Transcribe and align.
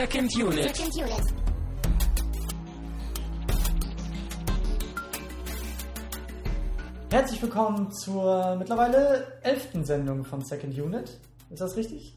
Second 0.00 0.34
Unit. 0.34 0.74
Second 0.74 0.96
Unit. 0.96 1.34
Herzlich 7.10 7.42
willkommen 7.42 7.92
zur 7.92 8.56
mittlerweile 8.56 9.38
elften 9.42 9.84
Sendung 9.84 10.24
von 10.24 10.40
Second 10.40 10.78
Unit. 10.78 11.20
Ist 11.50 11.60
das 11.60 11.76
richtig? 11.76 12.16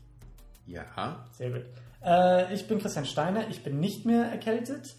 Ja. 0.65 1.25
Sehr 1.33 1.51
gut. 1.51 1.65
Äh, 2.01 2.54
ich 2.54 2.69
bin 2.69 2.79
Christian 2.79 3.05
Steiner, 3.05 3.50
ich 3.50 3.64
bin 3.64 3.82
nicht 3.82 4.05
mehr 4.05 4.27
erkältet 4.27 4.95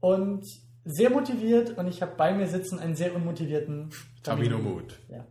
und 0.00 0.44
sehr 0.84 1.10
motiviert 1.10 1.78
und 1.78 1.86
ich 1.86 2.02
habe 2.02 2.16
bei 2.16 2.34
mir 2.34 2.48
sitzen 2.48 2.80
einen 2.80 2.96
sehr 2.96 3.14
unmotivierten 3.14 3.90
Tamino 4.24 4.58
Mut. 4.58 4.98
Ja. 5.08 5.24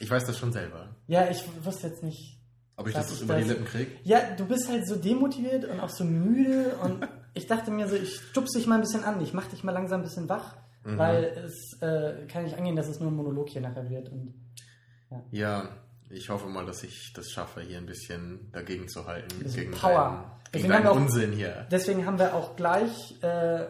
Ich 0.00 0.10
weiß 0.10 0.24
das 0.24 0.36
schon 0.36 0.50
selber. 0.50 0.88
ja, 1.06 1.30
ich 1.30 1.44
wusste 1.64 1.86
jetzt 1.86 2.02
nicht. 2.02 2.39
Ob 2.80 2.88
ich 2.88 2.94
das 2.94 3.12
ich 3.12 3.22
über 3.22 3.34
die 3.36 3.40
das? 3.42 3.50
Lippen 3.50 3.64
kriege? 3.66 3.90
Ja, 4.04 4.20
du 4.36 4.46
bist 4.46 4.68
halt 4.68 4.86
so 4.88 4.96
demotiviert 4.96 5.64
und 5.66 5.80
auch 5.80 5.90
so 5.90 6.04
müde 6.04 6.76
und 6.82 7.06
ich 7.34 7.46
dachte 7.46 7.70
mir 7.70 7.86
so, 7.88 7.94
ich 7.96 8.16
stupse 8.16 8.58
dich 8.58 8.66
mal 8.66 8.76
ein 8.76 8.80
bisschen 8.80 9.04
an, 9.04 9.20
ich 9.20 9.32
mach 9.34 9.46
dich 9.46 9.62
mal 9.64 9.72
langsam 9.72 10.00
ein 10.00 10.04
bisschen 10.04 10.28
wach, 10.28 10.56
Mhm. 10.82 10.96
weil 10.96 11.24
es 11.44 11.76
äh, 11.82 12.26
kann 12.26 12.44
nicht 12.44 12.56
angehen, 12.56 12.74
dass 12.74 12.88
es 12.88 13.00
nur 13.00 13.10
ein 13.10 13.14
Monolog 13.14 13.50
hier 13.50 13.60
nachher 13.60 13.90
wird. 13.90 14.08
Und 14.08 14.32
Ja, 15.30 15.68
ich 16.08 16.30
hoffe 16.30 16.48
mal, 16.48 16.64
dass 16.64 16.82
ich 16.82 17.12
das 17.14 17.30
schaffe, 17.30 17.60
hier 17.60 17.76
ein 17.76 17.84
bisschen 17.84 18.50
dagegen 18.52 18.88
zu 18.88 19.06
halten. 19.06 19.44
Gegen 19.54 19.72
Power. 19.72 19.92
deinen, 19.94 20.40
Deswegen 20.54 20.62
gegen 20.62 20.74
haben 20.74 20.82
wir 20.84 20.84
deinen 20.84 20.86
auch- 20.86 20.96
Unsinn 20.96 21.32
hier. 21.32 21.66
Deswegen 21.70 22.06
haben 22.06 22.18
wir 22.18 22.34
auch 22.34 22.56
gleich, 22.56 23.22
äh, 23.22 23.66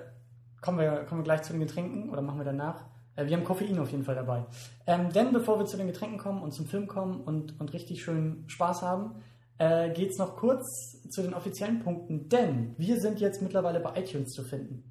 kommen, 0.60 0.78
wir, 0.78 1.04
kommen 1.08 1.22
wir 1.22 1.24
gleich 1.24 1.42
zu 1.42 1.52
den 1.52 1.60
Getränken 1.60 2.10
oder 2.10 2.22
machen 2.22 2.38
wir 2.38 2.44
danach. 2.44 2.84
Äh, 3.20 3.26
wir 3.26 3.36
haben 3.36 3.44
Koffein 3.44 3.78
auf 3.78 3.90
jeden 3.90 4.04
Fall 4.04 4.14
dabei. 4.14 4.44
Ähm, 4.86 5.12
denn 5.12 5.32
bevor 5.32 5.58
wir 5.58 5.66
zu 5.66 5.76
den 5.76 5.86
Getränken 5.86 6.18
kommen 6.18 6.42
und 6.42 6.52
zum 6.52 6.66
Film 6.66 6.86
kommen 6.86 7.20
und, 7.20 7.58
und 7.60 7.72
richtig 7.72 8.02
schön 8.02 8.44
Spaß 8.46 8.82
haben, 8.82 9.16
äh, 9.58 9.90
geht 9.90 10.10
es 10.10 10.18
noch 10.18 10.36
kurz 10.36 11.00
zu 11.10 11.22
den 11.22 11.34
offiziellen 11.34 11.80
Punkten. 11.80 12.28
Denn 12.28 12.74
wir 12.78 13.00
sind 13.00 13.20
jetzt 13.20 13.42
mittlerweile 13.42 13.80
bei 13.80 14.00
iTunes 14.00 14.32
zu 14.32 14.42
finden. 14.42 14.84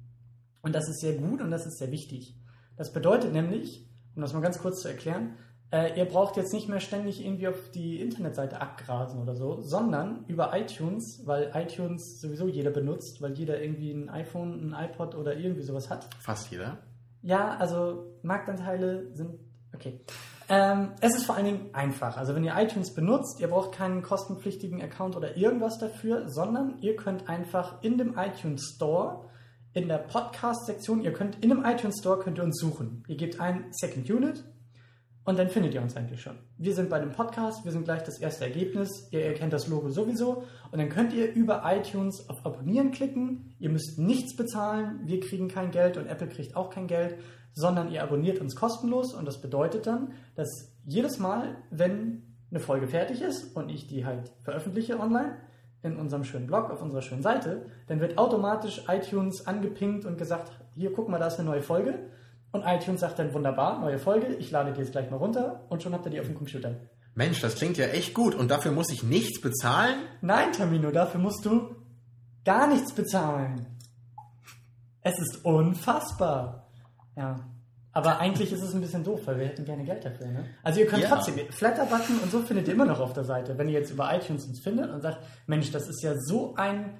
Und 0.62 0.74
das 0.74 0.88
ist 0.88 1.00
sehr 1.00 1.14
gut 1.14 1.40
und 1.40 1.50
das 1.50 1.66
ist 1.66 1.78
sehr 1.78 1.90
wichtig. 1.90 2.36
Das 2.76 2.92
bedeutet 2.92 3.32
nämlich, 3.32 3.86
um 4.14 4.22
das 4.22 4.32
mal 4.32 4.40
ganz 4.40 4.58
kurz 4.58 4.82
zu 4.82 4.88
erklären, 4.88 5.36
äh, 5.72 5.96
ihr 5.96 6.04
braucht 6.04 6.36
jetzt 6.36 6.52
nicht 6.52 6.68
mehr 6.68 6.80
ständig 6.80 7.24
irgendwie 7.24 7.46
auf 7.46 7.70
die 7.70 8.00
Internetseite 8.00 8.60
abgrasen 8.60 9.22
oder 9.22 9.36
so, 9.36 9.60
sondern 9.60 10.24
über 10.26 10.50
iTunes, 10.56 11.22
weil 11.26 11.52
iTunes 11.54 12.20
sowieso 12.20 12.48
jeder 12.48 12.70
benutzt, 12.70 13.22
weil 13.22 13.32
jeder 13.32 13.62
irgendwie 13.62 13.92
ein 13.92 14.10
iPhone, 14.10 14.72
ein 14.74 14.90
iPod 14.90 15.14
oder 15.14 15.36
irgendwie 15.36 15.62
sowas 15.62 15.88
hat. 15.88 16.08
Fast 16.18 16.50
jeder. 16.50 16.78
Ja, 17.22 17.56
also 17.56 18.18
Marktanteile 18.22 19.14
sind 19.14 19.38
okay. 19.74 20.00
Ähm, 20.48 20.92
es 21.00 21.14
ist 21.14 21.26
vor 21.26 21.36
allen 21.36 21.44
Dingen 21.44 21.74
einfach. 21.74 22.16
Also 22.16 22.34
wenn 22.34 22.42
ihr 22.42 22.54
iTunes 22.56 22.92
benutzt, 22.92 23.40
ihr 23.40 23.48
braucht 23.48 23.72
keinen 23.72 24.02
kostenpflichtigen 24.02 24.82
Account 24.82 25.16
oder 25.16 25.36
irgendwas 25.36 25.78
dafür, 25.78 26.28
sondern 26.28 26.78
ihr 26.80 26.96
könnt 26.96 27.28
einfach 27.28 27.82
in 27.82 27.98
dem 27.98 28.18
iTunes 28.18 28.72
Store 28.74 29.28
in 29.72 29.86
der 29.86 29.98
Podcast-Sektion, 29.98 31.02
ihr 31.02 31.12
könnt 31.12 31.42
in 31.44 31.50
dem 31.50 31.64
iTunes 31.64 32.00
Store 32.00 32.18
könnt 32.18 32.38
ihr 32.38 32.44
uns 32.44 32.58
suchen. 32.58 33.04
Ihr 33.06 33.16
gebt 33.16 33.38
ein 33.38 33.66
Second 33.70 34.10
Unit 34.10 34.44
und 35.30 35.38
dann 35.38 35.48
findet 35.48 35.74
ihr 35.74 35.80
uns 35.80 35.96
eigentlich 35.96 36.20
schon. 36.20 36.36
Wir 36.58 36.74
sind 36.74 36.90
bei 36.90 36.98
dem 36.98 37.12
Podcast, 37.12 37.64
wir 37.64 37.70
sind 37.70 37.84
gleich 37.84 38.02
das 38.02 38.18
erste 38.18 38.44
Ergebnis, 38.44 39.08
ihr 39.12 39.24
erkennt 39.24 39.52
das 39.52 39.68
Logo 39.68 39.88
sowieso 39.88 40.42
und 40.72 40.78
dann 40.78 40.88
könnt 40.88 41.12
ihr 41.12 41.32
über 41.32 41.62
iTunes 41.64 42.28
auf 42.28 42.44
Abonnieren 42.44 42.90
klicken. 42.90 43.54
Ihr 43.60 43.70
müsst 43.70 43.98
nichts 43.98 44.36
bezahlen, 44.36 45.00
wir 45.04 45.20
kriegen 45.20 45.46
kein 45.46 45.70
Geld 45.70 45.96
und 45.96 46.08
Apple 46.08 46.28
kriegt 46.28 46.56
auch 46.56 46.70
kein 46.70 46.88
Geld, 46.88 47.16
sondern 47.52 47.92
ihr 47.92 48.02
abonniert 48.02 48.40
uns 48.40 48.56
kostenlos 48.56 49.14
und 49.14 49.24
das 49.24 49.40
bedeutet 49.40 49.86
dann, 49.86 50.12
dass 50.34 50.72
jedes 50.84 51.20
Mal, 51.20 51.56
wenn 51.70 52.22
eine 52.50 52.58
Folge 52.58 52.88
fertig 52.88 53.22
ist 53.22 53.54
und 53.54 53.68
ich 53.68 53.86
die 53.86 54.04
halt 54.04 54.32
veröffentliche 54.42 54.98
online, 54.98 55.36
in 55.82 55.96
unserem 55.96 56.24
schönen 56.24 56.46
Blog, 56.46 56.70
auf 56.70 56.82
unserer 56.82 57.02
schönen 57.02 57.22
Seite, 57.22 57.66
dann 57.86 58.00
wird 58.00 58.18
automatisch 58.18 58.82
iTunes 58.88 59.46
angepinkt 59.46 60.04
und 60.04 60.18
gesagt, 60.18 60.52
hier 60.74 60.92
guck 60.92 61.08
mal, 61.08 61.18
da 61.18 61.28
ist 61.28 61.38
eine 61.38 61.48
neue 61.48 61.62
Folge. 61.62 62.10
Und 62.52 62.64
iTunes 62.66 63.00
sagt 63.00 63.18
dann 63.18 63.32
wunderbar, 63.32 63.80
neue 63.80 63.98
Folge, 63.98 64.34
ich 64.34 64.50
lade 64.50 64.72
die 64.72 64.80
jetzt 64.80 64.92
gleich 64.92 65.10
mal 65.10 65.16
runter 65.18 65.64
und 65.68 65.82
schon 65.82 65.92
habt 65.92 66.04
ihr 66.06 66.10
die 66.10 66.20
auf 66.20 66.26
dem 66.26 66.34
Computer. 66.34 66.74
Mensch, 67.14 67.40
das 67.40 67.54
klingt 67.56 67.76
ja 67.76 67.86
echt 67.86 68.14
gut. 68.14 68.34
Und 68.34 68.50
dafür 68.50 68.72
muss 68.72 68.90
ich 68.90 69.02
nichts 69.02 69.40
bezahlen? 69.40 69.96
Nein, 70.20 70.52
Tamino, 70.52 70.90
dafür 70.90 71.20
musst 71.20 71.44
du 71.44 71.76
gar 72.44 72.66
nichts 72.66 72.92
bezahlen. 72.92 73.66
Es 75.02 75.18
ist 75.18 75.44
unfassbar. 75.44 76.66
Ja. 77.16 77.36
Aber 77.92 78.20
eigentlich 78.20 78.52
ist 78.52 78.62
es 78.62 78.74
ein 78.74 78.80
bisschen 78.80 79.02
doof, 79.02 79.20
weil 79.24 79.38
wir 79.38 79.46
hätten 79.46 79.64
gerne 79.64 79.84
Geld 79.84 80.04
dafür. 80.04 80.28
Ne? 80.28 80.44
Also 80.62 80.80
ihr 80.80 80.86
könnt 80.86 81.02
Ja. 81.02 81.08
trotzdem, 81.08 81.34
Flatter-Button 81.50 82.20
und 82.22 82.30
so 82.30 82.40
findet 82.42 82.68
ihr 82.68 82.74
immer 82.74 82.84
noch 82.84 83.00
auf 83.00 83.12
der 83.12 83.24
Seite. 83.24 83.58
Wenn 83.58 83.68
ihr 83.68 83.80
jetzt 83.80 83.90
über 83.90 84.14
iTunes 84.14 84.44
uns 84.46 84.60
findet 84.60 84.90
und 84.90 85.00
sagt, 85.00 85.18
Mensch, 85.46 85.72
das 85.72 85.88
ist 85.88 86.02
ja 86.02 86.14
so 86.16 86.54
ein 86.54 86.98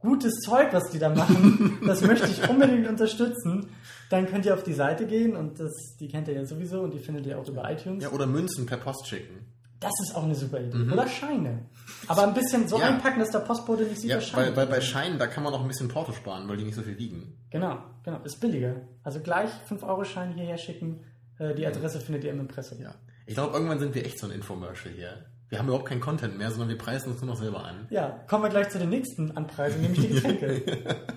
gutes 0.00 0.34
Zeug, 0.40 0.72
was 0.72 0.90
die 0.90 0.98
da 0.98 1.08
machen, 1.10 1.78
das 1.86 2.00
möchte 2.02 2.26
ich 2.26 2.48
unbedingt 2.48 2.88
unterstützen, 2.88 3.68
dann 4.10 4.26
könnt 4.26 4.44
ihr 4.46 4.54
auf 4.54 4.62
die 4.64 4.72
Seite 4.74 5.06
gehen 5.06 5.36
und 5.36 5.60
das, 5.60 5.72
die 6.00 6.08
kennt 6.08 6.26
ihr 6.28 6.34
ja 6.34 6.44
sowieso 6.44 6.80
und 6.80 6.92
die 6.92 6.98
findet 6.98 7.26
ihr 7.26 7.38
auch 7.38 7.46
über 7.48 7.70
iTunes. 7.70 8.02
Ja, 8.02 8.10
oder 8.10 8.26
Münzen 8.26 8.66
per 8.66 8.78
Post 8.78 9.06
schicken. 9.06 9.46
Das 9.78 9.92
ist 10.02 10.14
auch 10.14 10.24
eine 10.24 10.34
super 10.34 10.60
Idee. 10.60 10.92
Oder 10.92 11.08
Scheine. 11.08 11.60
Aber 12.06 12.24
ein 12.24 12.34
bisschen 12.34 12.68
so 12.68 12.76
Mhm. 12.76 12.82
Ja. 12.82 12.88
einpacken, 12.88 13.18
dass 13.20 13.30
der 13.30 13.38
Postbote 13.38 13.84
nicht 13.84 13.98
sieht, 14.00 14.10
Ja, 14.10 14.20
Scheine 14.20 14.48
weil, 14.48 14.56
weil 14.56 14.66
bei. 14.66 14.80
Scheinen, 14.82 15.18
da 15.18 15.26
kann 15.26 15.42
man 15.42 15.52
noch 15.54 15.62
ein 15.62 15.68
bisschen 15.68 15.88
Porto 15.88 16.12
sparen, 16.12 16.46
weil 16.48 16.58
die 16.58 16.64
nicht 16.64 16.74
so 16.74 16.82
viel 16.82 16.98
wiegen. 16.98 17.38
Genau, 17.50 17.78
genau. 18.04 18.18
Ist 18.24 18.40
billiger. 18.40 18.76
Also 19.04 19.20
gleich 19.20 19.48
5-Euro-Schein 19.70 20.34
hierher 20.34 20.58
schicken. 20.58 21.00
Äh, 21.38 21.54
die 21.54 21.66
Adresse 21.66 21.98
findet 22.00 22.24
ihr 22.24 22.32
im 22.32 22.40
Impressum. 22.40 22.78
Ja. 22.82 22.94
Ich 23.26 23.34
glaube, 23.34 23.54
irgendwann 23.54 23.78
sind 23.78 23.94
wir 23.94 24.04
echt 24.04 24.18
so 24.18 24.26
ein 24.26 24.32
Infomercial 24.32 24.92
hier. 24.92 25.24
Wir 25.50 25.58
haben 25.58 25.66
überhaupt 25.66 25.86
keinen 25.86 26.00
Content 26.00 26.38
mehr, 26.38 26.48
sondern 26.50 26.68
wir 26.68 26.78
preisen 26.78 27.10
uns 27.10 27.20
nur 27.20 27.32
noch 27.32 27.40
selber 27.40 27.64
an. 27.64 27.88
Ja, 27.90 28.20
kommen 28.28 28.44
wir 28.44 28.50
gleich 28.50 28.70
zu 28.70 28.78
den 28.78 28.88
nächsten 28.88 29.36
Anpreisungen, 29.36 29.82
nämlich 29.82 30.00
die 30.00 30.14
Getränke. 30.14 30.62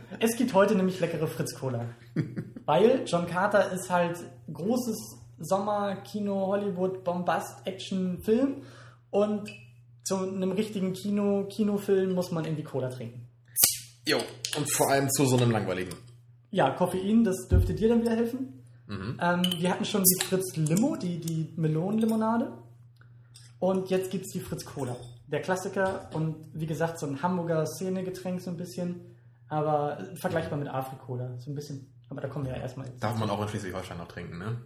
es 0.19 0.35
gibt 0.35 0.55
heute 0.55 0.75
nämlich 0.75 0.99
leckere 0.99 1.27
Fritz-Cola. 1.27 1.85
Weil 2.65 3.03
John 3.05 3.27
Carter 3.27 3.71
ist 3.71 3.91
halt 3.91 4.17
großes 4.51 4.97
Sommer-Kino, 5.37 6.47
Hollywood, 6.47 7.03
Bombast-Action-Film 7.03 8.63
und 9.11 9.51
zu 10.03 10.17
einem 10.17 10.51
richtigen 10.51 10.93
Kino, 10.93 11.45
Kinofilm 11.45 12.13
muss 12.13 12.31
man 12.31 12.43
irgendwie 12.43 12.63
Cola 12.63 12.89
trinken. 12.89 13.27
Jo, 14.07 14.17
und 14.57 14.69
vor 14.71 14.89
allem 14.89 15.09
zu 15.11 15.27
so 15.27 15.37
einem 15.37 15.51
langweiligen. 15.51 15.93
Ja, 16.49 16.71
Koffein, 16.71 17.23
das 17.23 17.47
dürfte 17.49 17.75
dir 17.75 17.89
dann 17.89 18.01
wieder 18.01 18.15
helfen. 18.15 18.63
Mhm. 18.87 19.19
Ähm, 19.21 19.41
wir 19.59 19.69
hatten 19.69 19.85
schon 19.85 20.03
die 20.03 20.25
Fritz 20.25 20.55
Limo, 20.55 20.95
die, 20.95 21.19
die 21.19 21.53
Melonenlimonade. 21.55 22.51
Und 23.63 23.89
jetzt 23.91 24.11
gibt 24.11 24.25
es 24.25 24.33
die 24.33 24.41
Fritz 24.41 24.65
Cola. 24.65 24.93
Der 25.27 25.41
Klassiker 25.41 26.09
und 26.11 26.35
wie 26.53 26.65
gesagt, 26.65 26.99
so 26.99 27.05
ein 27.05 27.23
Hamburger 27.23 27.65
Szene-Getränk 27.65 28.41
so 28.41 28.49
ein 28.49 28.57
bisschen. 28.57 29.15
Aber 29.47 30.05
vergleichbar 30.15 30.59
mit 30.59 30.67
Afri-Cola. 30.67 31.39
So 31.39 31.49
ein 31.49 31.55
bisschen. 31.55 31.89
Aber 32.09 32.19
da 32.19 32.27
kommen 32.27 32.43
wir 32.43 32.51
ja 32.51 32.59
erstmal. 32.59 32.89
Darf 32.99 33.17
man 33.17 33.29
auch 33.29 33.41
in 33.41 33.47
Schleswig-Holstein 33.47 33.99
noch 33.99 34.09
trinken, 34.09 34.37
ne? 34.37 34.57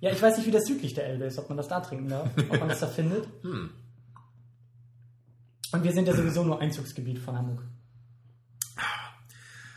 Ja, 0.00 0.10
ich 0.10 0.22
weiß 0.22 0.38
nicht, 0.38 0.46
wie 0.46 0.52
das 0.52 0.64
südlich 0.64 0.94
der 0.94 1.06
Elbe 1.06 1.26
ist, 1.26 1.38
ob 1.38 1.50
man 1.50 1.58
das 1.58 1.68
da 1.68 1.80
trinken 1.80 2.08
darf, 2.08 2.30
ob 2.48 2.60
man 2.60 2.70
das 2.70 2.80
da 2.80 2.86
findet. 2.86 3.28
Hm. 3.42 3.68
Und 5.72 5.84
wir 5.84 5.92
sind 5.92 6.08
ja 6.08 6.16
sowieso 6.16 6.44
nur 6.44 6.62
Einzugsgebiet 6.62 7.18
von 7.18 7.36
Hamburg. 7.36 7.62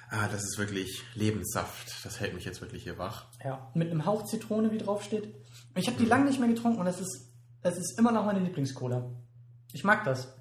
Ah, 0.09 0.29
das 0.31 0.43
ist 0.43 0.57
wirklich 0.57 1.03
Lebenssaft. 1.15 2.05
Das 2.05 2.21
hält 2.21 2.33
mich 2.33 2.45
jetzt 2.45 2.61
wirklich 2.61 2.83
hier 2.83 2.97
wach. 2.97 3.25
Ja, 3.43 3.69
mit 3.73 3.91
einem 3.91 4.05
Hauch 4.05 4.23
Zitrone, 4.23 4.71
wie 4.71 4.77
drauf 4.77 5.03
steht. 5.03 5.35
Ich 5.75 5.87
habe 5.87 5.97
die 5.97 6.05
lange 6.05 6.23
nicht 6.23 6.39
mehr 6.39 6.47
getrunken 6.47 6.79
und 6.79 6.87
es 6.87 7.01
ist, 7.01 7.26
es 7.67 7.77
ist 7.77 7.97
immer 7.99 8.11
noch 8.11 8.25
meine 8.25 8.39
Lieblingscola. 8.39 9.09
Ich 9.73 9.83
mag 9.83 10.03
das. 10.03 10.33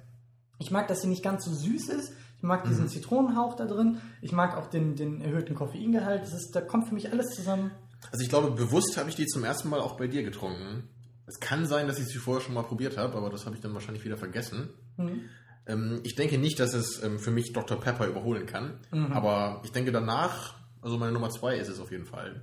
Ich 0.59 0.71
mag, 0.71 0.89
dass 0.89 1.03
sie 1.03 1.09
nicht 1.09 1.23
ganz 1.23 1.45
so 1.45 1.53
süß 1.53 1.89
ist. 1.91 2.13
Ich 2.39 2.43
mag 2.43 2.65
diesen 2.65 2.89
Zitronenhauch 2.89 3.57
da 3.57 3.65
drin. 3.67 3.99
Ich 4.23 4.33
mag 4.33 4.57
auch 4.57 4.69
den, 4.69 4.95
den 4.97 5.21
erhöhten 5.21 5.55
Koffeingehalt. 5.55 6.23
Das 6.23 6.33
ist, 6.33 6.53
da 6.55 6.61
kommt 6.61 6.89
für 6.89 6.95
mich 6.95 7.11
alles 7.11 7.27
zusammen. 7.35 7.71
Also 8.13 8.23
ich 8.23 8.29
glaube, 8.29 8.51
bewusst 8.53 8.97
habe 8.97 9.09
ich 9.09 9.17
die 9.17 9.27
zum 9.27 9.45
ersten 9.45 9.69
Mal 9.69 9.81
auch 9.81 9.97
bei 9.97 10.07
dir 10.07 10.23
getrunken. 10.23 10.89
Es 11.27 11.41
kann 11.41 11.67
sein, 11.67 11.89
dass 11.89 11.99
ich 11.99 12.07
sie 12.07 12.19
vorher 12.19 12.43
schon 12.43 12.55
mal 12.55 12.63
probiert 12.63 12.97
habe, 12.97 13.17
aber 13.17 13.31
das 13.31 13.47
habe 13.47 13.57
ich 13.57 13.63
dann 13.63 13.75
wahrscheinlich 13.75 14.05
wieder 14.05 14.17
vergessen. 14.17 14.69
Mhm. 14.97 15.23
Ähm, 15.67 16.01
ich 16.05 16.15
denke 16.15 16.39
nicht, 16.39 16.61
dass 16.61 16.73
es 16.75 17.03
ähm, 17.03 17.19
für 17.19 17.33
mich 17.33 17.53
Dr. 17.53 17.81
Pepper 17.81 18.07
überholen 18.07 18.47
kann, 18.47 18.79
Mhm. 18.93 19.13
aber 19.13 19.61
ich 19.65 19.73
denke 19.73 19.91
danach, 19.91 20.55
also 20.83 20.99
meine 20.99 21.13
Nummer 21.13 21.31
zwei 21.31 21.57
ist 21.57 21.69
es 21.69 21.81
auf 21.81 21.91
jeden 21.91 22.07
Fall. 22.07 22.43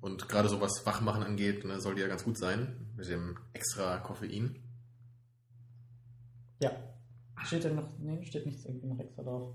Und 0.00 0.28
gerade 0.28 0.48
so 0.48 0.60
was 0.60 0.84
Wachmachen 0.86 1.22
angeht, 1.22 1.64
ne, 1.64 1.80
soll 1.80 1.94
die 1.94 2.00
ja 2.00 2.08
ganz 2.08 2.24
gut 2.24 2.38
sein, 2.38 2.86
mit 2.96 3.08
dem 3.08 3.36
extra 3.52 3.98
Koffein. 3.98 4.56
Ja. 6.62 6.70
Steht 7.44 7.64
da 7.64 7.70
noch, 7.70 7.88
nee, 7.98 8.24
steht 8.24 8.46
nichts 8.46 8.64
irgendwie 8.64 8.86
noch 8.86 8.98
extra 8.98 9.22
drauf. 9.22 9.54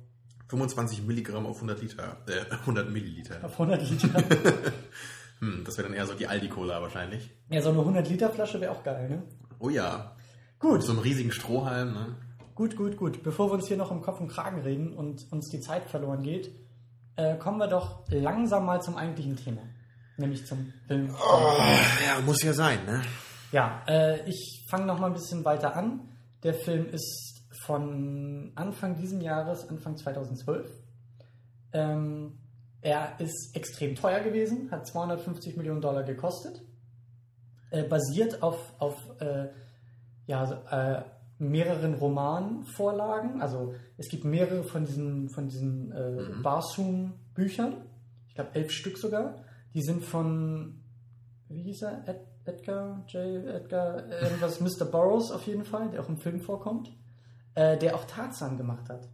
25 0.49 1.03
Milligramm 1.03 1.45
auf 1.45 1.57
100 1.57 1.81
Liter, 1.81 2.17
äh, 2.27 2.51
100 2.61 2.89
Milliliter. 2.91 3.43
Auf 3.43 3.59
100 3.59 3.89
Liter. 3.89 4.23
Hm, 5.39 5.63
das 5.65 5.77
wäre 5.77 5.87
dann 5.87 5.97
eher 5.97 6.05
so 6.05 6.13
die 6.13 6.27
Aldi-Cola 6.27 6.81
wahrscheinlich. 6.81 7.31
ja, 7.49 7.61
so 7.61 7.69
eine 7.69 7.79
100 7.79 8.07
Liter 8.09 8.29
Flasche 8.29 8.61
wäre 8.61 8.71
auch 8.71 8.83
geil, 8.83 9.09
ne? 9.09 9.23
Oh 9.59 9.69
ja, 9.69 10.15
Gut. 10.59 10.73
mit 10.73 10.81
so 10.83 10.91
einem 10.91 11.01
riesigen 11.01 11.31
Strohhalm, 11.31 11.93
ne? 11.93 12.15
Gut, 12.53 12.75
gut, 12.77 12.95
gut. 12.97 13.21
Bevor 13.23 13.49
wir 13.49 13.55
uns 13.55 13.67
hier 13.67 13.77
noch 13.77 13.91
im 13.91 14.01
Kopf 14.01 14.21
und 14.21 14.29
Kragen 14.29 14.61
reden 14.61 14.93
und 14.93 15.29
uns 15.31 15.49
die 15.49 15.59
Zeit 15.59 15.89
verloren 15.89 16.23
geht, 16.23 16.51
äh, 17.17 17.35
kommen 17.37 17.57
wir 17.57 17.67
doch 17.67 18.03
langsam 18.09 18.65
mal 18.65 18.81
zum 18.81 18.95
eigentlichen 18.95 19.35
Thema. 19.35 19.61
Nämlich 20.17 20.45
zum 20.45 20.71
Film. 20.87 21.09
Ja, 21.09 22.21
muss 22.25 22.41
ja 22.41 22.53
sein, 22.53 22.79
ne? 22.85 23.01
Ja, 23.51 23.83
äh, 23.87 24.27
ich 24.29 24.65
fange 24.69 24.85
noch 24.85 24.99
mal 24.99 25.07
ein 25.07 25.13
bisschen 25.13 25.43
weiter 25.45 25.75
an. 25.75 26.01
Der 26.43 26.53
Film 26.53 26.89
ist 26.89 27.43
von 27.65 28.51
Anfang 28.55 28.95
diesen 28.95 29.21
Jahres, 29.21 29.67
Anfang 29.69 29.97
2012. 29.97 30.69
Ähm, 31.73 32.37
er 32.81 33.19
ist 33.19 33.55
extrem 33.55 33.95
teuer 33.95 34.19
gewesen, 34.21 34.69
hat 34.71 34.87
250 34.87 35.57
Millionen 35.57 35.81
Dollar 35.81 36.03
gekostet, 36.03 36.61
äh, 37.71 37.83
basiert 37.83 38.43
auf, 38.43 38.57
auf 38.79 38.95
äh, 39.19 39.47
ja, 40.27 40.99
äh, 40.99 41.03
mehreren 41.39 41.95
Romanvorlagen. 41.95 43.41
Also 43.41 43.73
es 43.97 44.07
gibt 44.07 44.23
mehrere 44.23 44.63
von 44.63 44.85
diesen, 44.85 45.29
von 45.29 45.47
diesen 45.47 45.91
äh, 45.91 46.11
Mhm. 46.11 46.43
Barsoom-Büchern, 46.43 47.73
ich 48.27 48.35
glaube 48.35 48.51
elf 48.53 48.71
Stück 48.71 48.97
sogar. 48.97 49.43
Die 49.75 49.81
sind 49.83 50.03
von, 50.03 50.81
wie 51.49 51.61
hieß 51.63 51.83
er? 51.83 52.07
Ed, 52.07 52.21
Edgar, 52.45 53.03
J. 53.09 53.45
Edgar, 53.45 54.09
irgendwas, 54.09 54.59
Mr. 54.61 54.85
Burroughs 54.85 55.31
auf 55.31 55.45
jeden 55.47 55.65
Fall, 55.65 55.89
der 55.91 56.01
auch 56.01 56.09
im 56.09 56.17
Film 56.17 56.39
vorkommt, 56.41 56.95
äh, 57.55 57.77
der 57.77 57.95
auch 57.95 58.05
Tarzan 58.05 58.55
gemacht 58.57 58.87
hat. 58.89 59.07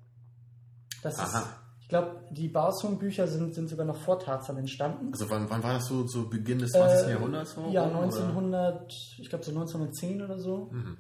Das 1.02 1.16
ist, 1.16 1.20
Aha. 1.34 1.44
ich 1.80 1.88
glaube, 1.90 2.22
die 2.30 2.48
Barsoom-Bücher 2.48 3.28
sind, 3.28 3.56
sind 3.56 3.70
sogar 3.70 3.86
noch 3.86 3.98
vor 3.98 4.20
Tarzan 4.20 4.58
entstanden. 4.58 5.12
Also 5.14 5.30
wann, 5.30 5.50
wann 5.50 5.64
war 5.64 5.74
das 5.74 5.88
so, 5.88 6.06
so 6.08 6.30
Beginn 6.30 6.60
des 6.60 6.72
20. 6.72 7.08
Äh, 7.08 7.12
Jahrhunderts? 7.14 7.54
so 7.54 7.68
Ja, 7.72 7.84
rum, 7.86 7.96
oder? 7.96 8.04
1900, 8.04 8.94
ich 9.20 9.30
glaube 9.30 9.44
so 9.44 9.52
1910 9.52 10.22
oder 10.22 10.38
so. 10.40 10.70
Mhm. 10.72 10.98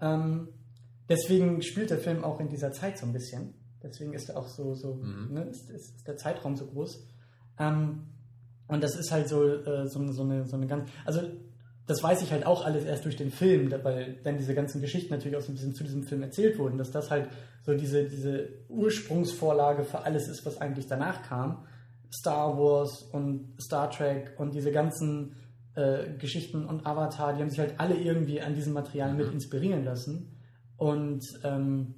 Ähm, 0.00 0.48
deswegen 1.08 1.62
spielt 1.62 1.90
der 1.90 1.98
Film 1.98 2.24
auch 2.24 2.40
in 2.40 2.48
dieser 2.48 2.72
Zeit 2.72 2.98
so 2.98 3.06
ein 3.06 3.12
bisschen. 3.12 3.54
Deswegen 3.82 4.12
ist 4.14 4.28
er 4.30 4.38
auch 4.38 4.48
so, 4.48 4.74
so 4.74 4.94
Mhm. 4.94 5.34
ne, 5.34 5.42
ist, 5.44 5.70
ist, 5.70 5.96
ist 5.96 6.08
der 6.08 6.16
Zeitraum 6.16 6.56
so 6.56 6.66
groß. 6.66 7.06
Ähm, 7.58 8.06
und 8.68 8.82
das 8.82 8.96
ist 8.96 9.10
halt 9.12 9.28
so, 9.28 9.44
äh, 9.46 9.86
so, 9.88 9.98
eine- 10.00 10.12
so, 10.12 10.22
eine, 10.22 10.44
so 10.46 10.56
eine 10.56 10.66
ganz. 10.66 10.88
Also, 11.04 11.20
das 11.86 12.02
weiß 12.02 12.22
ich 12.22 12.32
halt 12.32 12.46
auch 12.46 12.64
alles 12.64 12.84
erst 12.84 13.04
durch 13.04 13.16
den 13.16 13.30
Film, 13.30 13.70
weil 13.82 14.16
dann 14.24 14.38
diese 14.38 14.54
ganzen 14.54 14.80
Geschichten 14.80 15.12
natürlich 15.12 15.36
auch 15.36 15.42
so 15.42 15.52
ein 15.52 15.54
bisschen 15.54 15.74
zu 15.74 15.84
diesem 15.84 16.02
Film 16.04 16.22
erzählt 16.22 16.58
wurden, 16.58 16.78
dass 16.78 16.90
das 16.90 17.10
halt 17.10 17.28
so 17.62 17.74
diese, 17.74 18.04
diese 18.04 18.48
Ursprungsvorlage 18.70 19.84
für 19.84 20.00
alles 20.00 20.28
ist, 20.28 20.46
was 20.46 20.60
eigentlich 20.60 20.86
danach 20.86 21.22
kam. 21.22 21.66
Star 22.10 22.56
Wars 22.56 23.02
und 23.12 23.54
Star 23.60 23.90
Trek 23.90 24.32
und 24.38 24.54
diese 24.54 24.70
ganzen 24.72 25.34
äh, 25.74 26.14
Geschichten 26.18 26.64
und 26.64 26.86
Avatar, 26.86 27.34
die 27.34 27.42
haben 27.42 27.50
sich 27.50 27.58
halt 27.58 27.74
alle 27.78 27.96
irgendwie 27.96 28.40
an 28.40 28.54
diesem 28.54 28.72
Material 28.72 29.12
mit 29.12 29.30
inspirieren 29.32 29.84
lassen. 29.84 30.30
Und 30.76 31.22
ähm, 31.42 31.96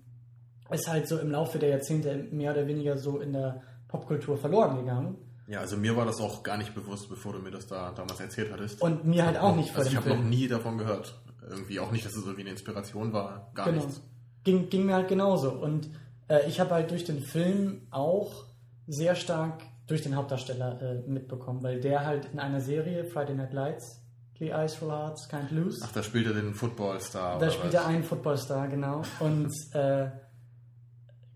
ist 0.70 0.88
halt 0.90 1.06
so 1.06 1.18
im 1.18 1.30
Laufe 1.30 1.58
der 1.60 1.68
Jahrzehnte 1.68 2.26
mehr 2.32 2.52
oder 2.52 2.66
weniger 2.66 2.96
so 2.98 3.20
in 3.20 3.32
der 3.34 3.62
Popkultur 3.88 4.36
verloren 4.36 4.78
gegangen. 4.78 5.16
Ja, 5.48 5.60
also 5.60 5.76
mir 5.76 5.96
war 5.96 6.04
das 6.06 6.20
auch 6.20 6.42
gar 6.42 6.56
nicht 6.56 6.74
bewusst, 6.74 7.08
bevor 7.08 7.32
du 7.32 7.38
mir 7.38 7.50
das 7.52 7.66
da 7.66 7.92
damals 7.92 8.18
erzählt 8.20 8.50
hattest. 8.52 8.82
Und 8.82 9.04
mir 9.04 9.24
halt 9.24 9.38
auch 9.38 9.54
nicht 9.54 9.70
vor 9.70 9.78
also 9.78 9.90
ich 9.90 9.96
habe 9.96 10.08
noch 10.08 10.22
nie 10.22 10.48
davon 10.48 10.78
gehört. 10.78 11.20
Irgendwie 11.48 11.78
auch 11.78 11.92
nicht, 11.92 12.04
dass 12.04 12.14
es 12.16 12.22
irgendwie 12.24 12.40
eine 12.42 12.50
Inspiration 12.50 13.12
war. 13.12 13.50
Gar 13.54 13.66
Genau. 13.66 13.84
nichts. 13.84 14.00
Ging, 14.42 14.68
ging 14.68 14.86
mir 14.86 14.94
halt 14.94 15.08
genauso. 15.08 15.50
Und 15.52 15.88
äh, 16.28 16.48
ich 16.48 16.58
habe 16.58 16.74
halt 16.74 16.90
durch 16.90 17.04
den 17.04 17.20
Film 17.20 17.82
auch 17.90 18.44
sehr 18.88 19.14
stark 19.14 19.62
durch 19.86 20.02
den 20.02 20.16
Hauptdarsteller 20.16 20.82
äh, 20.82 21.08
mitbekommen, 21.08 21.62
weil 21.62 21.80
der 21.80 22.04
halt 22.04 22.28
in 22.32 22.40
einer 22.40 22.60
Serie, 22.60 23.04
Friday 23.04 23.36
Night 23.36 23.52
Lights, 23.52 24.02
The 24.40 24.46
Ice 24.50 24.76
Full 24.76 24.90
Hearts 24.90 25.30
Can't 25.30 25.52
Lose, 25.54 25.80
Ach, 25.84 25.92
da 25.92 26.02
spielt 26.02 26.26
er 26.26 26.34
den 26.34 26.54
Footballstar. 26.54 27.38
Da 27.38 27.50
spielt 27.50 27.72
was? 27.72 27.82
er 27.82 27.86
einen 27.86 28.02
Footballstar, 28.02 28.66
genau. 28.66 29.02
Und 29.20 29.52
äh, 29.74 30.08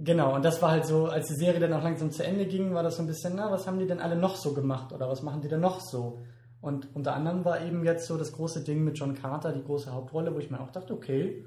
genau, 0.03 0.35
und 0.35 0.45
das 0.45 0.61
war 0.63 0.71
halt 0.73 0.87
so, 0.87 1.07
als 1.07 1.29
die 1.29 1.35
Serie 1.35 1.61
dann 1.61 1.73
auch 1.73 1.83
langsam 1.83 2.11
zu 2.11 2.25
Ende 2.25 2.47
ging, 2.47 2.75
war 2.75 2.83
das 2.83 2.97
so 2.97 3.03
ein 3.03 3.07
bisschen, 3.07 3.35
na, 3.37 3.51
was 3.51 3.67
haben 3.67 3.79
die 3.79 3.87
denn 3.87 4.01
alle 4.01 4.17
noch 4.17 4.37
so 4.37 4.53
gemacht 4.53 4.93
oder 4.93 5.09
was 5.09 5.23
machen 5.23 5.41
die 5.43 5.49
denn 5.49 5.61
noch 5.61 5.81
so? 5.81 6.23
Und 6.61 6.89
unter 6.95 7.15
anderem 7.15 7.45
war 7.45 7.63
eben 7.63 7.85
jetzt 7.85 8.07
so 8.07 8.19
das 8.19 8.33
große 8.33 8.65
Ding 8.65 8.85
mit 8.85 8.99
John 8.99 9.15
Carter, 9.15 9.53
die 9.53 9.63
große 9.65 9.93
Hauptrolle, 9.93 10.35
wo 10.35 10.39
ich 10.39 10.51
mir 10.51 10.61
auch 10.61 10.71
dachte, 10.71 10.93
okay, 10.93 11.45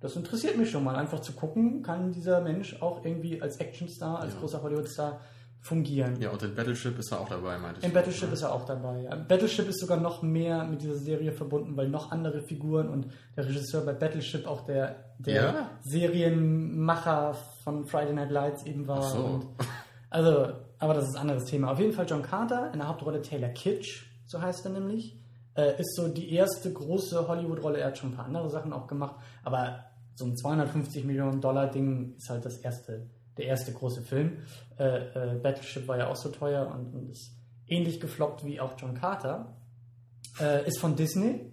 das 0.00 0.16
interessiert 0.16 0.56
mich 0.58 0.70
schon 0.70 0.84
mal, 0.84 0.96
einfach 0.96 1.20
zu 1.20 1.32
gucken, 1.32 1.82
kann 1.82 2.12
dieser 2.12 2.40
Mensch 2.40 2.80
auch 2.82 3.04
irgendwie 3.04 3.40
als 3.40 3.58
Actionstar, 3.60 4.20
als 4.20 4.34
Ja. 4.34 4.40
großer 4.40 4.62
Hollywood-Star 4.62 5.20
fungieren. 5.66 6.20
Ja, 6.20 6.30
und 6.30 6.42
in 6.42 6.54
Battleship 6.54 6.98
ist 6.98 7.12
er 7.12 7.20
auch 7.20 7.28
dabei, 7.28 7.58
meinte 7.58 7.84
In 7.84 7.92
Battleship 7.92 8.32
ist 8.32 8.42
er 8.42 8.52
auch 8.52 8.64
dabei. 8.64 9.08
Battleship 9.28 9.68
ist 9.68 9.80
sogar 9.80 9.98
noch 9.98 10.22
mehr 10.22 10.64
mit 10.64 10.82
dieser 10.82 10.96
Serie 10.96 11.32
verbunden, 11.32 11.76
weil 11.76 11.88
noch 11.88 12.12
andere 12.12 12.42
Figuren 12.42 12.88
und 12.88 13.08
der 13.36 13.46
Regisseur 13.46 13.84
bei 13.84 13.92
Battleship 13.92 14.46
auch 14.46 14.64
der, 14.64 15.14
der 15.18 15.34
Ja? 15.34 15.70
Serienmacher 15.82 17.34
von 17.64 17.86
Friday 17.86 18.14
Night 18.14 18.30
Lights 18.30 18.64
eben 18.64 18.86
war. 18.86 19.00
Ach 19.00 19.10
so. 19.10 19.40
Also, 20.10 20.52
aber 20.78 20.94
das 20.94 21.08
ist 21.08 21.16
ein 21.16 21.22
anderes 21.22 21.44
Thema. 21.44 21.72
Auf 21.72 21.80
jeden 21.80 21.92
Fall 21.92 22.06
John 22.08 22.22
Carter, 22.22 22.70
in 22.72 22.78
der 22.78 22.88
Hauptrolle 22.88 23.22
Taylor 23.22 23.48
Kitsch, 23.48 24.04
so 24.26 24.40
heißt 24.40 24.64
er 24.66 24.72
nämlich, 24.72 25.18
äh, 25.56 25.80
ist 25.80 25.96
so 25.96 26.08
die 26.08 26.32
erste 26.32 26.72
große 26.72 27.26
Hollywood-Rolle. 27.26 27.78
Er 27.78 27.88
hat 27.88 27.98
schon 27.98 28.10
ein 28.10 28.16
paar 28.16 28.26
andere 28.26 28.50
Sachen 28.50 28.72
auch 28.72 28.86
gemacht, 28.86 29.16
aber 29.42 29.84
so 30.14 30.24
ein 30.26 30.36
250 30.36 31.04
Millionen 31.04 31.40
Dollar 31.40 31.68
Ding 31.68 32.14
ist 32.16 32.28
halt 32.30 32.44
das 32.44 32.58
erste, 32.58 33.06
der 33.36 33.46
erste 33.46 33.72
große 33.72 34.02
Film. 34.02 34.38
Äh, 34.78 34.84
äh, 35.34 35.38
Battleship 35.42 35.86
war 35.88 35.98
ja 35.98 36.08
auch 36.08 36.16
so 36.16 36.30
teuer 36.30 36.66
und, 36.74 36.94
und 36.94 37.10
ist 37.10 37.32
ähnlich 37.66 38.00
gefloppt 38.00 38.44
wie 38.44 38.60
auch 38.60 38.74
John 38.78 38.94
Carter. 38.94 39.56
Äh, 40.40 40.66
ist 40.66 40.78
von 40.80 40.96
Disney 40.96 41.52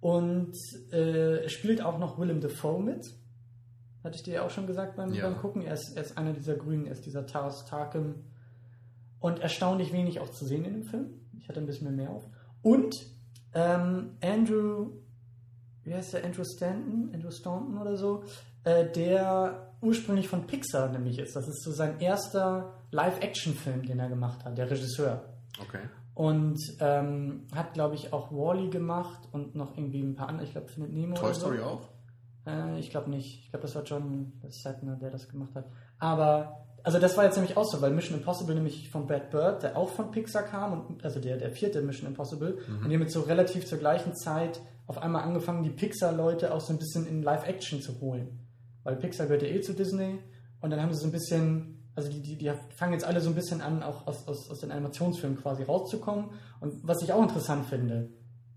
und 0.00 0.54
äh, 0.92 1.48
spielt 1.48 1.80
auch 1.82 1.98
noch 1.98 2.18
Willem 2.18 2.40
Dafoe 2.40 2.82
mit. 2.82 3.06
Hatte 4.02 4.16
ich 4.16 4.22
dir 4.22 4.34
ja 4.34 4.42
auch 4.42 4.50
schon 4.50 4.66
gesagt 4.66 4.96
beim, 4.96 5.12
Ja. 5.14 5.28
beim 5.30 5.38
Gucken. 5.40 5.62
Er 5.62 5.74
ist, 5.74 5.96
er 5.96 6.02
ist 6.02 6.18
einer 6.18 6.32
dieser 6.32 6.54
Grünen, 6.56 6.86
er 6.86 6.92
ist 6.92 7.06
dieser 7.06 7.26
Tars 7.26 7.64
Tarkin. 7.64 8.16
Und 9.18 9.40
erstaunlich 9.40 9.92
wenig 9.92 10.20
auch 10.20 10.28
zu 10.28 10.44
sehen 10.44 10.64
in 10.66 10.74
dem 10.74 10.84
Film. 10.84 11.06
Ich 11.40 11.48
hatte 11.48 11.60
ein 11.60 11.66
bisschen 11.66 11.94
mehr 11.96 12.10
auf. 12.10 12.26
Und 12.60 12.94
ähm, 13.54 14.16
Andrew, 14.20 14.90
wie 15.84 15.94
heißt 15.94 16.12
der? 16.12 16.24
Andrew 16.24 16.44
Stanton? 16.44 17.10
Andrew 17.14 17.30
Staunton 17.30 17.78
oder 17.78 17.96
so? 17.96 18.24
Äh, 18.64 18.90
der 18.92 19.73
ursprünglich 19.84 20.28
von 20.28 20.46
Pixar 20.46 20.88
nämlich 20.88 21.18
ist. 21.18 21.36
Das 21.36 21.46
ist 21.46 21.62
so 21.62 21.70
sein 21.70 22.00
erster 22.00 22.74
Live-Action-Film, 22.90 23.86
den 23.86 23.98
er 23.98 24.08
gemacht 24.08 24.44
hat, 24.44 24.56
der 24.58 24.70
Regisseur. 24.70 25.24
Okay. 25.60 25.80
Und 26.14 26.58
ähm, 26.80 27.46
hat, 27.54 27.74
glaube 27.74 27.96
ich, 27.96 28.12
auch 28.12 28.30
Wally 28.30 28.70
gemacht 28.70 29.28
und 29.32 29.54
noch 29.54 29.76
irgendwie 29.76 30.00
ein 30.00 30.14
paar 30.14 30.28
andere. 30.28 30.46
Ich 30.46 30.52
glaube, 30.52 30.68
Findet 30.68 30.92
Nemo. 30.92 31.14
Toy 31.14 31.26
oder 31.26 31.34
so. 31.34 31.40
Story 31.40 31.60
auch? 31.60 31.88
Äh, 32.46 32.78
ich 32.78 32.90
glaube 32.90 33.10
nicht. 33.10 33.44
Ich 33.44 33.50
glaube, 33.50 33.62
das 33.62 33.74
war 33.74 33.82
John 33.82 34.32
Lasseter, 34.42 34.96
der 35.00 35.10
das 35.10 35.28
gemacht 35.28 35.54
hat. 35.54 35.66
Aber, 35.98 36.66
also 36.82 36.98
das 36.98 37.16
war 37.16 37.24
jetzt 37.24 37.36
nämlich 37.36 37.56
auch 37.56 37.64
so, 37.64 37.82
weil 37.82 37.90
Mission 37.90 38.18
Impossible 38.18 38.54
nämlich 38.54 38.90
von 38.90 39.06
Brad 39.06 39.30
Bird, 39.30 39.64
der 39.64 39.76
auch 39.76 39.88
von 39.88 40.10
Pixar 40.10 40.44
kam, 40.44 40.72
und, 40.72 41.04
also 41.04 41.18
der, 41.18 41.36
der 41.36 41.50
vierte 41.50 41.82
Mission 41.82 42.08
Impossible, 42.08 42.58
und 42.68 42.88
die 42.88 42.94
haben 42.94 43.02
jetzt 43.02 43.14
so 43.14 43.22
relativ 43.22 43.66
zur 43.66 43.78
gleichen 43.78 44.14
Zeit 44.14 44.60
auf 44.86 44.98
einmal 44.98 45.22
angefangen, 45.22 45.62
die 45.62 45.70
Pixar-Leute 45.70 46.52
auch 46.52 46.60
so 46.60 46.72
ein 46.72 46.78
bisschen 46.78 47.06
in 47.06 47.22
Live-Action 47.22 47.80
zu 47.80 48.00
holen. 48.00 48.43
Weil 48.84 48.96
Pixar 48.96 49.26
gehört 49.26 49.42
ja 49.42 49.48
eh 49.48 49.60
zu 49.60 49.72
Disney 49.72 50.20
und 50.60 50.70
dann 50.70 50.80
haben 50.80 50.92
sie 50.92 51.00
so 51.00 51.06
ein 51.06 51.12
bisschen, 51.12 51.90
also 51.94 52.10
die, 52.10 52.20
die, 52.20 52.36
die 52.36 52.52
fangen 52.76 52.92
jetzt 52.92 53.04
alle 53.04 53.20
so 53.20 53.30
ein 53.30 53.34
bisschen 53.34 53.60
an, 53.60 53.82
auch 53.82 54.06
aus, 54.06 54.28
aus, 54.28 54.50
aus 54.50 54.60
den 54.60 54.70
Animationsfilmen 54.70 55.40
quasi 55.40 55.64
rauszukommen. 55.64 56.30
Und 56.60 56.86
was 56.86 57.02
ich 57.02 57.12
auch 57.12 57.22
interessant 57.22 57.66
finde, 57.66 58.10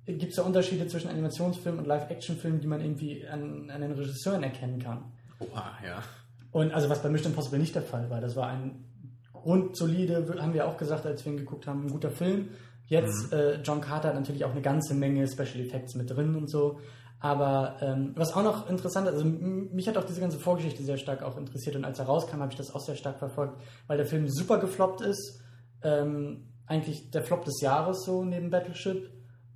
gibt 0.06 0.32
es 0.32 0.38
ja 0.38 0.44
Unterschiede 0.44 0.88
zwischen 0.88 1.10
Animationsfilmen 1.10 1.80
und 1.80 1.88
Live-Action-Filmen, 1.88 2.62
die 2.62 2.68
man 2.68 2.82
irgendwie 2.82 3.28
an, 3.28 3.70
an 3.70 3.82
den 3.82 3.92
Regisseuren 3.92 4.44
erkennen 4.44 4.80
kann. 4.80 5.12
Oha, 5.40 5.78
ja. 5.86 6.04
Und 6.52 6.74
also 6.74 6.90
was 6.90 7.02
bei 7.02 7.10
Mission 7.10 7.32
Impossible 7.32 7.60
nicht 7.60 7.76
der 7.76 7.82
Fall 7.82 8.10
war. 8.10 8.22
Das 8.22 8.36
war 8.36 8.48
ein 8.48 8.86
grundsolide, 9.34 10.36
haben 10.40 10.54
wir 10.54 10.68
auch 10.68 10.78
gesagt, 10.78 11.06
als 11.06 11.26
wir 11.26 11.34
ihn 11.34 11.38
geguckt 11.38 11.68
haben, 11.68 11.86
ein 11.86 11.92
guter 11.92 12.12
Film. 12.12 12.50
Jetzt, 12.86 13.34
äh, 13.34 13.62
John 13.62 13.82
Carter 13.82 14.10
hat 14.10 14.16
natürlich 14.16 14.46
auch 14.46 14.52
eine 14.52 14.62
ganze 14.62 14.94
Menge 14.94 15.28
Special 15.28 15.60
Effects 15.60 15.96
mit 15.96 16.10
drin 16.10 16.36
und 16.36 16.50
so. 16.50 16.80
Aber 17.20 17.78
ähm, 17.82 18.14
was 18.16 18.34
auch 18.34 18.44
noch 18.44 18.70
interessant 18.70 19.08
ist, 19.08 19.16
also 19.16 19.26
mich 19.26 19.88
hat 19.88 19.98
auch 19.98 20.04
diese 20.04 20.22
ganze 20.22 20.40
Vorgeschichte 20.40 20.84
sehr 20.84 20.98
stark 20.98 21.24
auch 21.24 21.38
interessiert 21.38 21.76
und 21.76 21.84
als 21.84 21.98
er 21.98 22.06
rauskam, 22.06 22.42
habe 22.42 22.52
ich 22.52 22.58
das 22.58 22.74
auch 22.74 22.80
sehr 22.80 22.96
stark 22.96 23.18
verfolgt, 23.18 23.60
weil 23.88 23.98
der 23.98 24.06
Film 24.06 24.28
super 24.28 24.60
gefloppt 24.60 25.02
ist. 25.02 25.42
Ähm, 25.82 26.48
eigentlich 26.68 27.10
der 27.12 27.24
Flop 27.24 27.46
des 27.46 27.62
Jahres 27.62 28.04
so 28.04 28.24
neben 28.24 28.50
Battleship. 28.50 29.10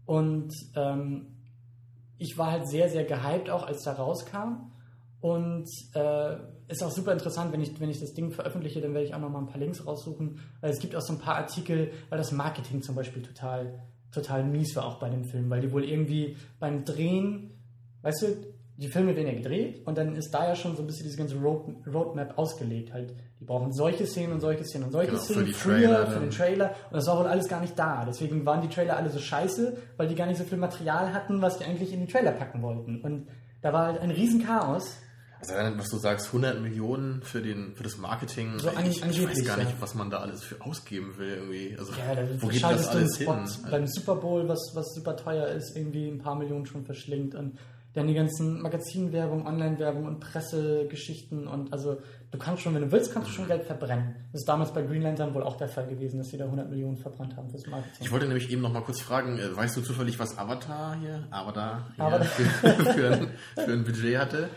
Und 0.05 0.51
ähm, 0.75 1.27
ich 2.17 2.37
war 2.37 2.51
halt 2.51 2.67
sehr, 2.67 2.89
sehr 2.89 3.03
gehypt 3.03 3.49
auch, 3.49 3.67
als 3.67 3.85
er 3.85 3.93
rauskam. 3.93 4.71
Und 5.19 5.67
äh, 5.93 6.37
ist 6.67 6.83
auch 6.83 6.89
super 6.89 7.11
interessant, 7.11 7.51
wenn 7.51 7.61
ich, 7.61 7.79
wenn 7.79 7.89
ich 7.89 7.99
das 7.99 8.13
Ding 8.13 8.31
veröffentliche, 8.31 8.81
dann 8.81 8.93
werde 8.93 9.05
ich 9.05 9.13
auch 9.13 9.19
noch 9.19 9.29
mal 9.29 9.39
ein 9.39 9.47
paar 9.47 9.59
Links 9.59 9.85
raussuchen. 9.85 10.39
Weil 10.61 10.71
es 10.71 10.79
gibt 10.79 10.95
auch 10.95 11.01
so 11.01 11.13
ein 11.13 11.19
paar 11.19 11.35
Artikel, 11.35 11.91
weil 12.09 12.17
das 12.17 12.31
Marketing 12.31 12.81
zum 12.81 12.95
Beispiel 12.95 13.21
total, 13.21 13.83
total 14.11 14.43
mies 14.43 14.75
war 14.75 14.85
auch 14.85 14.99
bei 14.99 15.09
dem 15.09 15.25
Film, 15.25 15.49
weil 15.49 15.61
die 15.61 15.71
wohl 15.71 15.83
irgendwie 15.83 16.37
beim 16.59 16.85
Drehen, 16.85 17.50
weißt 18.01 18.21
du, 18.23 18.27
die 18.77 18.87
Filme 18.87 19.15
werden 19.15 19.27
ja 19.27 19.33
gedreht 19.35 19.85
und 19.85 19.95
dann 19.97 20.15
ist 20.15 20.31
da 20.31 20.47
ja 20.47 20.55
schon 20.55 20.75
so 20.75 20.81
ein 20.81 20.87
bisschen 20.87 21.03
diese 21.05 21.17
ganze 21.17 21.35
Road, 21.35 21.75
Roadmap 21.85 22.37
ausgelegt. 22.37 22.91
Halt, 22.93 23.13
die 23.39 23.45
brauchen 23.45 23.71
solche 23.71 24.07
Szenen 24.07 24.33
und 24.33 24.39
solche 24.39 24.63
Szenen 24.63 24.85
und 24.85 24.91
solche 24.91 25.11
Genau, 25.11 25.21
für 25.21 25.33
Szenen 25.33 25.45
die 25.45 25.53
früher, 25.53 25.75
Trailer 25.77 26.07
für 26.07 26.19
den 26.19 26.29
Trailer 26.31 26.69
und 26.89 26.95
das 26.97 27.05
war 27.07 27.19
wohl 27.19 27.27
alles 27.27 27.47
gar 27.47 27.61
nicht 27.61 27.77
da. 27.77 28.05
Deswegen 28.05 28.43
waren 28.45 28.61
die 28.61 28.69
Trailer 28.73 28.97
alle 28.97 29.09
so 29.09 29.19
scheiße, 29.19 29.77
weil 29.97 30.07
die 30.07 30.15
gar 30.15 30.25
nicht 30.25 30.37
so 30.37 30.43
viel 30.45 30.57
Material 30.57 31.13
hatten, 31.13 31.41
was 31.41 31.59
die 31.59 31.65
eigentlich 31.65 31.93
in 31.93 31.99
die 32.05 32.11
Trailer 32.11 32.31
packen 32.31 32.61
wollten. 32.63 33.01
Und 33.01 33.27
da 33.61 33.71
war 33.71 33.85
halt 33.87 33.99
ein 34.01 34.09
riesen 34.09 34.43
Chaos. 34.43 34.95
Also 35.41 35.53
was 35.77 35.89
du 35.89 35.97
sagst, 35.97 36.27
100 36.27 36.61
Millionen 36.61 37.21
für, 37.23 37.41
den, 37.41 37.75
für 37.75 37.83
das 37.83 37.97
Marketing. 37.97 38.57
So 38.59 38.69
an- 38.69 38.85
ich, 38.85 39.03
ich 39.03 39.27
weiß 39.27 39.43
gar 39.45 39.57
nicht, 39.57 39.75
was 39.79 39.93
man 39.95 40.09
da 40.11 40.17
alles 40.19 40.43
für 40.43 40.61
ausgeben 40.61 41.17
will 41.17 41.29
irgendwie. 41.35 41.75
Also, 41.77 41.93
Ja, 41.93 42.13
da 42.15 42.21
wo 42.39 42.47
geht 42.47 42.63
das 42.63 42.87
alles 42.89 43.17
hin? 43.17 43.27
beim 43.69 43.87
Super 43.87 44.15
Bowl, 44.15 44.47
was, 44.47 44.71
was 44.75 44.93
super 44.93 45.15
teuer 45.17 45.47
ist, 45.47 45.75
irgendwie 45.75 46.07
ein 46.07 46.19
paar 46.19 46.35
Millionen 46.35 46.65
schon 46.67 46.85
verschlingt. 46.85 47.33
Und 47.33 47.57
Haben 47.95 48.07
die 48.07 48.13
ganzen 48.13 48.61
Magazinwerbung, 48.61 49.45
Online-Werbung 49.45 50.05
und 50.05 50.19
Pressegeschichten 50.21 51.47
und 51.47 51.73
also 51.73 51.99
du 52.31 52.37
kannst 52.37 52.63
schon, 52.63 52.73
wenn 52.73 52.83
du 52.83 52.91
willst, 52.91 53.13
kannst 53.13 53.29
du 53.29 53.33
schon 53.33 53.47
Geld 53.47 53.63
verbrennen. 53.63 54.15
Das 54.31 54.41
ist 54.41 54.47
damals 54.47 54.71
bei 54.73 54.81
Green 54.83 55.01
Lantern 55.01 55.33
wohl 55.33 55.43
auch 55.43 55.57
der 55.57 55.67
Fall 55.67 55.87
gewesen, 55.87 56.17
dass 56.19 56.27
sie 56.29 56.37
da 56.37 56.45
100 56.45 56.69
Millionen 56.69 56.95
verbrannt 56.97 57.35
haben 57.35 57.49
fürs 57.49 57.67
Marketing. 57.67 57.97
Ich 57.99 58.11
wollte 58.11 58.27
nämlich 58.27 58.49
eben 58.49 58.61
noch 58.61 58.71
mal 58.71 58.81
kurz 58.81 59.01
fragen, 59.01 59.37
äh, 59.37 59.55
weißt 59.55 59.75
du 59.75 59.81
zufällig, 59.81 60.17
was 60.19 60.37
Avatar 60.37 60.97
hier, 61.01 61.27
Avatar, 61.31 61.89
hier 61.95 62.05
Avatar. 62.05 62.25
Für, 62.25 62.69
für, 62.93 63.11
ein, 63.11 63.27
für 63.55 63.71
ein 63.73 63.83
Budget 63.83 64.17
hatte? 64.17 64.49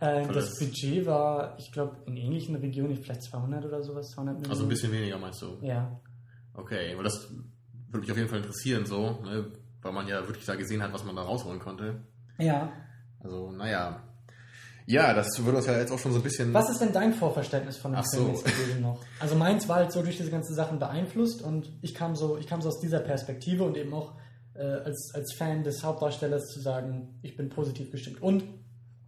Äh, 0.00 0.26
das- 0.26 0.58
Budget 0.58 1.06
war, 1.06 1.56
ich 1.60 1.70
glaube, 1.70 1.96
in 2.06 2.16
ähnlichen 2.16 2.56
Regionen 2.56 2.96
vielleicht 2.96 3.22
200 3.22 3.64
oder 3.64 3.80
sowas, 3.84 4.10
200 4.10 4.34
Millionen. 4.34 4.50
Also 4.50 4.64
ein 4.64 4.68
bisschen 4.68 4.90
weniger, 4.90 5.18
meinst 5.18 5.40
du? 5.40 5.56
Ja. 5.62 6.00
Okay, 6.54 6.92
aber 6.94 7.04
das 7.04 7.28
würde 7.90 8.00
mich 8.00 8.10
auf 8.10 8.16
jeden 8.16 8.28
Fall 8.28 8.38
interessieren, 8.38 8.86
so, 8.86 9.20
ne? 9.24 9.52
weil 9.82 9.92
man 9.92 10.08
ja 10.08 10.26
wirklich 10.26 10.46
da 10.46 10.56
gesehen 10.56 10.82
hat, 10.82 10.92
was 10.92 11.04
man 11.04 11.14
da 11.14 11.22
rausholen 11.22 11.60
konnte. 11.60 12.02
Ja. 12.38 12.72
Also, 13.20 13.50
naja. 13.52 14.02
Ja, 14.86 15.14
das 15.14 15.28
würde 15.44 15.58
uns 15.58 15.66
ja 15.66 15.78
jetzt 15.78 15.92
auch 15.92 15.98
schon 15.98 16.12
so 16.12 16.18
ein 16.18 16.22
bisschen. 16.22 16.52
Was 16.52 16.68
ist 16.68 16.80
denn 16.80 16.92
dein 16.92 17.14
Vorverständnis 17.14 17.76
von 17.76 17.92
dem 17.92 18.00
Ach 18.00 18.10
Film 18.12 18.26
so. 18.26 18.30
jetzt 18.32 18.44
gewesen 18.44 18.82
noch? 18.82 19.00
Also 19.20 19.36
meins 19.36 19.68
war 19.68 19.76
halt 19.76 19.92
so 19.92 20.02
durch 20.02 20.16
diese 20.16 20.30
ganzen 20.30 20.54
Sachen 20.54 20.78
beeinflusst 20.78 21.42
und 21.42 21.70
ich 21.82 21.94
kam 21.94 22.16
so, 22.16 22.36
ich 22.36 22.46
kam 22.46 22.60
so 22.60 22.68
aus 22.68 22.80
dieser 22.80 22.98
Perspektive 22.98 23.62
und 23.64 23.76
eben 23.76 23.94
auch 23.94 24.14
äh, 24.54 24.62
als, 24.62 25.12
als 25.14 25.34
Fan 25.34 25.62
des 25.62 25.84
Hauptdarstellers 25.84 26.48
zu 26.48 26.60
sagen, 26.60 27.18
ich 27.22 27.36
bin 27.36 27.48
positiv 27.48 27.90
gestimmt. 27.90 28.20
Und 28.20 28.44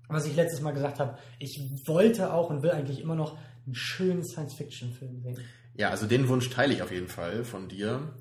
was 0.09 0.27
ich 0.27 0.37
letztes 0.37 0.61
Mal 0.61 0.73
gesagt 0.73 1.01
habe, 1.01 1.19
ich 1.39 1.61
wollte 1.87 2.33
auch 2.33 2.51
und 2.51 2.63
will 2.63 2.71
eigentlich 2.71 3.01
immer 3.01 3.17
noch 3.17 3.37
einen 3.67 3.75
schönen 3.75 4.25
Science-Fiction-Film 4.25 5.23
sehen. 5.23 5.39
Ja, 5.75 5.91
also 5.91 6.07
den 6.07 6.29
Wunsch 6.29 6.51
teile 6.51 6.73
ich 6.73 6.83
auf 6.83 6.93
jeden 6.93 7.09
Fall 7.09 7.45
von 7.45 7.69
dir. 7.69 8.15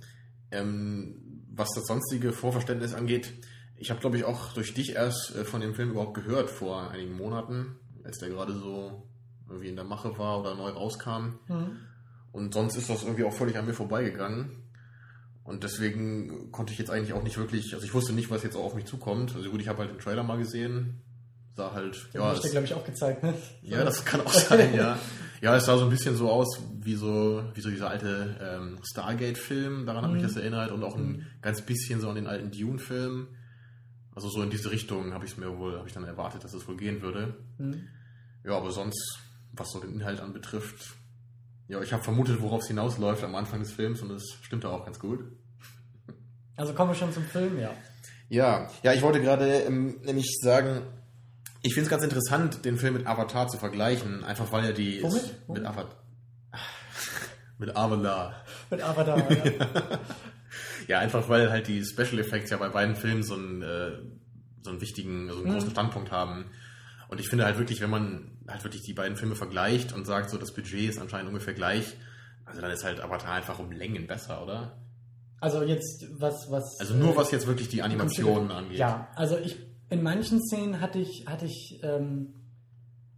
Ähm, 0.51 1.45
was 1.55 1.69
das 1.75 1.86
sonstige 1.86 2.31
Vorverständnis 2.31 2.93
angeht, 2.93 3.33
ich 3.83 3.89
habe, 3.91 3.99
glaube 3.99 4.17
ich, 4.17 4.23
auch 4.23 4.53
durch 4.53 4.73
dich 4.73 4.95
erst 4.95 5.35
äh, 5.35 5.43
von 5.45 5.59
dem 5.61 5.75
Film 5.75 5.91
überhaupt 5.91 6.13
gehört 6.15 6.49
vor 6.49 6.89
einigen 6.91 7.15
Monaten, 7.17 7.75
als 8.03 8.17
der 8.19 8.29
gerade 8.29 8.53
so 8.53 9.03
irgendwie 9.47 9.67
in 9.67 9.75
der 9.75 9.85
Mache 9.85 10.17
war 10.17 10.39
oder 10.39 10.55
neu 10.55 10.69
rauskam. 10.69 11.37
Und 12.31 12.53
sonst 12.53 12.75
ist 12.77 12.89
das 12.89 13.03
irgendwie 13.03 13.25
auch 13.25 13.33
völlig 13.33 13.57
an 13.57 13.65
mir 13.65 13.73
vorbeigegangen. 13.73 14.63
Und 15.43 15.63
deswegen 15.63 16.51
konnte 16.51 16.71
ich 16.71 16.79
jetzt 16.79 16.89
eigentlich 16.89 17.11
auch 17.13 17.23
nicht 17.23 17.37
wirklich, 17.37 17.73
also 17.73 17.85
ich 17.85 17.93
wusste 17.93 18.13
nicht, 18.13 18.31
was 18.31 18.43
jetzt 18.43 18.55
auch 18.55 18.63
auf 18.63 18.75
mich 18.75 18.85
zukommt. 18.85 19.35
Also 19.35 19.49
gut, 19.51 19.61
ich 19.61 19.67
habe 19.67 19.79
halt 19.79 19.91
den 19.91 19.99
Trailer 19.99 20.23
mal 20.23 20.37
gesehen, 20.37 21.01
sah 21.55 21.73
halt, 21.73 22.07
Den 22.13 22.21
ja, 22.21 22.27
habe 22.27 22.35
ich 22.35 22.39
dir, 22.41 22.45
es, 22.47 22.51
glaube 22.53 22.65
ich, 22.67 22.73
auch 22.73 22.85
gezeigt, 22.85 23.21
ne? 23.21 23.33
ja, 23.61 23.83
das 23.83 24.05
kann 24.05 24.21
auch 24.21 24.33
sein, 24.33 24.73
ja. 24.73 24.97
Ja, 25.41 25.57
es 25.57 25.65
sah 25.65 25.77
so 25.77 25.83
ein 25.83 25.89
bisschen 25.89 26.15
so 26.15 26.31
aus 26.31 26.57
wie 26.79 26.95
so, 26.95 27.43
wie 27.53 27.59
so 27.61 27.69
dieser 27.69 27.89
alte 27.89 28.37
ähm, 28.41 28.79
Stargate-Film, 28.81 29.85
daran 29.85 30.05
hat 30.05 30.11
mich 30.13 30.21
Mhm. 30.23 30.27
das 30.27 30.37
erinnert, 30.37 30.71
und 30.71 30.83
auch 30.85 30.95
ein 30.95 31.27
ganz 31.41 31.61
bisschen 31.61 31.99
so 31.99 32.07
an 32.07 32.15
den 32.15 32.27
alten 32.27 32.49
Dune-Film. 32.49 33.27
Also 34.15 34.29
so 34.29 34.41
in 34.43 34.50
diese 34.50 34.72
Richtung 34.72 35.13
habe 35.13 35.25
ich 35.25 35.32
es 35.32 35.38
mir 35.38 35.58
wohl, 35.58 35.77
habe 35.77 35.88
ich 35.88 35.93
dann 35.93 36.03
erwartet, 36.03 36.43
dass 36.43 36.53
es 36.53 36.67
wohl 36.67 36.77
gehen 36.77 37.01
würde. 37.01 37.36
Hm. 37.58 37.88
Ja, 38.43 38.58
aber 38.58 38.72
sonst, 38.72 39.20
was 39.53 39.72
so 39.72 39.79
den 39.79 39.93
Inhalt 39.93 40.20
anbetrifft, 40.20 40.96
ja, 41.67 41.82
ich 41.82 41.93
habe 41.93 42.03
vermutet, 42.03 42.41
worauf 42.41 42.62
es 42.62 42.67
hinausläuft 42.67 43.24
am 43.24 43.36
Anfang 43.36 43.60
des 43.60 43.72
Films 43.72 44.01
und 44.01 44.10
das 44.10 44.24
stimmte 44.41 44.70
auch 44.70 44.86
ganz 44.86 45.00
gut. 45.00 45.20
Also 46.55 46.75
kommen 46.75 46.91
wir 46.91 46.96
schon 46.96 47.12
zum 47.12 47.24
Film, 47.24 47.58
ja. 47.58 47.72
Ja, 48.29 48.70
ja, 48.84 48.93
ich 48.93 49.01
wollte 49.01 49.20
gerade 49.20 49.62
ähm, 49.62 50.00
nämlich 50.03 50.38
sagen, 50.39 50.84
ich 51.63 51.74
finde 51.74 51.86
es 51.86 51.89
ganz 51.89 52.03
interessant, 52.03 52.63
den 52.63 52.77
Film 52.77 52.93
mit 52.93 53.08
Avatar 53.08 53.48
zu 53.48 53.58
vergleichen, 53.58 54.24
einfach 54.24 54.51
weil 54.51 54.65
er 54.65 54.74
die 54.74 55.01
Womit? 55.01 55.24
mit 55.24 55.48
Womit? 55.48 55.65
Avatar 55.65 55.96
mit 57.58 57.75
Avatar. 57.75 58.36
Mit 58.70 58.84
Avatar, 58.84 59.32
ja. 59.32 60.00
Ja, 60.88 61.00
einfach 61.00 61.30
weil 61.30 61.50
halt 61.51 61.68
die 61.68 61.84
Special 61.84 62.20
Effects 62.20 62.50
ja 62.50 62.58
bei 62.58 62.70
beiden 62.70 62.96
Filmen 62.96 63.24
so 63.24 63.36
einen, 63.36 63.62
äh, 63.62 63.92
so 64.62 64.70
einen 64.72 64.82
wichtigen, 64.82 65.30
also 65.30 65.42
einen 65.42 65.50
Mhm. 65.50 65.53
großen 65.56 65.72
Standpunkt 65.72 66.12
haben. 66.12 66.46
Und 67.10 67.20
ich 67.20 67.30
finde 67.30 67.46
halt 67.46 67.58
wirklich, 67.58 67.82
wenn 67.82 67.89
man 67.89 68.32
halt 68.48 68.63
wirklich 68.63 68.82
die 68.84 68.94
beiden 68.94 69.18
Filme 69.18 69.36
vergleicht 69.36 69.94
und 69.94 70.06
sagt, 70.06 70.30
so 70.30 70.38
das 70.38 70.53
Budget 70.53 70.89
ist 70.89 71.00
anscheinend 71.00 71.27
ungefähr 71.30 71.53
gleich, 71.53 71.96
also 72.46 72.60
dann 72.62 72.72
ist 72.72 72.84
halt 72.84 73.00
Avatar 73.01 73.34
einfach 73.34 73.60
um 73.60 73.72
Längen 73.72 74.08
besser, 74.08 74.44
oder? 74.44 74.77
Also 75.39 75.62
jetzt, 75.63 76.08
was, 76.20 76.50
was. 76.50 76.80
Also 76.80 76.96
nur 76.96 77.13
äh, 77.13 77.18
was 77.18 77.32
jetzt 77.32 77.48
wirklich 77.48 77.68
die 77.70 77.82
Animationen 77.84 78.50
angeht. 78.51 78.77
Ja, 78.77 79.10
also 79.15 79.38
ich 79.38 79.58
in 79.89 80.01
manchen 80.01 80.42
Szenen 80.42 80.80
hatte 80.82 81.00
ich, 81.00 81.25
hatte 81.27 81.46
ich, 81.46 81.80
ähm, 81.84 82.34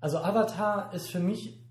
also 0.01 0.17
Avatar 0.17 0.93
ist 0.93 1.09
für 1.09 1.19
mich 1.19 1.61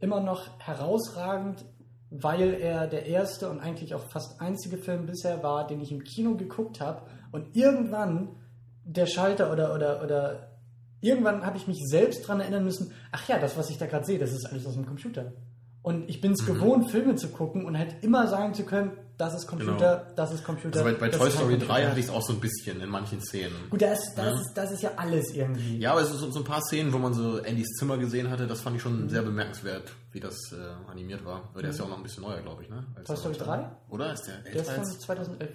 immer 0.00 0.20
noch 0.20 0.58
herausragend, 0.60 1.64
weil 2.10 2.54
er 2.54 2.86
der 2.86 3.06
erste 3.06 3.50
und 3.50 3.60
eigentlich 3.60 3.94
auch 3.94 4.04
fast 4.10 4.40
einzige 4.40 4.78
Film 4.78 5.06
bisher 5.06 5.42
war, 5.42 5.66
den 5.66 5.80
ich 5.80 5.90
im 5.92 6.04
Kino 6.04 6.34
geguckt 6.36 6.80
habe 6.80 7.02
und 7.32 7.56
irgendwann 7.56 8.28
der 8.84 9.06
Schalter 9.06 9.52
oder 9.52 9.74
oder 9.74 10.02
oder 10.04 10.48
irgendwann 11.00 11.44
habe 11.44 11.56
ich 11.56 11.66
mich 11.66 11.82
selbst 11.86 12.24
daran 12.24 12.40
erinnern 12.40 12.64
müssen, 12.64 12.92
ach 13.12 13.28
ja, 13.28 13.38
das, 13.38 13.56
was 13.56 13.70
ich 13.70 13.78
da 13.78 13.86
gerade 13.86 14.04
sehe, 14.06 14.18
das 14.18 14.32
ist 14.32 14.46
alles 14.46 14.66
aus 14.66 14.74
dem 14.74 14.86
Computer. 14.86 15.32
Und 15.82 16.08
ich 16.08 16.20
bin 16.20 16.32
es 16.32 16.42
Mhm. 16.42 16.54
gewohnt, 16.54 16.90
Filme 16.90 17.14
zu 17.16 17.28
gucken 17.28 17.64
und 17.64 17.78
halt 17.78 18.02
immer 18.02 18.26
sagen 18.28 18.54
zu 18.54 18.64
können, 18.64 18.92
das 19.18 19.34
ist 19.34 19.46
Computer, 19.46 20.06
das 20.14 20.32
ist 20.32 20.44
Computer. 20.44 20.80
Also 20.80 20.92
bei, 20.92 20.98
bei 20.98 21.08
Toy 21.08 21.30
Story 21.30 21.52
Computer. 21.54 21.66
3 21.74 21.86
hatte 21.88 22.00
ich 22.00 22.06
es 22.06 22.10
auch 22.12 22.22
so 22.22 22.32
ein 22.34 22.40
bisschen 22.40 22.80
in 22.80 22.88
manchen 22.90 23.20
Szenen. 23.20 23.54
Gut, 23.70 23.80
das, 23.82 24.14
das, 24.14 24.26
Ja. 24.34 24.40
ist, 24.40 24.52
das 24.54 24.70
ist 24.72 24.82
ja 24.82 24.90
alles 24.96 25.30
irgendwie. 25.34 25.78
Ja, 25.78 25.92
aber 25.92 26.02
es 26.02 26.10
ist 26.10 26.18
so, 26.18 26.30
so 26.30 26.40
ein 26.40 26.44
paar 26.44 26.60
Szenen, 26.62 26.92
wo 26.92 26.98
man 26.98 27.14
so 27.14 27.40
Andys 27.42 27.68
Zimmer 27.78 27.96
gesehen 27.98 28.30
hatte, 28.30 28.46
das 28.46 28.60
fand 28.60 28.76
ich 28.76 28.84
Mhm. 28.84 28.88
schon 28.98 29.08
sehr 29.08 29.22
bemerkenswert, 29.22 29.90
wie 30.12 30.20
das 30.20 30.36
äh, 30.52 30.90
animiert 30.90 31.24
war. 31.24 31.48
Weil 31.54 31.62
der 31.62 31.70
ist 31.70 31.78
ja 31.78 31.84
auch 31.84 31.88
noch 31.88 31.96
ein 31.96 32.02
bisschen 32.02 32.22
neuer, 32.24 32.40
glaube 32.42 32.62
ich, 32.62 32.68
ne? 32.68 32.84
Als 32.94 33.06
Toy 33.08 33.16
Story 33.16 33.34
Avatar. 33.36 33.56
3? 33.88 33.94
Oder? 33.94 34.12
Ist 34.12 34.26
der 34.26 34.36
Der 34.38 34.54
ist 34.62 34.70
von 34.70 34.80
als... 34.80 34.98
2011. 35.00 35.50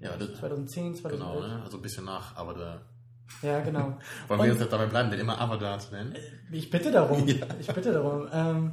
Ja, 0.00 0.16
das, 0.16 0.34
2010, 0.38 0.94
2011. 0.96 1.12
genau, 1.12 1.40
ne? 1.46 1.62
Also 1.64 1.76
ein 1.78 1.82
bisschen 1.82 2.04
nach, 2.04 2.36
aber 2.36 2.54
da... 2.54 2.80
Ja, 3.42 3.60
genau. 3.60 3.98
Wollen 4.28 4.40
wir 4.42 4.54
jetzt 4.54 4.72
dabei 4.72 4.86
bleiben, 4.86 5.10
den 5.10 5.20
immer 5.20 5.40
Avatar 5.40 5.78
zu 5.78 5.92
nennen? 5.94 6.14
Ich 6.50 6.70
bitte 6.70 6.90
darum. 6.90 7.26
Ja. 7.28 7.46
Ich 7.60 7.66
bitte 7.68 7.92
darum. 7.92 8.26
Ähm, 8.32 8.72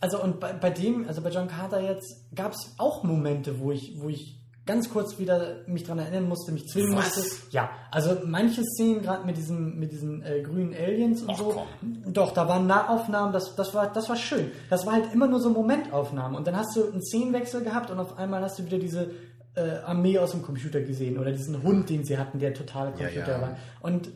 also 0.00 0.22
und 0.22 0.40
bei, 0.40 0.52
bei 0.52 0.70
dem, 0.70 1.06
also 1.08 1.20
bei 1.22 1.30
John 1.30 1.48
Carter 1.48 1.80
jetzt, 1.80 2.26
gab 2.34 2.52
es 2.52 2.74
auch 2.78 3.02
Momente, 3.04 3.58
wo 3.60 3.72
ich, 3.72 4.00
wo 4.00 4.08
ich 4.08 4.40
ganz 4.66 4.90
kurz 4.90 5.18
wieder 5.18 5.56
mich 5.66 5.84
dran 5.84 5.98
erinnern 5.98 6.28
musste, 6.28 6.52
mich 6.52 6.68
zwingen 6.68 6.96
Was? 6.96 7.16
musste. 7.16 7.36
Ja, 7.50 7.70
also 7.90 8.16
manche 8.24 8.62
Szenen, 8.64 9.02
gerade 9.02 9.26
mit 9.26 9.36
diesen, 9.36 9.78
mit 9.78 9.92
diesen 9.92 10.22
äh, 10.22 10.40
grünen 10.40 10.74
Aliens 10.74 11.22
und 11.22 11.30
Ach, 11.30 11.38
so, 11.38 11.44
komm. 11.82 12.12
doch, 12.12 12.32
da 12.32 12.48
waren 12.48 12.66
Nahaufnahmen, 12.66 13.32
das, 13.32 13.54
das, 13.56 13.74
war, 13.74 13.92
das 13.92 14.08
war 14.08 14.16
schön. 14.16 14.50
Das 14.70 14.86
war 14.86 14.94
halt 14.94 15.12
immer 15.12 15.26
nur 15.26 15.40
so 15.40 15.50
Momentaufnahmen. 15.50 16.36
Und 16.36 16.46
dann 16.46 16.56
hast 16.56 16.74
du 16.76 16.84
einen 16.90 17.02
Szenenwechsel 17.02 17.62
gehabt 17.62 17.90
und 17.90 17.98
auf 17.98 18.16
einmal 18.18 18.42
hast 18.42 18.58
du 18.58 18.64
wieder 18.64 18.78
diese 18.78 19.10
äh, 19.54 19.78
Armee 19.84 20.18
aus 20.18 20.30
dem 20.30 20.42
Computer 20.42 20.80
gesehen 20.80 21.18
oder 21.18 21.30
diesen 21.32 21.62
Hund, 21.62 21.90
den 21.90 22.04
sie 22.04 22.18
hatten, 22.18 22.38
der 22.38 22.54
total 22.54 22.86
Ja, 22.98 23.06
Computer 23.06 23.32
ja. 23.32 23.40
war. 23.42 23.56
Und 23.80 24.10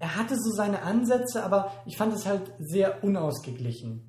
er 0.00 0.16
hatte 0.16 0.36
so 0.36 0.50
seine 0.52 0.82
Ansätze, 0.82 1.42
aber 1.42 1.72
ich 1.86 1.96
fand 1.96 2.14
es 2.14 2.26
halt 2.26 2.42
sehr 2.58 3.02
unausgeglichen. 3.02 4.07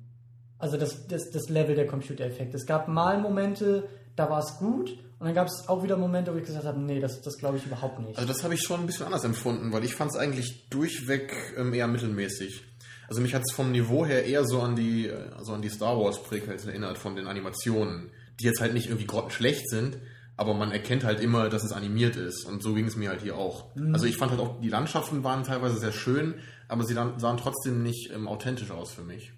Also 0.60 0.76
das, 0.76 1.06
das, 1.08 1.30
das 1.30 1.48
Level 1.48 1.74
der 1.74 1.86
Computereffekte. 1.86 2.56
Es 2.56 2.66
gab 2.66 2.86
mal 2.86 3.18
Momente, 3.20 3.88
da 4.14 4.28
war 4.28 4.40
es 4.40 4.58
gut 4.58 4.90
und 5.18 5.26
dann 5.26 5.34
gab 5.34 5.48
es 5.48 5.68
auch 5.68 5.82
wieder 5.82 5.96
Momente, 5.96 6.32
wo 6.32 6.38
ich 6.38 6.44
gesagt 6.44 6.66
habe, 6.66 6.78
nee, 6.78 7.00
das, 7.00 7.22
das 7.22 7.38
glaube 7.38 7.56
ich 7.56 7.66
überhaupt 7.66 7.98
nicht. 8.00 8.18
Also 8.18 8.28
das 8.28 8.44
habe 8.44 8.54
ich 8.54 8.62
schon 8.62 8.80
ein 8.80 8.86
bisschen 8.86 9.06
anders 9.06 9.24
empfunden, 9.24 9.72
weil 9.72 9.84
ich 9.84 9.94
fand 9.94 10.12
es 10.12 10.18
eigentlich 10.18 10.68
durchweg 10.68 11.34
ähm, 11.56 11.72
eher 11.72 11.88
mittelmäßig. 11.88 12.64
Also 13.08 13.22
mich 13.22 13.34
hat 13.34 13.42
es 13.42 13.52
vom 13.52 13.72
Niveau 13.72 14.06
her 14.06 14.24
eher 14.24 14.44
so 14.44 14.60
an 14.60 14.76
die, 14.76 15.10
also 15.10 15.54
an 15.54 15.62
die 15.62 15.68
Star 15.68 15.98
Wars 15.98 16.22
Prequels 16.22 16.66
erinnert 16.66 16.96
von 16.96 17.16
den 17.16 17.26
Animationen, 17.26 18.10
die 18.38 18.44
jetzt 18.44 18.60
halt 18.60 18.72
nicht 18.74 18.86
irgendwie 18.86 19.06
grottenschlecht 19.06 19.68
sind, 19.68 19.98
aber 20.36 20.54
man 20.54 20.72
erkennt 20.72 21.04
halt 21.04 21.20
immer, 21.20 21.48
dass 21.48 21.64
es 21.64 21.72
animiert 21.72 22.16
ist. 22.16 22.44
Und 22.44 22.62
so 22.62 22.72
ging 22.74 22.86
es 22.86 22.96
mir 22.96 23.10
halt 23.10 23.22
hier 23.22 23.36
auch. 23.36 23.66
Also 23.92 24.06
ich 24.06 24.16
fand 24.16 24.30
halt 24.30 24.40
auch, 24.40 24.60
die 24.60 24.68
Landschaften 24.68 25.24
waren 25.24 25.42
teilweise 25.42 25.78
sehr 25.78 25.92
schön, 25.92 26.34
aber 26.68 26.84
sie 26.84 26.94
sahen 26.94 27.36
trotzdem 27.36 27.82
nicht 27.82 28.12
ähm, 28.14 28.28
authentisch 28.28 28.70
aus 28.70 28.92
für 28.92 29.02
mich. 29.02 29.32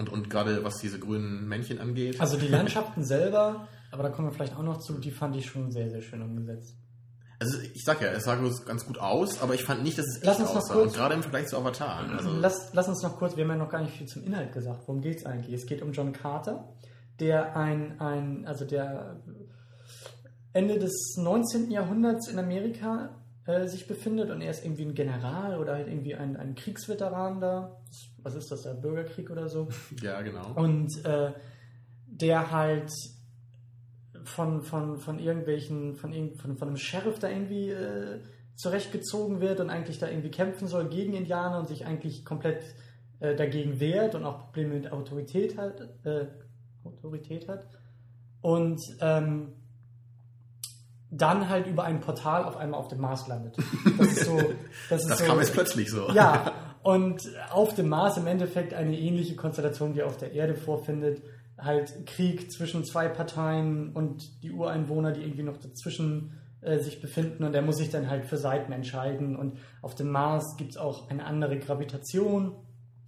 Und, 0.00 0.08
und 0.08 0.30
gerade 0.30 0.64
was 0.64 0.78
diese 0.78 0.98
grünen 0.98 1.46
Männchen 1.46 1.78
angeht. 1.78 2.20
Also 2.20 2.36
die 2.36 2.48
Landschaften 2.56 3.04
selber, 3.04 3.68
aber 3.92 4.02
da 4.02 4.08
kommen 4.08 4.28
wir 4.28 4.32
vielleicht 4.32 4.56
auch 4.56 4.62
noch 4.62 4.78
zu, 4.80 4.94
die 4.98 5.10
fand 5.10 5.36
ich 5.36 5.46
schon 5.46 5.70
sehr, 5.70 5.90
sehr 5.90 6.00
schön 6.02 6.22
umgesetzt. 6.22 6.74
Also 7.38 7.58
ich 7.74 7.84
sag 7.84 8.02
ja, 8.02 8.08
es 8.08 8.24
sah 8.24 8.36
ganz 8.66 8.84
gut 8.86 8.98
aus, 8.98 9.40
aber 9.40 9.54
ich 9.54 9.62
fand 9.64 9.82
nicht, 9.82 9.96
dass 9.98 10.06
es 10.06 10.16
echt 10.16 10.24
Lass 10.26 10.40
uns 10.40 10.48
noch 10.50 10.56
aussah. 10.56 10.74
kurz- 10.74 10.86
Und 10.92 10.94
gerade 10.96 11.14
im 11.14 11.22
Vergleich 11.22 11.46
zu 11.46 11.56
Avatar. 11.56 12.06
Also, 12.16 12.30
Lass, 12.30 12.72
lass 12.74 12.88
uns 12.88 13.02
noch 13.02 13.16
kurz, 13.18 13.36
wir 13.36 13.44
haben 13.44 13.50
ja 13.50 13.56
noch 13.56 13.70
gar 13.70 13.80
nicht 13.82 13.94
viel 13.96 14.06
zum 14.06 14.22
Inhalt 14.24 14.52
gesagt. 14.52 14.80
Worum 14.86 15.00
geht 15.00 15.18
es 15.18 15.26
eigentlich? 15.26 15.54
Es 15.54 15.66
geht 15.66 15.80
um 15.82 15.92
John 15.92 16.12
Carter, 16.12 16.68
der 17.18 17.56
ein, 17.56 17.98
ein 18.00 18.46
also 18.46 18.64
der 18.66 19.20
Ende 20.52 20.78
des 20.78 21.14
19. 21.16 21.70
Jahrhunderts 21.70 22.28
in 22.28 22.38
Amerika 22.38 23.19
äh, 23.46 23.66
sich 23.66 23.86
befindet 23.86 24.30
und 24.30 24.40
er 24.42 24.50
ist 24.50 24.64
irgendwie 24.64 24.84
ein 24.84 24.94
General 24.94 25.58
oder 25.58 25.74
halt 25.74 25.88
irgendwie 25.88 26.14
ein, 26.14 26.36
ein 26.36 26.54
Kriegsveteran 26.54 27.40
da. 27.40 27.80
Was 28.22 28.34
ist 28.34 28.50
das, 28.50 28.62
der 28.62 28.74
Bürgerkrieg 28.74 29.30
oder 29.30 29.48
so? 29.48 29.68
ja, 30.02 30.20
genau. 30.22 30.52
Und 30.54 31.04
äh, 31.04 31.32
der 32.06 32.50
halt 32.50 32.90
von, 34.24 34.62
von, 34.62 34.98
von 34.98 35.18
irgendwelchen, 35.18 35.94
von, 35.96 36.12
irgend- 36.12 36.40
von, 36.40 36.56
von 36.58 36.68
einem 36.68 36.76
Sheriff 36.76 37.18
da 37.18 37.28
irgendwie 37.28 37.70
äh, 37.70 38.20
zurechtgezogen 38.56 39.40
wird 39.40 39.60
und 39.60 39.70
eigentlich 39.70 39.98
da 39.98 40.08
irgendwie 40.08 40.30
kämpfen 40.30 40.68
soll 40.68 40.88
gegen 40.88 41.14
Indianer 41.14 41.58
und 41.60 41.68
sich 41.68 41.86
eigentlich 41.86 42.24
komplett 42.24 42.62
äh, 43.20 43.34
dagegen 43.34 43.80
wehrt 43.80 44.14
und 44.14 44.24
auch 44.24 44.38
Probleme 44.46 44.74
mit 44.74 44.92
Autorität 44.92 45.56
hat. 45.56 45.80
Äh, 46.04 46.26
Autorität 46.84 47.48
hat. 47.48 47.66
Und 48.42 48.80
ähm, 49.00 49.52
dann 51.10 51.48
halt 51.48 51.66
über 51.66 51.84
ein 51.84 52.00
Portal 52.00 52.44
auf 52.44 52.56
einmal 52.56 52.78
auf 52.78 52.88
dem 52.88 53.00
Mars 53.00 53.26
landet. 53.26 53.56
Das 53.98 54.06
ist 54.08 54.24
so. 54.24 54.38
Das, 54.88 55.02
ist 55.02 55.10
Das 55.10 55.18
so, 55.18 55.24
kam 55.24 55.38
jetzt 55.38 55.52
plötzlich 55.52 55.90
so. 55.90 56.10
Ja, 56.12 56.52
und 56.82 57.22
auf 57.50 57.74
dem 57.74 57.88
Mars 57.88 58.16
im 58.16 58.26
Endeffekt 58.26 58.74
eine 58.74 58.98
ähnliche 58.98 59.36
Konstellation 59.36 59.94
wie 59.94 60.02
auf 60.02 60.16
der 60.16 60.32
Erde 60.32 60.54
vorfindet. 60.54 61.22
Halt 61.58 62.06
Krieg 62.06 62.50
zwischen 62.50 62.84
zwei 62.84 63.08
Parteien 63.08 63.92
und 63.92 64.42
die 64.42 64.50
Ureinwohner, 64.50 65.12
die 65.12 65.20
irgendwie 65.22 65.42
noch 65.42 65.58
dazwischen 65.58 66.38
äh, 66.62 66.78
sich 66.78 67.00
befinden 67.00 67.44
und 67.44 67.54
er 67.54 67.62
muss 67.62 67.78
sich 67.78 67.90
dann 67.90 68.08
halt 68.08 68.24
für 68.24 68.36
Seiten 68.36 68.72
entscheiden. 68.72 69.36
Und 69.36 69.58
auf 69.82 69.94
dem 69.94 70.10
Mars 70.10 70.56
gibt 70.56 70.70
es 70.72 70.76
auch 70.76 71.10
eine 71.10 71.24
andere 71.24 71.58
Gravitation, 71.58 72.54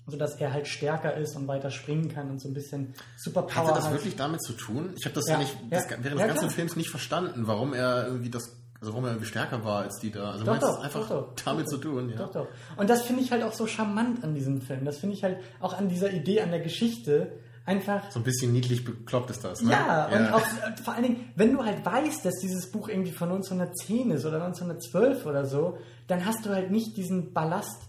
sodass 0.06 0.34
er 0.40 0.52
halt 0.52 0.66
stärker 0.66 1.14
ist 1.16 1.36
und 1.36 1.46
weiter 1.48 1.70
springen 1.70 2.08
kann 2.12 2.30
und 2.30 2.40
so 2.40 2.48
ein 2.48 2.54
bisschen 2.54 2.94
Superpower 3.16 3.64
Hatte 3.68 3.74
das 3.76 3.84
hat. 3.86 3.92
wirklich 3.92 4.16
damit 4.16 4.42
zu 4.42 4.52
tun? 4.54 4.94
Ich 4.98 5.04
habe 5.04 5.14
das 5.14 5.26
Ja, 5.28 5.34
ja, 5.34 5.38
nicht, 5.40 5.54
ja. 5.70 5.78
das, 5.78 5.88
während 5.90 6.04
Ja, 6.04 6.10
des 6.12 6.18
ganzen 6.26 6.38
klar. 6.40 6.50
Films 6.50 6.76
nicht 6.76 6.90
verstanden, 6.90 7.46
warum 7.46 7.72
er 7.72 8.06
irgendwie 8.08 8.30
das, 8.30 8.44
also 8.80 8.92
warum 8.92 9.04
er 9.04 9.10
irgendwie 9.12 9.28
stärker 9.28 9.64
war 9.64 9.82
als 9.82 10.00
die 10.00 10.10
da. 10.10 10.32
Also 10.32 10.44
Doch, 10.44 10.58
doch, 10.58 10.76
das 10.76 10.84
einfach 10.84 11.08
doch, 11.08 11.34
doch. 11.34 11.44
damit 11.44 11.68
zu 11.68 11.78
tun, 11.78 12.08
ja. 12.10 12.16
Doch, 12.16 12.32
doch. 12.32 12.48
Und 12.76 12.90
das 12.90 13.02
finde 13.02 13.22
ich 13.22 13.30
halt 13.30 13.42
auch 13.44 13.52
so 13.52 13.66
charmant 13.66 14.24
an 14.24 14.34
diesem 14.34 14.60
Film. 14.60 14.84
Das 14.84 14.98
finde 14.98 15.14
ich 15.14 15.22
halt 15.22 15.38
auch 15.60 15.72
an 15.78 15.88
dieser 15.88 16.10
Idee, 16.12 16.40
an 16.40 16.50
der 16.50 16.60
Geschichte 16.60 17.32
einfach. 17.64 18.10
So 18.10 18.18
ein 18.18 18.24
bisschen 18.24 18.52
niedlich 18.52 18.84
bekloppt 18.84 19.30
ist 19.30 19.44
das, 19.44 19.62
ne? 19.62 19.70
Ja, 19.70 20.06
und 20.08 20.32
auch 20.32 20.40
äh, 20.40 20.82
vor 20.82 20.94
allen 20.94 21.04
Dingen, 21.04 21.30
wenn 21.36 21.52
du 21.52 21.64
halt 21.64 21.86
weißt, 21.86 22.24
dass 22.24 22.34
dieses 22.40 22.72
Buch 22.72 22.88
irgendwie 22.88 23.12
von 23.12 23.30
1910 23.30 24.10
ist 24.10 24.24
oder 24.26 24.42
1912 24.44 25.26
oder 25.26 25.46
so, 25.46 25.78
dann 26.08 26.26
hast 26.26 26.44
du 26.44 26.50
halt 26.50 26.72
nicht 26.72 26.96
diesen 26.96 27.32
Ballast 27.32 27.82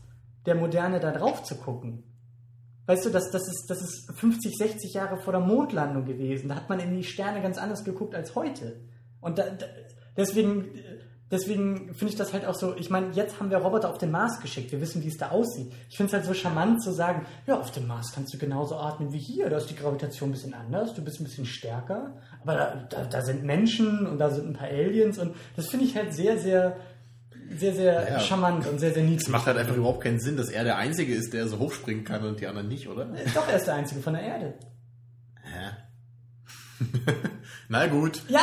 der 0.45 0.55
Moderne 0.55 1.00
da 1.00 1.12
drauf 1.12 1.43
zu 1.43 1.55
gucken. 1.55 2.03
Weißt 2.85 3.05
du, 3.05 3.09
das, 3.09 3.31
das, 3.31 3.47
ist, 3.47 3.65
das 3.69 3.81
ist 3.81 4.12
50, 4.13 4.57
60 4.57 4.93
Jahre 4.93 5.17
vor 5.17 5.31
der 5.31 5.41
Mondlandung 5.41 6.05
gewesen. 6.05 6.50
Da 6.50 6.55
hat 6.55 6.69
man 6.69 6.79
in 6.79 6.95
die 6.95 7.03
Sterne 7.03 7.41
ganz 7.41 7.57
anders 7.57 7.83
geguckt 7.85 8.13
als 8.13 8.35
heute. 8.35 8.81
Und 9.21 9.38
da, 9.38 9.43
da, 9.50 9.65
deswegen, 10.17 10.65
deswegen 11.31 11.93
finde 11.93 12.12
ich 12.12 12.15
das 12.17 12.33
halt 12.33 12.45
auch 12.45 12.55
so, 12.55 12.75
ich 12.75 12.89
meine, 12.89 13.12
jetzt 13.12 13.39
haben 13.39 13.50
wir 13.50 13.57
Roboter 13.57 13.89
auf 13.89 13.97
den 13.97 14.12
Mars 14.12 14.41
geschickt, 14.41 14.71
wir 14.71 14.81
wissen, 14.81 15.01
wie 15.01 15.07
es 15.07 15.17
da 15.17 15.29
aussieht. 15.29 15.71
Ich 15.89 15.95
finde 15.95 16.09
es 16.09 16.13
halt 16.13 16.25
so 16.25 16.33
charmant 16.33 16.83
zu 16.83 16.91
sagen, 16.91 17.25
ja, 17.47 17.57
auf 17.57 17.71
dem 17.71 17.88
Mars 17.88 18.12
kannst 18.13 18.33
du 18.33 18.38
genauso 18.38 18.75
atmen 18.75 19.13
wie 19.13 19.19
hier, 19.19 19.50
da 19.50 19.57
ist 19.57 19.69
die 19.69 19.75
Gravitation 19.75 20.29
ein 20.29 20.33
bisschen 20.33 20.53
anders, 20.53 20.93
du 20.93 21.01
bist 21.01 21.19
ein 21.19 21.23
bisschen 21.23 21.45
stärker, 21.45 22.17
aber 22.41 22.53
da, 22.53 22.88
da, 22.89 23.05
da 23.05 23.21
sind 23.21 23.43
Menschen 23.43 24.05
und 24.05 24.19
da 24.19 24.29
sind 24.29 24.47
ein 24.47 24.53
paar 24.53 24.67
Aliens 24.67 25.17
und 25.17 25.35
das 25.55 25.67
finde 25.67 25.85
ich 25.85 25.95
halt 25.95 26.13
sehr, 26.13 26.38
sehr, 26.38 26.77
sehr, 27.57 27.74
sehr 27.74 28.10
Ja. 28.12 28.19
charmant 28.19 28.67
und 28.67 28.79
sehr, 28.79 28.93
sehr 28.93 29.03
niedlich. 29.03 29.22
Es 29.24 29.29
macht 29.29 29.45
halt 29.45 29.57
einfach 29.57 29.75
überhaupt 29.75 30.01
keinen 30.03 30.19
Sinn, 30.19 30.38
dass 30.38 30.50
er 30.50 30.63
der 30.63 30.77
Einzige 30.77 31.13
ist, 31.13 31.33
der 31.33 31.48
so 31.48 31.60
hochspringen 31.60 32.03
kann 32.03 32.24
und 32.25 32.39
die 32.39 32.48
anderen 32.48 32.67
nicht, 32.67 32.88
oder? 32.88 33.05
Doch, 33.33 33.48
er 33.48 33.57
ist 33.57 33.65
der 33.67 33.75
Einzige 33.75 34.01
von 34.01 34.13
der 34.13 34.24
Erde. 34.24 34.53
Hä? 35.41 35.72
Na 37.69 37.88
gut. 37.88 38.22
Ja, 38.29 38.41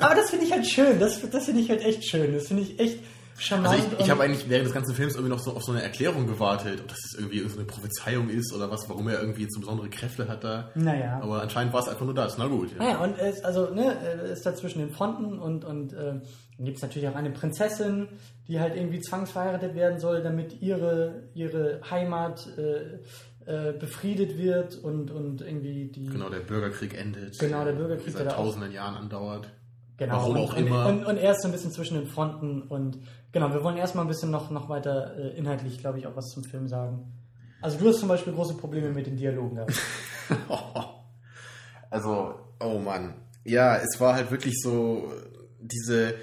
aber 0.00 0.14
das 0.14 0.30
finde 0.30 0.44
ich 0.44 0.52
halt 0.52 0.66
schön, 0.66 0.98
das, 1.00 1.20
das 1.30 1.44
finde 1.46 1.60
ich 1.62 1.70
halt 1.70 1.82
echt 1.84 2.04
schön, 2.08 2.34
das 2.34 2.48
finde 2.48 2.62
ich 2.64 2.78
echt 2.78 3.00
charmant. 3.38 3.74
Also 3.74 3.86
ich, 3.94 4.00
ich 4.04 4.10
habe 4.10 4.22
eigentlich 4.22 4.48
während 4.48 4.66
des 4.66 4.74
ganzen 4.74 4.94
Films 4.94 5.14
irgendwie 5.14 5.30
noch 5.30 5.38
so 5.38 5.52
auf 5.52 5.62
so 5.62 5.72
eine 5.72 5.82
Erklärung 5.82 6.26
gewartet, 6.26 6.80
ob 6.80 6.88
das 6.88 6.98
jetzt 7.04 7.14
irgendwie 7.18 7.48
so 7.48 7.56
eine 7.56 7.64
Prophezeiung 7.66 8.28
ist 8.28 8.52
oder 8.54 8.70
was, 8.70 8.88
warum 8.88 9.08
er 9.08 9.20
irgendwie 9.20 9.42
jetzt 9.42 9.54
so 9.54 9.60
besondere 9.60 9.88
Kräfte 9.88 10.28
hat 10.28 10.44
da. 10.44 10.70
Naja. 10.74 11.20
Aber 11.22 11.42
anscheinend 11.42 11.72
war 11.72 11.80
es 11.82 11.88
einfach 11.88 12.04
nur 12.04 12.14
das. 12.14 12.36
Na 12.36 12.46
gut. 12.46 12.72
Ja. 12.72 12.78
Naja, 12.84 12.98
und 12.98 13.18
er 13.18 13.30
ist, 13.30 13.44
also, 13.44 13.70
ne, 13.70 13.92
ist 14.32 14.44
da 14.44 14.54
zwischen 14.54 14.80
den 14.80 14.90
Fronten 14.90 15.38
und, 15.38 15.64
und 15.64 15.92
äh, 15.92 16.20
dann 16.58 16.66
gibt 16.66 16.78
es 16.78 16.82
natürlich 16.82 17.08
auch 17.08 17.14
eine 17.14 17.30
Prinzessin, 17.30 18.08
die 18.48 18.58
halt 18.58 18.74
irgendwie 18.74 19.00
zwangsverheiratet 19.00 19.76
werden 19.76 20.00
soll, 20.00 20.22
damit 20.22 20.60
ihre, 20.60 21.28
ihre 21.34 21.80
Heimat 21.88 22.48
äh, 22.58 22.98
äh, 23.46 23.72
befriedet 23.72 24.36
wird 24.36 24.76
und, 24.76 25.12
und 25.12 25.40
irgendwie 25.40 25.86
die. 25.86 26.06
Genau, 26.06 26.28
der 26.28 26.40
Bürgerkrieg 26.40 26.98
endet. 26.98 27.38
Genau, 27.38 27.64
der 27.64 27.72
Bürgerkrieg, 27.72 28.14
der 28.16 28.24
seit 28.24 28.32
tausenden 28.32 28.72
Jahren 28.72 28.96
andauert. 28.96 29.48
Genau, 29.98 30.16
Warum 30.16 30.36
und, 30.36 30.42
auch 30.42 30.56
und, 30.56 30.66
immer. 30.66 30.86
Und, 30.86 31.06
und 31.06 31.16
er 31.16 31.30
ist 31.30 31.42
so 31.42 31.48
ein 31.48 31.52
bisschen 31.52 31.70
zwischen 31.70 31.94
den 31.94 32.08
Fronten 32.08 32.62
und 32.62 32.98
genau, 33.30 33.52
wir 33.52 33.62
wollen 33.62 33.76
erstmal 33.76 34.04
ein 34.04 34.08
bisschen 34.08 34.30
noch, 34.32 34.50
noch 34.50 34.68
weiter 34.68 35.16
äh, 35.16 35.38
inhaltlich, 35.38 35.78
glaube 35.78 35.98
ich, 35.98 36.08
auch 36.08 36.16
was 36.16 36.26
zum 36.26 36.42
Film 36.42 36.66
sagen. 36.66 37.12
Also 37.62 37.78
du 37.78 37.88
hast 37.88 38.00
zum 38.00 38.08
Beispiel 38.08 38.32
große 38.32 38.54
Probleme 38.54 38.90
mit 38.90 39.06
den 39.06 39.16
Dialogen 39.16 39.56
gehabt. 39.56 39.74
Also, 41.90 42.34
oh 42.60 42.78
Mann. 42.78 43.14
Ja, 43.44 43.76
es 43.78 43.98
war 43.98 44.14
halt 44.14 44.30
wirklich 44.30 44.60
so, 44.60 45.10
diese, 45.58 46.16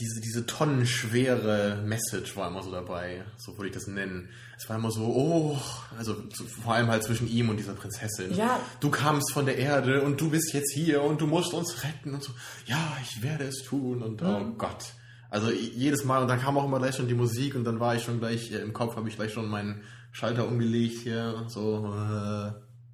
diese, 0.00 0.20
diese 0.20 0.46
tonnenschwere 0.46 1.82
Message 1.84 2.36
war 2.36 2.48
immer 2.48 2.62
so 2.62 2.70
dabei, 2.70 3.24
so 3.36 3.56
würde 3.56 3.68
ich 3.68 3.74
das 3.74 3.86
nennen. 3.86 4.28
Es 4.56 4.68
war 4.68 4.76
immer 4.76 4.90
so, 4.90 5.04
oh, 5.04 5.58
also 5.96 6.16
so, 6.32 6.44
vor 6.44 6.74
allem 6.74 6.88
halt 6.88 7.02
zwischen 7.02 7.28
ihm 7.28 7.48
und 7.48 7.56
dieser 7.56 7.74
Prinzessin. 7.74 8.34
Ja. 8.34 8.60
Du 8.80 8.90
kamst 8.90 9.32
von 9.32 9.46
der 9.46 9.58
Erde 9.58 10.02
und 10.02 10.20
du 10.20 10.30
bist 10.30 10.52
jetzt 10.52 10.72
hier 10.72 11.02
und 11.02 11.20
du 11.20 11.26
musst 11.26 11.52
uns 11.52 11.82
retten 11.84 12.14
und 12.14 12.22
so, 12.22 12.32
ja, 12.66 12.96
ich 13.02 13.22
werde 13.22 13.44
es 13.44 13.64
tun 13.64 14.02
und 14.02 14.22
oh 14.22 14.52
Gott. 14.56 14.92
Also 15.30 15.50
jedes 15.50 16.04
Mal 16.04 16.22
und 16.22 16.28
dann 16.28 16.40
kam 16.40 16.56
auch 16.56 16.64
immer 16.64 16.78
gleich 16.78 16.96
schon 16.96 17.08
die 17.08 17.14
Musik 17.14 17.54
und 17.54 17.64
dann 17.64 17.80
war 17.80 17.94
ich 17.94 18.02
schon 18.02 18.18
gleich, 18.18 18.52
äh, 18.52 18.58
im 18.58 18.72
Kopf 18.72 18.96
habe 18.96 19.08
ich 19.08 19.16
gleich 19.16 19.32
schon 19.32 19.48
meinen 19.48 19.82
Schalter 20.12 20.48
umgelegt 20.48 21.02
hier, 21.02 21.44
so, 21.48 21.92
äh. 21.92 22.52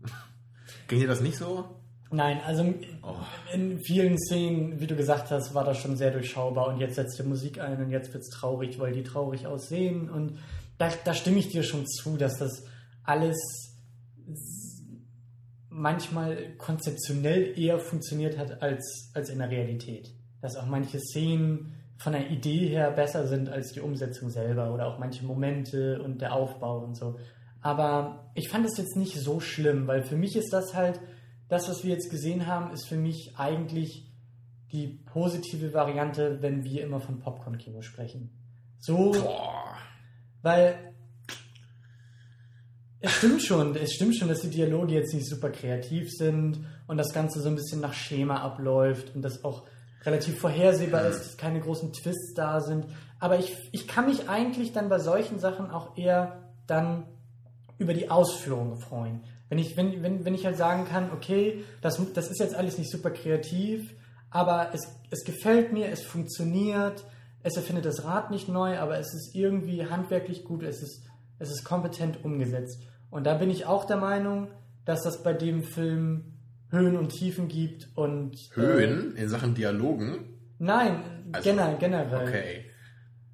Ging 0.89 1.01
dir 1.01 1.09
das 1.09 1.21
nicht 1.21 1.37
so? 1.37 1.84
Nein, 2.15 2.41
also 2.47 2.73
Oh. 3.03 3.17
in 3.53 3.81
vielen 3.81 4.17
Szenen, 4.19 4.81
wie 4.81 4.87
du 4.87 4.95
gesagt 4.95 5.31
hast, 5.31 5.53
war 5.55 5.65
das 5.65 5.79
schon 5.79 5.97
sehr 5.97 6.11
durchschaubar 6.11 6.69
und 6.69 6.79
jetzt 6.79 6.95
setzt 6.95 7.19
die 7.19 7.25
Musik 7.25 7.61
ein 7.61 7.83
und 7.83 7.91
jetzt 7.91 8.15
wird's 8.15 8.31
traurig, 8.31 8.79
weil 8.79 8.93
die 8.93 9.03
traurig 9.03 9.47
aussehen 9.47 10.09
und 10.09 10.39
da, 10.79 10.91
da 11.05 11.13
stimme 11.13 11.39
ich 11.39 11.49
dir 11.49 11.63
schon 11.63 11.87
zu, 11.87 12.17
dass 12.17 12.39
das 12.39 12.65
alles 13.03 13.37
manchmal 15.69 16.55
konzeptionell 16.57 17.59
eher 17.59 17.79
funktioniert 17.81 18.39
hat 18.39 18.63
als, 18.63 19.11
als 19.13 19.29
in 19.29 19.39
der 19.39 19.51
Realität. 19.51 20.15
Dass 20.41 20.57
auch 20.57 20.67
manche 20.67 21.01
Szenen 21.01 21.75
von 21.99 22.13
der 22.13 22.31
Idee 22.31 22.69
her 22.69 22.91
besser 22.93 23.27
sind 23.27 23.49
als 23.49 23.73
die 23.73 23.81
Umsetzung 23.81 24.31
selber 24.31 24.73
oder 24.73 24.87
auch 24.87 24.99
manche 24.99 25.25
Momente 25.25 26.01
und 26.03 26.21
der 26.21 26.33
Aufbau 26.33 26.79
und 26.79 26.97
so. 26.97 27.17
Aber 27.61 28.31
ich 28.35 28.49
fand 28.49 28.67
es 28.67 28.77
jetzt 28.77 28.97
nicht 28.97 29.17
so 29.19 29.41
schlimm, 29.41 29.87
weil 29.87 30.03
für 30.05 30.17
mich 30.17 30.37
ist 30.37 30.53
das 30.53 30.75
halt, 30.75 31.01
das, 31.49 31.69
was 31.69 31.85
wir 31.85 31.91
jetzt 31.91 32.11
gesehen 32.11 32.47
haben, 32.47 32.73
ist 32.73 32.87
für 32.87 32.97
mich 32.97 33.37
eigentlich 33.37 34.11
die 34.73 34.89
positive 34.89 35.73
Variante, 35.73 36.39
wenn 36.41 36.65
wir 36.65 36.83
immer 36.83 37.01
von 37.01 37.21
Popcorn-Kino 37.21 37.83
sprechen. 37.83 38.31
So, 38.81 39.13
Boah. 39.13 39.77
weil 40.43 40.95
es 43.01 43.13
stimmt 43.13 43.43
schon, 43.43 43.77
es 43.77 43.93
stimmt 43.93 44.17
schon, 44.17 44.29
dass 44.29 44.41
die 44.41 44.51
Dialoge 44.51 44.95
jetzt 44.95 45.15
nicht 45.15 45.29
super 45.29 45.51
kreativ 45.51 46.11
sind 46.11 46.65
und 46.87 46.97
das 46.97 47.13
Ganze 47.13 47.41
so 47.41 47.49
ein 47.49 47.55
bisschen 47.55 47.81
nach 47.81 47.93
Schema 47.93 48.41
abläuft 48.41 49.15
und 49.15 49.23
das 49.23 49.45
auch 49.45 49.67
relativ 50.05 50.39
vorhersehbar 50.39 51.07
ist, 51.07 51.21
dass 51.21 51.37
keine 51.37 51.61
großen 51.61 51.93
Twists 51.93 52.35
da 52.35 52.61
sind. 52.61 52.87
Aber 53.21 53.39
ich, 53.39 53.57
ich 53.73 53.87
kann 53.87 54.07
mich 54.07 54.29
eigentlich 54.29 54.73
dann 54.73 54.89
bei 54.89 54.99
solchen 54.99 55.39
Sachen 55.39 55.71
auch 55.71 55.97
eher 55.97 56.51
dann 56.67 57.07
über 57.79 57.95
die 57.95 58.11
Ausführung 58.11 58.79
freuen. 58.81 59.23
Wenn 59.49 59.59
ich, 59.59 59.77
wenn, 59.77 60.03
wenn, 60.03 60.25
wenn 60.25 60.35
ich 60.35 60.47
halt 60.47 60.57
sagen 60.57 60.87
kann, 60.87 61.11
okay, 61.13 61.65
das, 61.81 62.01
das 62.15 62.31
ist 62.31 62.41
jetzt 62.41 62.55
alles 62.55 62.79
nicht 62.79 62.91
super 62.91 63.11
kreativ, 63.11 63.95
aber 64.31 64.71
es, 64.73 64.81
es 65.11 65.25
gefällt 65.25 65.73
mir, 65.73 65.89
es 65.91 66.03
funktioniert, 66.03 67.05
es 67.43 67.57
erfindet 67.57 67.85
das 67.85 68.05
Rad 68.05 68.31
nicht 68.31 68.49
neu, 68.49 68.79
aber 68.79 68.99
es 68.99 69.13
ist 69.15 69.35
irgendwie 69.35 69.85
handwerklich 69.87 70.45
gut, 70.45 70.63
es 70.63 70.83
ist, 70.83 71.03
es 71.39 71.51
ist 71.51 71.65
kompetent 71.65 72.25
umgesetzt. 72.25 72.81
Und 73.11 73.25
da 73.25 73.35
bin 73.35 73.51
ich 73.51 73.67
auch 73.67 73.85
der 73.85 73.99
Meinung, 73.99 74.49
dass 74.85 75.03
das 75.03 75.23
bei 75.23 75.33
dem 75.35 75.63
Film 75.63 76.33
Höhen 76.71 76.97
und 76.97 77.11
Tiefen 77.11 77.47
gibt 77.49 77.89
und 77.97 78.35
Äh, 78.57 78.61
Höhen 78.61 79.15
in 79.15 79.29
Sachen 79.29 79.55
Dialogen. 79.55 80.39
nein, 80.59 81.03
Also, 81.33 81.49
generell, 81.51 81.77
generell. 81.79 82.29
Okay. 82.29 82.65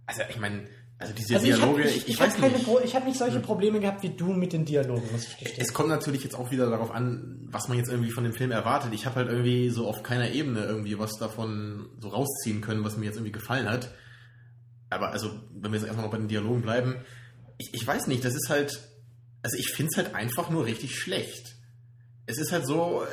Also 0.07 0.23
ich 0.29 0.38
meine, 0.40 0.62
also 1.00 1.14
diese 1.14 1.34
Also 1.34 1.46
ich 1.46 1.52
habe 1.54 1.62
Dialoge, 1.62 1.82
ich, 1.82 1.88
ich, 1.88 1.96
ich, 1.96 2.08
ich 2.10 2.20
weiß 2.20 2.34
keine, 2.34 2.52
nicht. 2.58 2.68
Ich 2.84 2.94
hab 2.94 3.06
nicht 3.06 3.16
solche 3.16 3.40
Probleme 3.40 3.80
gehabt 3.80 4.02
wie 4.02 4.10
du 4.10 4.34
mit 4.34 4.52
den 4.52 4.66
Dialogen, 4.66 5.10
muss 5.10 5.28
ich 5.28 5.38
gestehen. 5.38 5.62
Es 5.64 5.72
kommt 5.72 5.88
natürlich 5.88 6.22
jetzt 6.22 6.34
auch 6.34 6.50
wieder 6.50 6.68
darauf 6.68 6.90
an, 6.90 7.48
was 7.50 7.68
man 7.68 7.78
jetzt 7.78 7.88
irgendwie 7.88 8.10
von 8.10 8.22
dem 8.22 8.34
Film 8.34 8.50
erwartet. 8.50 8.92
Ich 8.92 9.06
habe 9.06 9.16
halt 9.16 9.28
irgendwie 9.28 9.70
so 9.70 9.88
auf 9.88 10.02
keiner 10.02 10.30
Ebene 10.30 10.62
irgendwie 10.62 10.98
was 10.98 11.16
davon 11.16 11.88
so 12.00 12.08
rausziehen 12.08 12.60
können, 12.60 12.84
was 12.84 12.98
mir 12.98 13.06
jetzt 13.06 13.16
irgendwie 13.16 13.32
gefallen 13.32 13.66
hat. 13.66 13.90
Aber 14.90 15.12
also, 15.12 15.30
wenn 15.54 15.72
wir 15.72 15.78
jetzt 15.78 15.86
erstmal 15.86 16.04
noch 16.04 16.12
bei 16.12 16.18
den 16.18 16.28
Dialogen 16.28 16.60
bleiben, 16.60 16.96
ich, 17.56 17.72
ich 17.72 17.86
weiß 17.86 18.06
nicht, 18.06 18.22
das 18.22 18.34
ist 18.34 18.50
halt, 18.50 18.78
also 19.42 19.56
ich 19.56 19.72
finde 19.72 19.90
es 19.92 19.96
halt 19.96 20.14
einfach 20.14 20.50
nur 20.50 20.66
richtig 20.66 20.98
schlecht. 20.98 21.56
Es 22.26 22.36
ist 22.36 22.52
halt 22.52 22.66
so, 22.66 23.04
äh, 23.04 23.06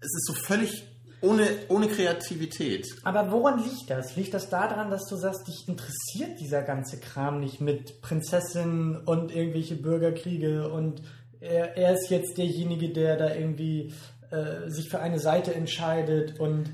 es 0.00 0.12
ist 0.14 0.26
so 0.26 0.34
völlig 0.34 0.91
ohne, 1.22 1.46
ohne 1.68 1.88
Kreativität. 1.88 2.86
Aber 3.04 3.30
woran 3.30 3.58
liegt 3.62 3.88
das? 3.88 4.16
Liegt 4.16 4.34
das 4.34 4.48
daran, 4.50 4.90
dass 4.90 5.06
du 5.08 5.16
sagst, 5.16 5.48
dich 5.48 5.66
interessiert 5.68 6.40
dieser 6.40 6.62
ganze 6.62 6.98
Kram 6.98 7.40
nicht 7.40 7.60
mit 7.60 8.02
Prinzessinnen 8.02 8.96
und 8.96 9.34
irgendwelche 9.34 9.76
Bürgerkriege 9.76 10.70
und 10.70 11.02
er, 11.40 11.76
er 11.76 11.94
ist 11.94 12.10
jetzt 12.10 12.38
derjenige, 12.38 12.90
der 12.90 13.16
da 13.16 13.34
irgendwie 13.34 13.92
äh, 14.30 14.68
sich 14.68 14.88
für 14.88 15.00
eine 15.00 15.18
Seite 15.18 15.54
entscheidet 15.54 16.38
und 16.38 16.70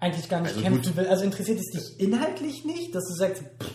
eigentlich 0.00 0.28
gar 0.28 0.40
nicht 0.40 0.50
Also 0.56 0.62
kämpfen 0.62 0.94
gut. 0.94 0.96
will. 0.96 1.06
Also 1.08 1.24
interessiert 1.24 1.60
es 1.60 1.70
dich 1.70 2.00
inhaltlich 2.00 2.64
nicht, 2.64 2.94
dass 2.94 3.04
du 3.08 3.14
sagst, 3.14 3.42
pff, 3.42 3.70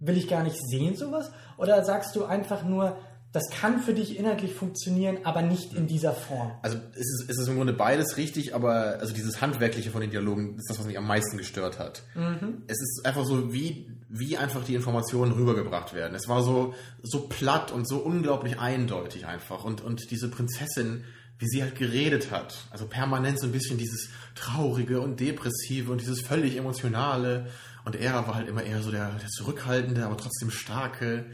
will 0.00 0.16
ich 0.16 0.28
gar 0.28 0.42
nicht 0.42 0.58
sehen 0.68 0.96
sowas? 0.96 1.30
Oder 1.56 1.82
sagst 1.84 2.14
du 2.16 2.24
einfach 2.24 2.62
nur, 2.62 2.96
das 3.36 3.50
kann 3.50 3.82
für 3.82 3.92
dich 3.92 4.18
inhaltlich 4.18 4.54
funktionieren, 4.54 5.18
aber 5.24 5.42
nicht 5.42 5.74
in 5.74 5.86
dieser 5.86 6.14
Form. 6.14 6.52
Also 6.62 6.78
es 6.94 7.00
ist, 7.00 7.24
es 7.28 7.38
ist 7.38 7.48
im 7.48 7.56
Grunde 7.56 7.74
beides 7.74 8.16
richtig, 8.16 8.54
aber 8.54 8.98
also 8.98 9.12
dieses 9.12 9.42
Handwerkliche 9.42 9.90
von 9.90 10.00
den 10.00 10.10
Dialogen 10.10 10.56
ist 10.56 10.70
das, 10.70 10.78
was 10.78 10.86
mich 10.86 10.96
am 10.96 11.06
meisten 11.06 11.36
gestört 11.36 11.78
hat. 11.78 12.02
Mhm. 12.14 12.62
Es 12.66 12.80
ist 12.80 13.04
einfach 13.04 13.26
so, 13.26 13.52
wie, 13.52 13.90
wie 14.08 14.38
einfach 14.38 14.64
die 14.64 14.74
Informationen 14.74 15.32
rübergebracht 15.32 15.92
werden. 15.92 16.14
Es 16.14 16.28
war 16.28 16.42
so, 16.42 16.72
so 17.02 17.28
platt 17.28 17.72
und 17.72 17.86
so 17.86 17.98
unglaublich 17.98 18.58
eindeutig 18.58 19.26
einfach. 19.26 19.64
Und, 19.64 19.82
und 19.82 20.10
diese 20.10 20.30
Prinzessin, 20.30 21.04
wie 21.38 21.46
sie 21.46 21.62
halt 21.62 21.74
geredet 21.74 22.30
hat. 22.30 22.56
Also 22.70 22.86
permanent 22.86 23.38
so 23.38 23.44
ein 23.44 23.52
bisschen 23.52 23.76
dieses 23.76 24.08
Traurige 24.34 25.02
und 25.02 25.20
Depressive 25.20 25.92
und 25.92 26.00
dieses 26.00 26.22
völlig 26.22 26.56
Emotionale. 26.56 27.48
Und 27.84 27.96
er 27.96 28.14
war 28.14 28.34
halt 28.34 28.48
immer 28.48 28.62
eher 28.62 28.80
so 28.80 28.90
der, 28.90 29.10
der 29.10 29.28
Zurückhaltende, 29.28 30.06
aber 30.06 30.16
trotzdem 30.16 30.50
starke. 30.50 31.26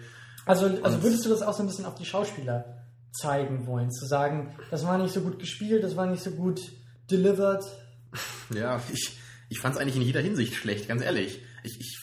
Also, 0.44 0.66
also 0.82 1.02
würdest 1.02 1.24
du 1.24 1.28
das 1.28 1.42
auch 1.42 1.54
so 1.54 1.62
ein 1.62 1.66
bisschen 1.66 1.84
auf 1.84 1.94
die 1.94 2.04
Schauspieler 2.04 2.86
zeigen 3.12 3.66
wollen? 3.66 3.90
Zu 3.90 4.06
sagen, 4.06 4.54
das 4.70 4.84
war 4.84 4.98
nicht 4.98 5.14
so 5.14 5.20
gut 5.20 5.38
gespielt, 5.38 5.84
das 5.84 5.96
war 5.96 6.06
nicht 6.06 6.22
so 6.22 6.30
gut 6.30 6.60
delivered? 7.10 7.64
Ja, 8.54 8.82
ich, 8.92 9.18
ich 9.48 9.60
fand 9.60 9.74
es 9.74 9.80
eigentlich 9.80 9.96
in 9.96 10.02
jeder 10.02 10.20
Hinsicht 10.20 10.54
schlecht, 10.54 10.86
ganz 10.86 11.02
ehrlich. 11.02 11.40
Ich, 11.62 11.80
ich, 11.80 11.98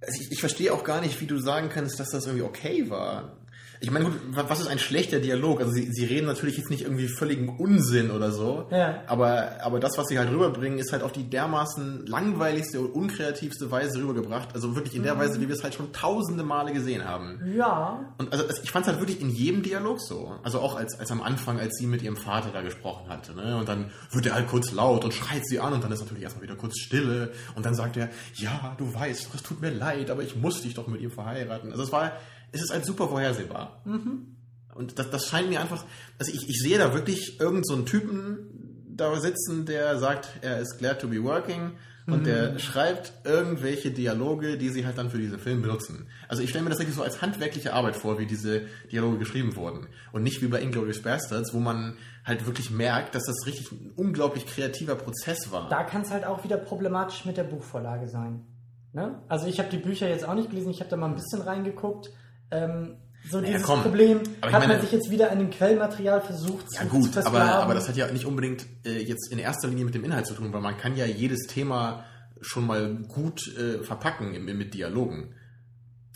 also 0.00 0.20
ich, 0.20 0.32
ich 0.32 0.40
verstehe 0.40 0.72
auch 0.72 0.82
gar 0.82 1.00
nicht, 1.00 1.20
wie 1.20 1.26
du 1.26 1.38
sagen 1.38 1.68
kannst, 1.68 2.00
dass 2.00 2.10
das 2.10 2.26
irgendwie 2.26 2.44
okay 2.44 2.90
war. 2.90 3.45
Ich 3.80 3.90
meine, 3.90 4.06
gut, 4.06 4.14
was 4.30 4.60
ist 4.60 4.68
ein 4.68 4.78
schlechter 4.78 5.20
Dialog? 5.20 5.60
Also 5.60 5.72
sie, 5.72 5.90
sie 5.92 6.04
reden 6.04 6.26
natürlich 6.26 6.56
jetzt 6.56 6.70
nicht 6.70 6.82
irgendwie 6.82 7.08
völligen 7.08 7.48
Unsinn 7.58 8.10
oder 8.10 8.30
so, 8.30 8.66
ja. 8.70 9.02
aber, 9.06 9.62
aber 9.62 9.80
das, 9.80 9.98
was 9.98 10.06
sie 10.08 10.18
halt 10.18 10.30
rüberbringen, 10.30 10.78
ist 10.78 10.92
halt 10.92 11.02
auf 11.02 11.12
die 11.12 11.28
dermaßen 11.28 12.06
langweiligste 12.06 12.80
und 12.80 12.94
unkreativste 12.94 13.70
Weise 13.70 13.98
rübergebracht. 13.98 14.54
Also 14.54 14.74
wirklich 14.74 14.94
in 14.94 15.02
der 15.02 15.14
mhm. 15.14 15.20
Weise, 15.20 15.40
wie 15.40 15.48
wir 15.48 15.54
es 15.54 15.62
halt 15.62 15.74
schon 15.74 15.92
tausende 15.92 16.44
Male 16.44 16.72
gesehen 16.72 17.04
haben. 17.04 17.40
Ja. 17.54 18.14
Und 18.18 18.32
also 18.32 18.44
ich 18.62 18.70
fand 18.70 18.86
es 18.86 18.92
halt 18.92 19.00
wirklich 19.00 19.20
in 19.20 19.30
jedem 19.30 19.62
Dialog 19.62 20.00
so. 20.00 20.34
Also 20.42 20.60
auch 20.60 20.76
als, 20.76 20.98
als 20.98 21.10
am 21.10 21.22
Anfang, 21.22 21.58
als 21.58 21.76
sie 21.76 21.86
mit 21.86 22.02
ihrem 22.02 22.16
Vater 22.16 22.50
da 22.52 22.62
gesprochen 22.62 23.08
hatte. 23.08 23.34
Ne? 23.34 23.56
Und 23.56 23.68
dann 23.68 23.90
wird 24.10 24.26
er 24.26 24.34
halt 24.34 24.48
kurz 24.48 24.72
laut 24.72 25.04
und 25.04 25.12
schreit 25.12 25.46
sie 25.46 25.60
an 25.60 25.72
und 25.72 25.84
dann 25.84 25.92
ist 25.92 26.00
natürlich 26.00 26.22
erstmal 26.22 26.44
wieder 26.44 26.56
kurz 26.56 26.78
Stille 26.78 27.32
und 27.54 27.66
dann 27.66 27.74
sagt 27.74 27.96
er, 27.96 28.08
ja, 28.34 28.74
du 28.78 28.92
weißt, 28.92 29.28
es 29.34 29.42
tut 29.42 29.60
mir 29.60 29.70
leid, 29.70 30.10
aber 30.10 30.22
ich 30.22 30.36
muss 30.36 30.62
dich 30.62 30.74
doch 30.74 30.86
mit 30.86 31.00
ihm 31.00 31.10
verheiraten. 31.10 31.70
Also 31.70 31.82
es 31.82 31.92
war 31.92 32.12
es 32.52 32.62
ist 32.62 32.72
halt 32.72 32.84
super 32.84 33.08
vorhersehbar. 33.08 33.82
Mhm. 33.84 34.36
Und 34.74 34.98
das, 34.98 35.10
das 35.10 35.26
scheint 35.26 35.48
mir 35.48 35.60
einfach, 35.60 35.84
also 36.18 36.32
ich, 36.32 36.48
ich 36.48 36.60
sehe 36.60 36.78
da 36.78 36.92
wirklich 36.92 37.40
irgendeinen 37.40 37.64
so 37.64 37.82
Typen 37.82 38.86
da 38.88 39.18
sitzen, 39.20 39.66
der 39.66 39.98
sagt, 39.98 40.28
er 40.42 40.60
ist 40.60 40.78
glad 40.78 41.00
to 41.00 41.08
be 41.08 41.22
working 41.22 41.72
und 42.06 42.20
mhm. 42.20 42.24
der 42.24 42.58
schreibt 42.58 43.12
irgendwelche 43.24 43.90
Dialoge, 43.90 44.58
die 44.58 44.68
sie 44.68 44.86
halt 44.86 44.96
dann 44.96 45.10
für 45.10 45.18
diese 45.18 45.38
Film 45.38 45.62
benutzen. 45.62 46.06
Also 46.28 46.42
ich 46.42 46.50
stelle 46.50 46.64
mir 46.64 46.70
das 46.70 46.78
wirklich 46.78 46.94
so 46.94 47.02
als 47.02 47.20
handwerkliche 47.20 47.72
Arbeit 47.72 47.96
vor, 47.96 48.18
wie 48.18 48.26
diese 48.26 48.62
Dialoge 48.92 49.18
geschrieben 49.18 49.56
wurden. 49.56 49.88
Und 50.12 50.22
nicht 50.22 50.40
wie 50.40 50.46
bei 50.46 50.60
Inglourious 50.60 51.02
Bastards, 51.02 51.52
wo 51.52 51.58
man 51.58 51.96
halt 52.24 52.46
wirklich 52.46 52.70
merkt, 52.70 53.14
dass 53.14 53.24
das 53.24 53.46
richtig 53.46 53.72
ein 53.72 53.92
unglaublich 53.96 54.46
kreativer 54.46 54.94
Prozess 54.94 55.50
war. 55.50 55.68
Da 55.68 55.84
kann 55.84 56.02
es 56.02 56.10
halt 56.10 56.24
auch 56.24 56.44
wieder 56.44 56.58
problematisch 56.58 57.24
mit 57.24 57.36
der 57.36 57.44
Buchvorlage 57.44 58.08
sein. 58.08 58.46
Ne? 58.92 59.20
Also 59.28 59.46
ich 59.46 59.58
habe 59.58 59.68
die 59.68 59.78
Bücher 59.78 60.08
jetzt 60.08 60.26
auch 60.26 60.34
nicht 60.34 60.50
gelesen, 60.50 60.70
ich 60.70 60.80
habe 60.80 60.90
da 60.90 60.96
mal 60.96 61.08
ein 61.08 61.16
bisschen 61.16 61.42
reingeguckt 61.42 62.10
ähm, 62.50 62.96
so 63.28 63.40
naja, 63.40 63.52
dieses 63.52 63.66
komm. 63.66 63.82
Problem 63.82 64.20
hat 64.42 64.52
meine, 64.52 64.68
man 64.68 64.80
sich 64.80 64.92
jetzt 64.92 65.10
wieder 65.10 65.30
an 65.30 65.38
dem 65.38 65.50
Quellmaterial 65.50 66.20
versucht 66.20 66.66
ja, 66.72 66.82
zu 66.82 66.88
gut, 66.88 67.12
zu 67.12 67.26
aber, 67.26 67.40
aber 67.40 67.74
das 67.74 67.88
hat 67.88 67.96
ja 67.96 68.10
nicht 68.10 68.24
unbedingt 68.24 68.66
äh, 68.84 69.02
jetzt 69.02 69.32
in 69.32 69.38
erster 69.38 69.68
Linie 69.68 69.84
mit 69.84 69.94
dem 69.94 70.04
Inhalt 70.04 70.26
zu 70.26 70.34
tun, 70.34 70.52
weil 70.52 70.60
man 70.60 70.76
kann 70.76 70.96
ja 70.96 71.06
jedes 71.06 71.46
Thema 71.46 72.04
schon 72.40 72.66
mal 72.66 72.94
gut 73.08 73.48
äh, 73.56 73.82
verpacken 73.82 74.34
im, 74.34 74.44
mit 74.44 74.74
Dialogen. 74.74 75.34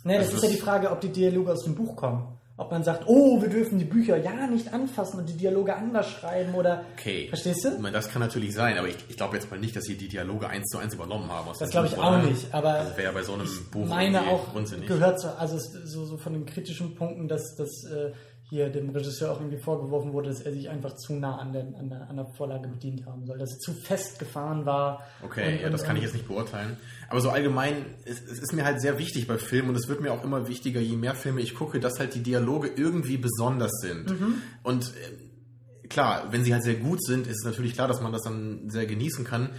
Nee, 0.04 0.18
das 0.18 0.26
also 0.26 0.36
ist 0.36 0.44
das 0.44 0.50
ja 0.50 0.56
die 0.56 0.62
Frage, 0.62 0.90
ob 0.90 1.00
die 1.00 1.08
Dialoge 1.08 1.52
aus 1.52 1.64
dem 1.64 1.74
Buch 1.74 1.96
kommen 1.96 2.39
ob 2.60 2.70
man 2.70 2.84
sagt, 2.84 3.04
oh, 3.06 3.40
wir 3.40 3.48
dürfen 3.48 3.78
die 3.78 3.86
Bücher 3.86 4.18
ja 4.18 4.46
nicht 4.46 4.74
anfassen 4.74 5.18
und 5.18 5.28
die 5.28 5.36
Dialoge 5.36 5.74
anders 5.74 6.10
schreiben 6.10 6.54
oder. 6.54 6.84
Okay. 6.92 7.26
Verstehst 7.28 7.64
du? 7.64 7.78
Meine, 7.80 7.94
das 7.94 8.10
kann 8.10 8.20
natürlich 8.20 8.54
sein, 8.54 8.76
aber 8.76 8.88
ich, 8.88 8.96
ich 9.08 9.16
glaube 9.16 9.36
jetzt 9.36 9.50
mal 9.50 9.58
nicht, 9.58 9.74
dass 9.74 9.84
sie 9.84 9.96
die 9.96 10.08
Dialoge 10.08 10.46
eins 10.46 10.68
zu 10.68 10.76
eins 10.76 10.92
übernommen 10.92 11.30
haben. 11.30 11.48
das 11.58 11.70
glaube 11.70 11.86
ich 11.86 11.94
Buch, 11.94 12.04
auch 12.04 12.22
nicht, 12.22 12.52
aber. 12.52 12.74
Das 12.74 12.96
wäre 12.98 13.04
ja 13.04 13.12
bei 13.12 13.22
so 13.22 13.32
einem 13.32 13.48
Buch 13.70 13.86
meine 13.86 14.20
auch 14.28 14.54
unsinnig. 14.54 14.86
gehört 14.88 15.20
zu, 15.20 15.38
also 15.38 15.58
so, 15.58 16.04
so 16.04 16.18
von 16.18 16.34
den 16.34 16.44
kritischen 16.44 16.94
Punkten, 16.94 17.28
dass, 17.28 17.54
dass 17.56 17.70
äh, 17.84 18.12
hier 18.50 18.68
dem 18.68 18.90
Regisseur 18.90 19.30
auch 19.30 19.40
irgendwie 19.40 19.58
vorgeworfen 19.58 20.12
wurde, 20.12 20.28
dass 20.28 20.40
er 20.40 20.52
sich 20.52 20.68
einfach 20.68 20.96
zu 20.96 21.14
nah 21.14 21.38
an 21.38 21.52
der, 21.52 21.62
an 21.78 21.88
der, 21.88 22.10
an 22.10 22.16
der 22.16 22.26
Vorlage 22.26 22.68
bedient 22.68 23.06
haben 23.06 23.24
soll, 23.24 23.38
dass 23.38 23.52
er 23.52 23.58
zu 23.60 23.72
fest 23.72 24.18
gefahren 24.18 24.66
war. 24.66 25.06
Okay, 25.22 25.54
und, 25.54 25.62
ja, 25.62 25.70
das 25.70 25.84
kann 25.84 25.96
ich 25.96 26.02
jetzt 26.02 26.14
nicht 26.14 26.26
beurteilen. 26.26 26.76
Aber 27.08 27.20
so 27.20 27.30
allgemein, 27.30 27.86
es, 28.04 28.20
es, 28.20 28.40
ist 28.40 28.52
mir 28.52 28.64
halt 28.64 28.80
sehr 28.80 28.98
wichtig 28.98 29.28
bei 29.28 29.38
Filmen 29.38 29.68
und 29.68 29.76
es 29.76 29.86
wird 29.86 30.00
mir 30.00 30.12
auch 30.12 30.24
immer 30.24 30.48
wichtiger, 30.48 30.80
je 30.80 30.96
mehr 30.96 31.14
Filme 31.14 31.40
ich 31.40 31.54
gucke, 31.54 31.78
dass 31.78 32.00
halt 32.00 32.16
die 32.16 32.24
Dialoge 32.24 32.68
irgendwie 32.74 33.18
besonders 33.18 33.70
sind. 33.80 34.10
Mhm. 34.10 34.42
Und 34.64 34.92
äh, 34.96 35.86
klar, 35.88 36.32
wenn 36.32 36.42
sie 36.42 36.52
halt 36.52 36.64
sehr 36.64 36.74
gut 36.74 37.04
sind, 37.04 37.28
ist 37.28 37.38
es 37.38 37.44
natürlich 37.44 37.74
klar, 37.74 37.86
dass 37.86 38.00
man 38.00 38.12
das 38.12 38.22
dann 38.22 38.68
sehr 38.68 38.86
genießen 38.86 39.24
kann. 39.24 39.50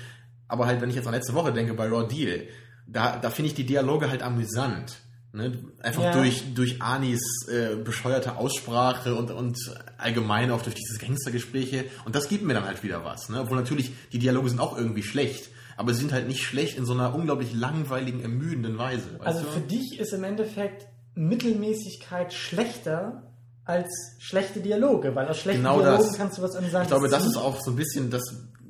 Aber 0.50 0.66
halt, 0.66 0.82
wenn 0.82 0.90
ich 0.90 0.98
jetzt 0.98 1.08
an 1.08 1.14
letzte 1.14 1.34
Woche 1.34 1.54
denke 1.54 1.74
bei 1.76 1.88
Raw 1.88 2.06
Deal, 2.06 2.44
da, 2.88 3.18
da 3.18 3.30
finde 3.30 3.48
ich 3.48 3.56
die 3.56 3.66
Dialoge 3.66 4.10
halt 4.10 4.22
amüsant. 4.22 5.00
Ne? 5.34 5.58
Einfach 5.80 6.04
ja. 6.04 6.12
durch, 6.12 6.54
durch 6.54 6.82
Anis 6.82 7.22
äh, 7.48 7.76
bescheuerte 7.78 8.36
Aussprache 8.36 9.16
und, 9.16 9.32
und 9.32 9.58
allgemein 9.98 10.52
auch 10.52 10.62
durch 10.62 10.76
diese 10.76 11.00
Gangstergespräche. 11.00 11.86
Und 12.04 12.16
das 12.16 12.28
gibt 12.28 12.44
mir 12.44 12.54
dann 12.54 12.66
halt 12.66 12.84
wieder 12.84 13.06
was. 13.06 13.30
Ne? 13.30 13.40
Obwohl 13.42 13.58
natürlich 13.58 13.94
die 14.12 14.20
Dialoge 14.20 14.50
sind 14.50 14.60
auch 14.60 14.78
irgendwie 14.78 15.04
schlecht. 15.04 15.50
Aber 15.78 15.94
sie 15.94 16.02
sind 16.02 16.12
halt 16.12 16.28
nicht 16.28 16.44
schlecht 16.44 16.78
in 16.78 16.86
so 16.86 16.94
einer 16.94 17.16
unglaublich 17.16 17.54
langweiligen, 17.54 18.22
ermüdenden 18.22 18.78
Weise. 18.78 19.04
Also 19.20 19.44
du? 19.44 19.52
für 19.52 19.62
dich 19.62 20.00
ist 20.00 20.12
im 20.12 20.24
Endeffekt 20.26 20.88
Mittelmäßigkeit 21.16 22.34
schlechter 22.34 23.32
als 23.64 23.90
schlechte 24.20 24.60
Dialoge, 24.60 25.16
weil 25.16 25.28
aus 25.28 25.40
schlechten 25.40 25.64
genau 25.64 25.80
Dialogen 25.80 26.08
das. 26.08 26.18
kannst 26.18 26.38
du 26.38 26.42
was 26.42 26.56
Amüsantes 26.56 26.92
Ich 26.92 26.98
glaube, 26.98 27.10
das 27.10 27.26
ist 27.26 27.38
auch 27.38 27.58
so 27.62 27.72
ein 27.72 27.78
bisschen 27.78 28.10
das 28.10 28.24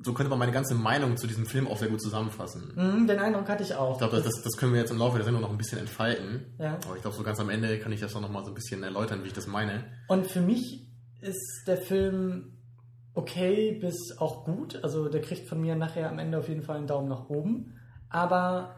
so 0.04 0.14
könnte 0.14 0.30
man 0.30 0.40
meine 0.40 0.52
ganze 0.52 0.76
Meinung 0.76 1.18
zu 1.18 1.28
diesem 1.28 1.46
Film 1.46 1.68
auch 1.68 1.78
sehr 1.78 1.90
gut 1.90 2.02
zusammenfassen. 2.02 2.74
Mhm, 2.76 3.08
den 3.08 3.20
Eindruck 3.20 3.48
hatte 3.48 3.64
ich 3.64 3.76
auch. 3.76 3.94
Ich 3.94 3.98
glaube, 4.00 4.22
das, 4.22 4.42
das 4.44 4.58
können 4.58 4.74
wir 4.74 4.80
jetzt 4.80 4.92
im 4.92 4.98
Laufe 4.98 5.18
der 5.18 5.26
Sendung 5.26 5.42
noch 5.42 5.52
ein 5.52 5.58
bisschen 5.58 5.80
entfalten. 5.80 6.54
Ja. 6.60 6.78
Aber 6.86 6.96
ich 6.96 7.02
glaube, 7.02 7.16
so 7.16 7.24
ganz 7.24 7.40
am 7.40 7.50
Ende 7.50 7.80
kann 7.80 7.92
ich 7.92 8.00
das 8.00 8.16
auch 8.16 8.22
noch 8.22 8.32
mal 8.32 8.44
so 8.44 8.52
ein 8.52 8.56
bisschen 8.56 8.84
erläutern, 8.84 9.24
wie 9.24 9.28
ich 9.28 9.34
das 9.34 9.48
meine. 9.48 9.84
Und 10.08 10.28
für 10.28 10.42
mich 10.42 10.92
ist 11.22 11.64
der 11.68 11.78
Film 11.78 12.58
okay 13.14 13.78
bis 13.80 14.18
auch 14.18 14.46
gut. 14.46 14.84
Also 14.84 15.10
der 15.10 15.22
kriegt 15.22 15.48
von 15.48 15.62
mir 15.62 15.76
nachher 15.76 16.10
am 16.10 16.20
Ende 16.20 16.38
auf 16.38 16.48
jeden 16.48 16.64
Fall 16.64 16.78
einen 16.78 16.88
Daumen 16.88 17.10
nach 17.10 17.30
oben. 17.30 17.78
Aber 18.10 18.76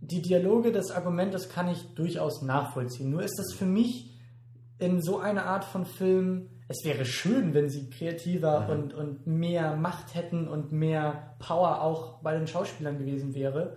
die 0.00 0.22
Dialoge, 0.22 0.72
das 0.72 0.90
Argument, 0.90 1.34
das 1.34 1.48
kann 1.48 1.68
ich 1.68 1.94
durchaus 1.94 2.42
nachvollziehen. 2.42 3.10
Nur 3.10 3.22
ist 3.22 3.38
das 3.38 3.52
für 3.52 3.66
mich 3.66 4.18
in 4.78 5.02
so 5.02 5.18
einer 5.18 5.44
Art 5.44 5.64
von 5.64 5.84
Film 5.84 6.48
es 6.70 6.84
wäre 6.84 7.04
schön, 7.04 7.52
wenn 7.52 7.68
sie 7.68 7.90
kreativer 7.90 8.60
mhm. 8.60 8.70
und, 8.70 8.94
und 8.94 9.26
mehr 9.26 9.74
Macht 9.74 10.14
hätten 10.14 10.46
und 10.46 10.70
mehr 10.70 11.34
Power 11.40 11.82
auch 11.82 12.22
bei 12.22 12.32
den 12.38 12.46
Schauspielern 12.46 12.96
gewesen 12.96 13.34
wäre. 13.34 13.76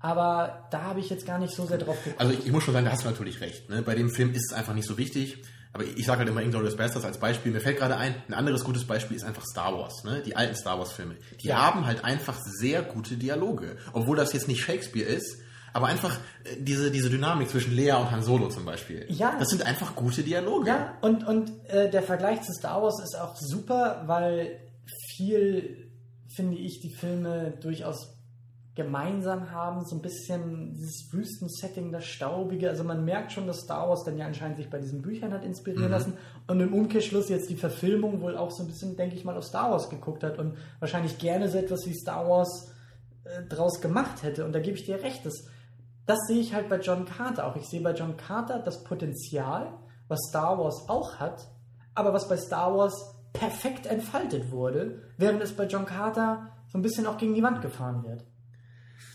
Aber 0.00 0.66
da 0.72 0.82
habe 0.82 0.98
ich 0.98 1.08
jetzt 1.08 1.24
gar 1.24 1.38
nicht 1.38 1.54
so 1.54 1.66
sehr 1.66 1.78
drauf 1.78 1.96
geguckt. 2.02 2.20
Also 2.20 2.32
ich, 2.32 2.44
ich 2.46 2.50
muss 2.50 2.64
schon 2.64 2.74
sagen, 2.74 2.84
da 2.84 2.90
hast 2.90 3.04
du 3.04 3.08
natürlich 3.08 3.40
recht. 3.40 3.70
Ne? 3.70 3.82
Bei 3.82 3.94
dem 3.94 4.10
Film 4.10 4.32
ist 4.32 4.50
es 4.50 4.52
einfach 4.58 4.74
nicht 4.74 4.88
so 4.88 4.98
wichtig. 4.98 5.40
Aber 5.72 5.84
ich 5.84 6.04
sage 6.04 6.18
halt 6.18 6.28
immer 6.28 6.42
Inglourious 6.42 6.76
Basterds 6.76 7.04
als 7.04 7.18
Beispiel. 7.18 7.52
Mir 7.52 7.60
fällt 7.60 7.78
gerade 7.78 7.96
ein, 7.96 8.12
ein 8.26 8.34
anderes 8.34 8.64
gutes 8.64 8.84
Beispiel 8.84 9.16
ist 9.16 9.22
einfach 9.22 9.44
Star 9.44 9.72
Wars. 9.78 10.02
Ne? 10.02 10.20
Die 10.26 10.34
alten 10.34 10.56
Star 10.56 10.80
Wars 10.80 10.90
Filme. 10.90 11.14
Die 11.40 11.46
ja. 11.46 11.58
haben 11.58 11.86
halt 11.86 12.04
einfach 12.04 12.40
sehr 12.42 12.82
gute 12.82 13.16
Dialoge. 13.16 13.76
Obwohl 13.92 14.16
das 14.16 14.32
jetzt 14.32 14.48
nicht 14.48 14.62
Shakespeare 14.62 15.06
ist, 15.06 15.38
aber 15.72 15.86
einfach 15.86 16.18
äh, 16.44 16.56
diese, 16.58 16.90
diese 16.90 17.10
Dynamik 17.10 17.48
zwischen 17.48 17.74
Lea 17.74 17.92
und 17.92 18.10
Han 18.10 18.22
Solo 18.22 18.48
zum 18.48 18.64
Beispiel. 18.64 19.06
Ja. 19.08 19.36
Das 19.38 19.48
sind 19.48 19.64
einfach 19.64 19.94
gute 19.94 20.22
Dialoge. 20.22 20.68
Ja, 20.68 20.94
und, 21.00 21.26
und 21.26 21.52
äh, 21.68 21.90
der 21.90 22.02
Vergleich 22.02 22.42
zu 22.42 22.52
Star 22.52 22.82
Wars 22.82 23.02
ist 23.02 23.18
auch 23.18 23.36
super, 23.36 24.02
weil 24.06 24.60
viel, 25.16 25.90
finde 26.28 26.56
ich, 26.56 26.80
die 26.80 26.90
Filme 26.90 27.54
durchaus 27.60 28.12
gemeinsam 28.74 29.50
haben, 29.50 29.84
so 29.84 29.96
ein 29.96 30.02
bisschen 30.02 30.72
dieses 30.74 31.12
Wüstensetting, 31.12 31.92
das 31.92 32.06
Staubige. 32.06 32.70
Also 32.70 32.84
man 32.84 33.04
merkt 33.04 33.32
schon, 33.32 33.46
dass 33.46 33.60
Star 33.60 33.88
Wars 33.88 34.02
dann 34.04 34.16
ja 34.16 34.24
anscheinend 34.24 34.56
sich 34.56 34.70
bei 34.70 34.78
diesen 34.78 35.02
Büchern 35.02 35.32
hat 35.32 35.44
inspirieren 35.44 35.86
mhm. 35.86 35.90
lassen 35.90 36.12
und 36.46 36.58
im 36.60 36.72
Umkehrschluss 36.72 37.28
jetzt 37.28 37.50
die 37.50 37.56
Verfilmung 37.56 38.22
wohl 38.22 38.36
auch 38.36 38.50
so 38.50 38.62
ein 38.62 38.68
bisschen, 38.68 38.96
denke 38.96 39.14
ich 39.14 39.24
mal, 39.26 39.36
auf 39.36 39.44
Star 39.44 39.70
Wars 39.70 39.90
geguckt 39.90 40.24
hat 40.24 40.38
und 40.38 40.56
wahrscheinlich 40.80 41.18
gerne 41.18 41.50
so 41.50 41.58
etwas 41.58 41.86
wie 41.86 41.92
Star 41.92 42.26
Wars 42.26 42.72
äh, 43.24 43.42
draus 43.46 43.82
gemacht 43.82 44.22
hätte. 44.22 44.46
Und 44.46 44.52
da 44.52 44.60
gebe 44.60 44.76
ich 44.78 44.84
dir 44.84 45.02
recht, 45.02 45.26
das 45.26 45.44
das 46.06 46.18
sehe 46.26 46.40
ich 46.40 46.54
halt 46.54 46.68
bei 46.68 46.80
John 46.80 47.04
Carter 47.04 47.46
auch. 47.46 47.56
Ich 47.56 47.68
sehe 47.68 47.80
bei 47.80 47.94
John 47.94 48.16
Carter 48.16 48.58
das 48.58 48.84
Potenzial, 48.84 49.72
was 50.08 50.18
Star 50.28 50.58
Wars 50.58 50.88
auch 50.88 51.18
hat, 51.20 51.48
aber 51.94 52.12
was 52.12 52.28
bei 52.28 52.36
Star 52.36 52.76
Wars 52.76 52.94
perfekt 53.32 53.86
entfaltet 53.86 54.50
wurde, 54.50 55.02
während 55.16 55.42
es 55.42 55.52
bei 55.52 55.66
John 55.66 55.86
Carter 55.86 56.52
so 56.68 56.78
ein 56.78 56.82
bisschen 56.82 57.06
auch 57.06 57.18
gegen 57.18 57.34
die 57.34 57.42
Wand 57.42 57.62
gefahren 57.62 58.04
wird. 58.04 58.24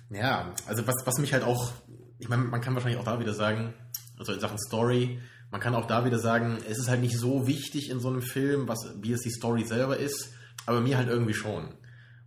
Ja, 0.10 0.54
also 0.68 0.88
was, 0.88 0.96
was 1.06 1.18
mich 1.20 1.34
halt 1.34 1.44
auch, 1.44 1.72
ich 2.18 2.30
meine, 2.30 2.44
man 2.44 2.62
kann 2.62 2.74
wahrscheinlich 2.74 3.00
auch 3.00 3.06
da 3.06 3.20
wieder 3.20 3.34
sagen, 3.34 3.74
also 4.18 4.34
in 4.34 4.40
Sachen 4.40 4.58
Story, 4.58 5.20
man 5.52 5.62
kann 5.62 5.76
auch 5.76 5.86
da 5.86 6.06
wieder 6.06 6.20
sagen, 6.20 6.58
es 6.70 6.78
ist 6.78 6.90
halt 6.90 7.02
nicht 7.02 7.18
so 7.18 7.48
wichtig 7.48 7.90
in 7.90 8.00
so 8.00 8.10
einem 8.10 8.22
Film, 8.22 8.68
was, 8.68 8.94
wie 9.02 9.12
es 9.12 9.22
die 9.22 9.32
Story 9.32 9.64
selber 9.66 9.98
ist, 9.98 10.34
aber 10.66 10.82
mir 10.82 10.98
halt 10.98 11.10
irgendwie 11.10 11.34
schon. 11.34 11.74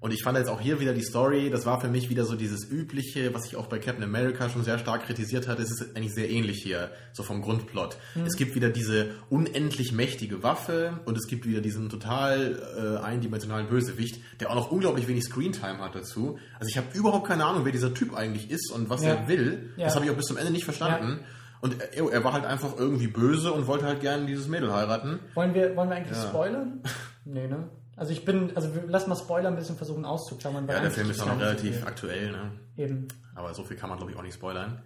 Und 0.00 0.14
ich 0.14 0.22
fand 0.22 0.38
jetzt 0.38 0.48
auch 0.48 0.62
hier 0.62 0.80
wieder 0.80 0.94
die 0.94 1.02
Story, 1.02 1.50
das 1.50 1.66
war 1.66 1.78
für 1.78 1.88
mich 1.88 2.08
wieder 2.08 2.24
so 2.24 2.34
dieses 2.34 2.64
übliche, 2.70 3.34
was 3.34 3.44
ich 3.44 3.56
auch 3.56 3.66
bei 3.66 3.78
Captain 3.78 4.02
America 4.02 4.48
schon 4.48 4.64
sehr 4.64 4.78
stark 4.78 5.04
kritisiert 5.04 5.46
hatte. 5.46 5.60
Es 5.60 5.70
ist 5.70 5.94
eigentlich 5.94 6.14
sehr 6.14 6.30
ähnlich 6.30 6.62
hier, 6.62 6.90
so 7.12 7.22
vom 7.22 7.42
Grundplot. 7.42 7.98
Mhm. 8.14 8.24
Es 8.24 8.36
gibt 8.36 8.54
wieder 8.54 8.70
diese 8.70 9.10
unendlich 9.28 9.92
mächtige 9.92 10.42
Waffe 10.42 11.00
und 11.04 11.18
es 11.18 11.26
gibt 11.26 11.46
wieder 11.46 11.60
diesen 11.60 11.90
total 11.90 12.62
äh, 12.78 13.04
eindimensionalen 13.04 13.68
Bösewicht, 13.68 14.22
der 14.40 14.50
auch 14.50 14.54
noch 14.54 14.70
unglaublich 14.70 15.06
wenig 15.06 15.24
Screentime 15.24 15.80
hat 15.80 15.94
dazu. 15.94 16.38
Also 16.58 16.70
ich 16.70 16.78
habe 16.78 16.86
überhaupt 16.94 17.28
keine 17.28 17.44
Ahnung, 17.44 17.66
wer 17.66 17.72
dieser 17.72 17.92
Typ 17.92 18.14
eigentlich 18.14 18.50
ist 18.50 18.72
und 18.72 18.88
was 18.88 19.02
ja. 19.02 19.10
er 19.10 19.28
will. 19.28 19.70
Ja. 19.76 19.84
Das 19.84 19.96
habe 19.96 20.06
ich 20.06 20.10
auch 20.10 20.16
bis 20.16 20.26
zum 20.26 20.38
Ende 20.38 20.50
nicht 20.50 20.64
verstanden. 20.64 21.18
Ja. 21.20 21.26
Und 21.60 21.76
er, 21.78 22.10
er, 22.10 22.24
war 22.24 22.32
halt 22.32 22.46
einfach 22.46 22.78
irgendwie 22.78 23.08
böse 23.08 23.52
und 23.52 23.66
wollte 23.66 23.84
halt 23.84 24.00
gerne 24.00 24.24
dieses 24.24 24.48
Mädel 24.48 24.72
heiraten. 24.72 25.18
Wollen 25.34 25.52
wir, 25.52 25.76
wollen 25.76 25.90
wir 25.90 25.96
eigentlich 25.96 26.16
spoilern? 26.16 26.80
nee, 27.26 27.46
ne? 27.46 27.68
Also 28.00 28.12
ich 28.12 28.24
bin, 28.24 28.56
also 28.56 28.70
lass 28.86 29.06
mal 29.06 29.14
Spoiler 29.14 29.50
ein 29.50 29.56
bisschen 29.56 29.76
versuchen 29.76 30.06
auszuklammern. 30.06 30.66
Ja, 30.66 30.80
der 30.80 30.90
Film 30.90 31.10
ist 31.10 31.20
auch 31.20 31.26
noch 31.26 31.38
relativ 31.38 31.84
aktuell, 31.86 32.32
ne? 32.32 32.52
Eben. 32.78 33.08
Aber 33.34 33.52
so 33.52 33.62
viel 33.62 33.76
kann 33.76 33.90
man, 33.90 33.98
glaube 33.98 34.10
ich, 34.10 34.16
auch 34.16 34.22
nicht 34.22 34.32
spoilern. 34.32 34.82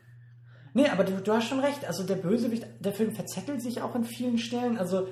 Nee, 0.72 0.88
aber 0.88 1.04
du, 1.04 1.20
du 1.20 1.32
hast 1.32 1.46
schon 1.46 1.60
recht. 1.60 1.84
Also 1.84 2.02
der 2.02 2.16
Bösewicht, 2.16 2.66
der 2.80 2.92
Film 2.92 3.14
verzettelt 3.14 3.62
sich 3.62 3.82
auch 3.82 3.94
an 3.94 4.02
vielen 4.02 4.38
Stellen. 4.38 4.78
Also 4.78 5.06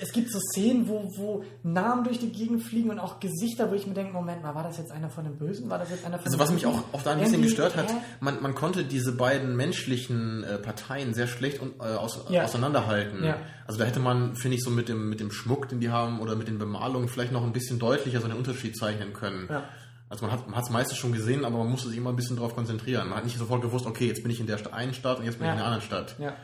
es 0.00 0.12
gibt 0.12 0.30
so 0.30 0.38
Szenen, 0.38 0.88
wo, 0.88 1.10
wo 1.16 1.44
Namen 1.62 2.04
durch 2.04 2.18
die 2.18 2.30
Gegend 2.30 2.62
fliegen 2.62 2.90
und 2.90 2.98
auch 2.98 3.20
Gesichter, 3.20 3.70
wo 3.70 3.74
ich 3.74 3.86
mir 3.86 3.94
denke, 3.94 4.12
Moment 4.12 4.42
mal, 4.42 4.54
war 4.54 4.62
das 4.62 4.78
jetzt 4.78 4.90
einer 4.90 5.10
von 5.10 5.24
den 5.24 5.36
Bösen? 5.36 5.68
War 5.70 5.78
das 5.78 5.90
jetzt 5.90 6.04
einer 6.04 6.18
von 6.18 6.26
Also 6.26 6.38
was 6.38 6.50
mich 6.52 6.66
auch, 6.66 6.82
auch 6.92 7.02
da 7.02 7.12
ein 7.12 7.20
bisschen 7.20 7.42
gestört 7.42 7.76
hat, 7.76 7.86
man, 8.20 8.42
man 8.42 8.54
konnte 8.54 8.84
diese 8.84 9.12
beiden 9.12 9.56
menschlichen 9.56 10.44
äh, 10.44 10.58
Parteien 10.58 11.14
sehr 11.14 11.26
schlecht 11.26 11.60
und, 11.60 11.80
äh, 11.80 11.84
aus, 11.84 12.26
ja. 12.28 12.44
auseinanderhalten. 12.44 13.24
Ja. 13.24 13.38
Also 13.66 13.78
da 13.78 13.84
hätte 13.84 14.00
man, 14.00 14.36
finde 14.36 14.56
ich, 14.56 14.64
so 14.64 14.70
mit 14.70 14.88
dem, 14.88 15.08
mit 15.08 15.20
dem 15.20 15.30
Schmuck, 15.30 15.68
den 15.68 15.80
die 15.80 15.90
haben, 15.90 16.20
oder 16.20 16.36
mit 16.36 16.48
den 16.48 16.58
Bemalungen 16.58 17.08
vielleicht 17.08 17.32
noch 17.32 17.44
ein 17.44 17.52
bisschen 17.52 17.78
deutlicher 17.78 18.20
so 18.20 18.26
einen 18.26 18.36
Unterschied 18.36 18.76
zeichnen 18.76 19.12
können. 19.12 19.48
Ja. 19.50 19.64
Also 20.10 20.26
man 20.26 20.32
hat 20.56 20.64
es 20.64 20.70
meistens 20.70 20.96
schon 20.96 21.12
gesehen, 21.12 21.44
aber 21.44 21.58
man 21.58 21.70
musste 21.70 21.88
sich 21.88 21.98
immer 21.98 22.10
ein 22.10 22.16
bisschen 22.16 22.36
darauf 22.36 22.54
konzentrieren. 22.54 23.08
Man 23.08 23.18
hat 23.18 23.24
nicht 23.24 23.36
sofort 23.36 23.60
gewusst, 23.60 23.84
okay, 23.84 24.06
jetzt 24.06 24.22
bin 24.22 24.32
ich 24.32 24.40
in 24.40 24.46
der 24.46 24.58
einen 24.72 24.94
Stadt 24.94 25.18
und 25.18 25.26
jetzt 25.26 25.38
bin 25.38 25.46
ich 25.46 25.52
in 25.52 25.58
der 25.58 25.66
anderen 25.66 25.84
Stadt. 25.84 26.16
Ja. 26.18 26.34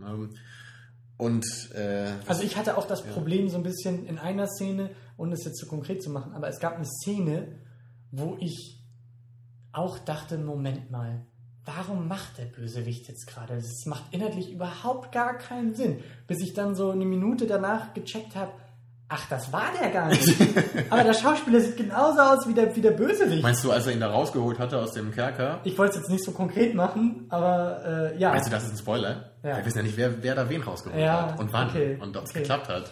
Ähm, 0.00 0.30
und 1.18 1.44
äh, 1.74 2.12
also 2.26 2.42
ich 2.42 2.56
hatte 2.56 2.76
auch 2.76 2.86
das 2.86 3.04
ja. 3.04 3.12
Problem 3.12 3.48
so 3.48 3.56
ein 3.56 3.62
bisschen 3.62 4.06
in 4.06 4.18
einer 4.18 4.46
Szene, 4.46 4.90
ohne 5.16 5.34
es 5.34 5.44
jetzt 5.44 5.58
zu 5.58 5.66
konkret 5.66 6.02
zu 6.02 6.10
machen, 6.10 6.32
aber 6.34 6.48
es 6.48 6.60
gab 6.60 6.76
eine 6.76 6.84
Szene, 6.84 7.48
wo 8.10 8.36
ich 8.40 8.84
auch 9.72 9.98
dachte, 9.98 10.38
Moment 10.38 10.90
mal, 10.90 11.26
warum 11.64 12.08
macht 12.08 12.38
der 12.38 12.44
Bösewicht 12.44 13.08
jetzt 13.08 13.26
gerade? 13.26 13.56
Das 13.56 13.84
macht 13.86 14.04
inhaltlich 14.12 14.52
überhaupt 14.52 15.12
gar 15.12 15.36
keinen 15.36 15.74
Sinn. 15.74 15.98
Bis 16.26 16.40
ich 16.40 16.54
dann 16.54 16.74
so 16.74 16.90
eine 16.90 17.04
Minute 17.04 17.46
danach 17.46 17.92
gecheckt 17.94 18.36
habe, 18.36 18.52
Ach, 19.08 19.24
das 19.28 19.52
war 19.52 19.66
der 19.80 19.90
gar 19.90 20.08
nicht. 20.08 20.34
Aber 20.90 21.04
der 21.04 21.14
Schauspieler 21.14 21.60
sieht 21.60 21.76
genauso 21.76 22.20
aus 22.20 22.48
wie 22.48 22.54
der, 22.54 22.74
wie 22.74 22.80
der 22.80 22.90
Bösewicht. 22.90 23.40
Meinst 23.40 23.62
du, 23.62 23.70
als 23.70 23.86
er 23.86 23.92
ihn 23.92 24.00
da 24.00 24.10
rausgeholt 24.10 24.58
hatte 24.58 24.80
aus 24.80 24.94
dem 24.94 25.12
Kerker? 25.12 25.60
Ich 25.62 25.78
wollte 25.78 25.92
es 25.92 25.98
jetzt 25.98 26.10
nicht 26.10 26.24
so 26.24 26.32
konkret 26.32 26.74
machen, 26.74 27.26
aber 27.28 28.12
äh, 28.14 28.18
ja. 28.18 28.30
Meinst 28.30 28.48
du, 28.48 28.50
das 28.50 28.64
ist 28.64 28.72
ein 28.72 28.78
Spoiler? 28.78 29.30
Ja. 29.46 29.58
Wir 29.58 29.64
wissen 29.64 29.78
ja 29.78 29.84
nicht, 29.84 29.96
wer, 29.96 30.22
wer 30.24 30.34
da 30.34 30.48
wen 30.48 30.60
rausgeholt 30.60 31.00
ja, 31.00 31.30
hat 31.30 31.38
und 31.38 31.52
wann 31.52 31.68
okay, 31.68 31.96
und 32.00 32.16
ob 32.16 32.24
es 32.24 32.30
okay. 32.30 32.40
geklappt 32.40 32.68
hat. 32.68 32.90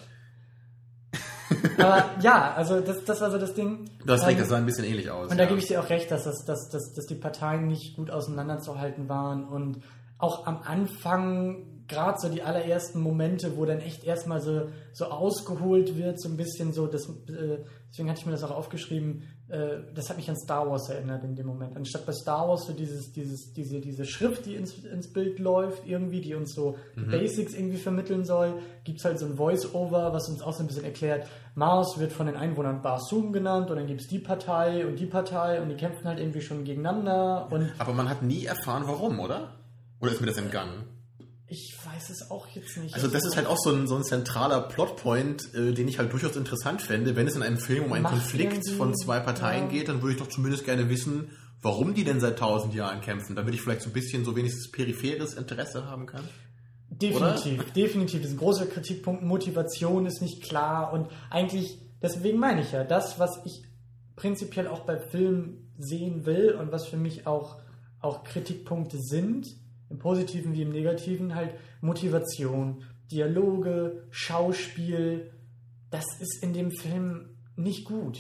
aber 1.79 2.05
ja, 2.21 2.55
also 2.55 2.81
das, 2.81 3.05
das 3.05 3.21
war 3.21 3.33
so 3.33 3.39
das 3.39 3.55
Ding. 3.55 3.91
Das 4.07 4.23
ähm, 4.23 4.39
das 4.39 4.49
sah 4.49 4.57
ein 4.57 4.67
bisschen 4.67 4.85
ähnlich 4.85 5.11
aus. 5.11 5.33
Und 5.33 5.39
ja. 5.39 5.45
da 5.45 5.49
gebe 5.49 5.59
ich 5.59 5.67
dir 5.67 5.81
auch 5.81 5.91
recht, 5.91 6.13
dass, 6.13 6.23
das, 6.23 6.45
dass, 6.45 6.69
dass, 6.69 6.93
dass 6.95 7.07
die 7.07 7.17
Parteien 7.17 7.67
nicht 7.67 7.97
gut 7.97 8.09
auseinanderzuhalten 8.09 9.09
waren 9.09 9.49
und 9.49 9.81
auch 10.19 10.47
am 10.47 10.63
Anfang 10.63 11.87
gerade 11.89 12.19
so 12.21 12.29
die 12.29 12.43
allerersten 12.43 13.01
Momente, 13.01 13.57
wo 13.57 13.65
dann 13.65 13.81
echt 13.81 14.05
erstmal 14.05 14.41
so, 14.41 14.69
so 14.93 15.07
ausgeholt 15.07 15.97
wird, 15.97 16.21
so 16.21 16.29
ein 16.29 16.37
bisschen 16.37 16.73
so, 16.73 16.87
das, 16.87 17.09
äh, 17.09 17.59
deswegen 17.91 18.09
hatte 18.09 18.21
ich 18.21 18.27
mir 18.27 18.33
das 18.33 18.45
auch 18.45 18.53
aufgeschrieben, 18.53 19.25
das 19.47 20.09
hat 20.09 20.17
mich 20.17 20.29
an 20.31 20.37
Star 20.37 20.69
Wars 20.69 20.89
erinnert 20.89 21.23
in 21.23 21.37
dem 21.37 21.47
Moment. 21.47 21.77
Anstatt 21.77 22.07
bei 22.07 22.13
Star 22.13 22.49
Wars 22.49 22.67
so 22.67 22.73
dieses, 22.73 23.13
dieses, 23.13 23.53
diese, 23.53 23.79
diese 23.79 24.07
Schrift, 24.07 24.47
die 24.47 24.55
ins, 24.55 24.79
ins 24.85 25.13
Bild 25.13 25.39
läuft, 25.39 25.87
irgendwie, 25.87 26.23
die 26.23 26.35
uns 26.35 26.55
so 26.55 26.79
mhm. 26.95 27.11
Basics 27.11 27.53
irgendwie 27.53 27.77
vermitteln 27.77 28.25
soll, 28.25 28.55
gibt 28.85 29.01
es 29.01 29.05
halt 29.05 29.19
so 29.19 29.27
ein 29.27 29.37
Voice-Over, 29.37 30.15
was 30.15 30.29
uns 30.31 30.41
auch 30.41 30.55
so 30.55 30.63
ein 30.63 30.67
bisschen 30.67 30.85
erklärt, 30.85 31.27
Mars 31.55 31.99
wird 31.99 32.13
von 32.13 32.27
den 32.27 32.37
Einwohnern 32.37 32.81
Barsum 32.81 33.33
genannt 33.33 33.71
und 33.71 33.77
dann 33.77 33.87
gibt 33.87 34.01
es 34.01 34.09
die 34.09 34.19
Partei 34.19 34.87
und 34.87 34.99
die 34.99 35.07
Partei 35.07 35.61
und 35.61 35.69
die 35.69 35.77
kämpfen 35.77 36.09
halt 36.09 36.19
irgendwie 36.19 36.41
schon 36.41 36.65
gegeneinander. 36.65 37.49
Und 37.51 37.71
Aber 37.79 37.93
man 37.93 38.09
hat 38.09 38.23
nie 38.23 38.47
erfahren, 38.47 38.85
warum, 38.87 39.21
oder? 39.21 39.53
Oder 40.01 40.13
ist 40.13 40.21
mir 40.21 40.27
das 40.27 40.39
entgangen? 40.39 40.85
Ich 41.55 41.77
weiß 41.87 42.11
es 42.11 42.33
auch 42.33 42.49
jetzt 42.49 42.77
nicht. 42.79 42.95
Also 42.95 43.07
das 43.07 43.25
ist 43.25 43.37
halt 43.37 43.47
auch 43.47 43.57
so 43.57 43.71
ein, 43.71 43.87
so 43.87 43.95
ein 43.95 44.03
zentraler 44.03 44.61
Plotpoint, 44.63 45.55
äh, 45.55 45.73
den 45.73 45.87
ich 45.87 45.99
halt 45.99 46.13
durchaus 46.13 46.35
interessant 46.35 46.83
fände. 46.83 47.15
Wenn 47.15 47.29
es 47.29 47.37
in 47.37 47.43
einem 47.43 47.59
Film 47.59 47.85
um 47.85 47.93
einen 47.93 48.03
Macht 48.03 48.15
Konflikt 48.15 48.69
von 48.71 48.93
zwei 48.97 49.21
Parteien 49.21 49.67
ja. 49.67 49.71
geht, 49.71 49.89
dann 49.89 50.03
würde 50.03 50.15
ich 50.15 50.19
doch 50.21 50.29
zumindest 50.29 50.65
gerne 50.65 50.89
wissen, 50.89 51.31
warum 51.63 51.95
die 51.95 52.03
denn 52.03 52.19
seit 52.19 52.41
tausend 52.41 52.75
Jahren 52.75 53.01
kämpfen, 53.01 53.37
damit 53.37 53.55
ich 53.55 53.63
vielleicht 53.63 53.83
so 53.83 53.91
ein 53.91 53.93
bisschen 53.93 54.25
so 54.25 54.35
wenigstens 54.35 54.71
peripheres 54.73 55.35
Interesse 55.35 55.87
haben 55.87 56.07
kann. 56.07 56.29
Definitiv, 56.91 57.73
definitiv. 57.73 58.21
Das 58.23 58.31
ist 58.31 58.37
ein 58.37 58.41
großer 58.41 58.67
Kritikpunkt. 58.67 59.23
Motivation 59.23 60.07
ist 60.07 60.23
nicht 60.23 60.43
klar 60.43 60.93
und 60.93 61.09
eigentlich, 61.31 61.79
deswegen 62.03 62.39
meine 62.39 62.63
ich 62.63 62.73
ja, 62.73 62.83
das, 62.83 63.21
was 63.21 63.41
ich 63.45 63.63
prinzipiell 64.17 64.67
auch 64.67 64.81
bei 64.81 64.99
Filmen 64.99 65.73
sehen 65.79 66.27
will 66.27 66.53
und 66.59 66.73
was 66.73 66.89
für 66.89 66.97
mich 66.97 67.29
auch, 67.29 67.59
auch 68.01 68.25
Kritikpunkte 68.25 68.99
sind, 69.01 69.47
im 69.91 69.99
Positiven 69.99 70.55
wie 70.55 70.63
im 70.63 70.71
Negativen, 70.71 71.35
halt 71.35 71.55
Motivation, 71.81 72.85
Dialoge, 73.11 74.07
Schauspiel. 74.11 75.33
Das 75.91 76.05
ist 76.21 76.43
in 76.43 76.53
dem 76.53 76.71
Film 76.71 77.37
nicht 77.57 77.85
gut. 77.85 78.19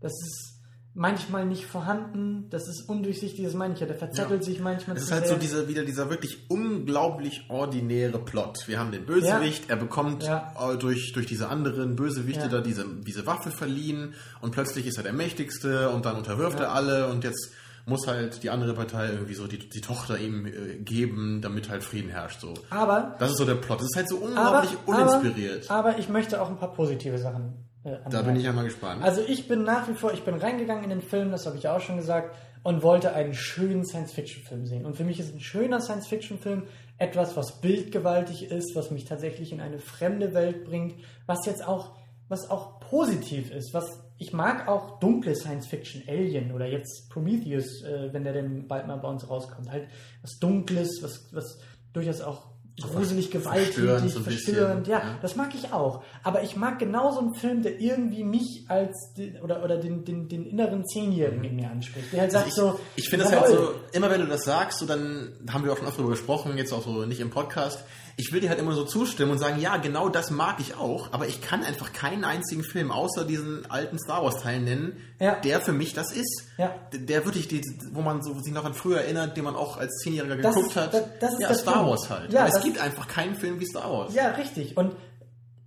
Das 0.00 0.12
ist 0.12 0.60
manchmal 0.94 1.46
nicht 1.46 1.66
vorhanden, 1.66 2.46
das 2.50 2.68
ist 2.68 2.88
undurchsichtig, 2.88 3.44
das 3.44 3.54
meine 3.54 3.74
ich 3.74 3.80
ja, 3.80 3.86
der 3.86 3.96
verzettelt 3.96 4.40
ja. 4.40 4.46
sich 4.46 4.60
manchmal. 4.60 4.96
Es 4.96 5.04
ist 5.04 5.12
halt 5.12 5.26
sehr. 5.26 5.34
so 5.34 5.40
dieser, 5.40 5.68
wieder 5.68 5.84
dieser 5.84 6.10
wirklich 6.10 6.50
unglaublich 6.50 7.46
ordinäre 7.48 8.18
Plot. 8.18 8.66
Wir 8.66 8.80
haben 8.80 8.90
den 8.90 9.06
Bösewicht, 9.06 9.68
ja. 9.68 9.70
er 9.70 9.76
bekommt 9.76 10.24
ja. 10.24 10.52
durch, 10.80 11.12
durch 11.12 11.26
diese 11.26 11.48
anderen 11.48 11.94
Bösewichte 11.94 12.48
da 12.48 12.60
diese, 12.60 12.84
diese 13.06 13.24
Waffe 13.26 13.50
verliehen 13.50 14.14
und 14.40 14.50
plötzlich 14.50 14.86
ist 14.86 14.96
er 14.96 15.04
der 15.04 15.12
Mächtigste 15.12 15.90
und 15.90 16.06
dann 16.06 16.16
unterwirft 16.16 16.58
er 16.58 16.72
alle 16.72 17.08
und 17.08 17.22
jetzt 17.22 17.52
muss 17.90 18.06
halt 18.06 18.42
die 18.42 18.48
andere 18.48 18.72
Partei 18.72 19.08
irgendwie 19.08 19.34
so 19.34 19.46
die, 19.46 19.58
die 19.58 19.80
Tochter 19.82 20.18
ihm 20.18 20.46
äh, 20.46 20.76
geben, 20.76 21.40
damit 21.42 21.68
halt 21.68 21.84
Frieden 21.84 22.08
herrscht. 22.08 22.40
So. 22.40 22.54
Aber 22.70 23.16
das 23.18 23.32
ist 23.32 23.36
so 23.36 23.44
der 23.44 23.56
Plot. 23.56 23.80
Das 23.80 23.88
ist 23.90 23.96
halt 23.96 24.08
so 24.08 24.16
unglaublich 24.16 24.70
aber, 24.86 25.02
uninspiriert. 25.02 25.70
Aber, 25.70 25.90
aber 25.90 25.98
ich 25.98 26.08
möchte 26.08 26.40
auch 26.40 26.48
ein 26.48 26.56
paar 26.56 26.72
positive 26.72 27.18
Sachen. 27.18 27.66
Äh, 27.84 27.96
da 28.08 28.22
bin 28.22 28.36
ich 28.36 28.44
ja 28.44 28.52
mal 28.52 28.64
gespannt. 28.64 29.02
Also 29.02 29.20
ich 29.26 29.48
bin 29.48 29.64
nach 29.64 29.88
wie 29.88 29.94
vor, 29.94 30.12
ich 30.14 30.22
bin 30.22 30.34
reingegangen 30.36 30.84
in 30.84 30.90
den 30.90 31.02
Film, 31.02 31.30
das 31.30 31.44
habe 31.46 31.58
ich 31.58 31.68
auch 31.68 31.80
schon 31.80 31.96
gesagt, 31.96 32.34
und 32.62 32.82
wollte 32.82 33.14
einen 33.14 33.34
schönen 33.34 33.84
Science-Fiction-Film 33.84 34.66
sehen. 34.66 34.86
Und 34.86 34.96
für 34.96 35.04
mich 35.04 35.18
ist 35.18 35.34
ein 35.34 35.40
schöner 35.40 35.80
Science-Fiction-Film 35.80 36.64
etwas, 36.98 37.36
was 37.36 37.60
bildgewaltig 37.60 38.50
ist, 38.50 38.76
was 38.76 38.90
mich 38.90 39.06
tatsächlich 39.06 39.52
in 39.52 39.60
eine 39.60 39.78
fremde 39.78 40.34
Welt 40.34 40.64
bringt, 40.64 40.94
was 41.26 41.46
jetzt 41.46 41.66
auch, 41.66 41.96
was 42.30 42.48
auch 42.48 42.80
positiv 42.80 43.50
ist, 43.50 43.74
was 43.74 43.98
ich 44.16 44.32
mag 44.32 44.68
auch 44.68 45.00
dunkle 45.00 45.34
Science-Fiction, 45.34 46.04
Alien 46.06 46.52
oder 46.52 46.66
jetzt 46.66 47.08
Prometheus, 47.10 47.82
äh, 47.82 48.12
wenn 48.12 48.22
der 48.22 48.34
denn 48.34 48.68
bald 48.68 48.86
mal 48.86 48.96
bei 48.96 49.08
uns 49.08 49.28
rauskommt. 49.28 49.70
Halt 49.70 49.88
was 50.22 50.38
Dunkles, 50.38 51.02
was, 51.02 51.26
was 51.32 51.58
durchaus 51.92 52.20
auch 52.20 52.50
gruselig, 52.80 53.30
gewalttätig, 53.30 53.74
verstörend, 53.74 54.10
so 54.10 54.20
verstörend. 54.20 54.86
Ja, 54.86 54.98
ja, 54.98 55.18
das 55.20 55.36
mag 55.36 55.54
ich 55.54 55.72
auch. 55.72 56.02
Aber 56.22 56.42
ich 56.42 56.56
mag 56.56 56.78
genauso 56.78 57.20
einen 57.20 57.34
Film, 57.34 57.62
der 57.62 57.80
irgendwie 57.80 58.24
mich 58.24 58.64
als 58.68 59.12
den, 59.16 59.40
oder, 59.40 59.64
oder 59.64 59.78
den, 59.78 60.04
den, 60.04 60.28
den 60.28 60.46
inneren 60.46 60.86
Zehnjährigen 60.86 61.44
in 61.44 61.56
mir 61.56 61.70
anspricht. 61.70 62.12
Der 62.12 62.22
halt 62.22 62.32
sagt 62.32 62.46
also 62.46 62.68
ich, 62.68 62.72
so. 62.74 62.80
Ich 62.96 63.08
finde 63.08 63.24
das 63.24 63.34
halt 63.34 63.48
so, 63.48 63.74
immer 63.92 64.10
wenn 64.10 64.20
du 64.20 64.26
das 64.26 64.44
sagst, 64.44 64.78
so 64.78 64.86
dann 64.86 65.32
haben 65.50 65.64
wir 65.64 65.72
auch 65.72 65.78
schon 65.78 65.86
oft 65.86 65.96
darüber 65.96 66.12
gesprochen, 66.12 66.56
jetzt 66.56 66.72
auch 66.72 66.84
so 66.84 67.04
nicht 67.06 67.20
im 67.20 67.30
Podcast 67.30 67.84
ich 68.20 68.32
will 68.32 68.40
dir 68.40 68.50
halt 68.50 68.58
immer 68.58 68.74
so 68.74 68.84
zustimmen 68.84 69.32
und 69.32 69.38
sagen, 69.38 69.60
ja, 69.60 69.78
genau 69.78 70.10
das 70.10 70.30
mag 70.30 70.60
ich 70.60 70.76
auch, 70.76 71.12
aber 71.12 71.26
ich 71.26 71.40
kann 71.40 71.64
einfach 71.64 71.92
keinen 71.92 72.24
einzigen 72.24 72.62
Film 72.62 72.90
außer 72.90 73.24
diesen 73.24 73.70
alten 73.70 73.98
Star 73.98 74.22
Wars 74.22 74.42
Teil 74.42 74.60
nennen, 74.60 74.98
ja. 75.18 75.36
der 75.36 75.60
für 75.62 75.72
mich 75.72 75.94
das 75.94 76.12
ist. 76.12 76.44
Ja. 76.58 76.74
Der 76.92 77.24
wirklich, 77.24 77.48
die, 77.48 77.62
wo 77.92 78.02
man 78.02 78.22
so, 78.22 78.38
sich 78.40 78.52
noch 78.52 78.66
an 78.66 78.74
früher 78.74 79.00
erinnert, 79.00 79.38
den 79.38 79.44
man 79.44 79.56
auch 79.56 79.78
als 79.78 79.96
Zehnjähriger 80.02 80.36
geguckt 80.36 80.66
ist, 80.66 80.76
hat. 80.76 80.92
Das, 80.92 81.04
das 81.18 81.32
ist 81.32 81.40
ja, 81.40 81.54
Star 81.54 81.74
Film. 81.74 81.86
Wars 81.86 82.10
halt. 82.10 82.32
Ja, 82.32 82.46
es 82.46 82.62
gibt 82.62 82.78
einfach 82.78 83.08
keinen 83.08 83.36
Film 83.36 83.58
wie 83.58 83.66
Star 83.66 83.90
Wars. 83.90 84.14
Ja, 84.14 84.32
richtig. 84.32 84.76
Und 84.76 84.94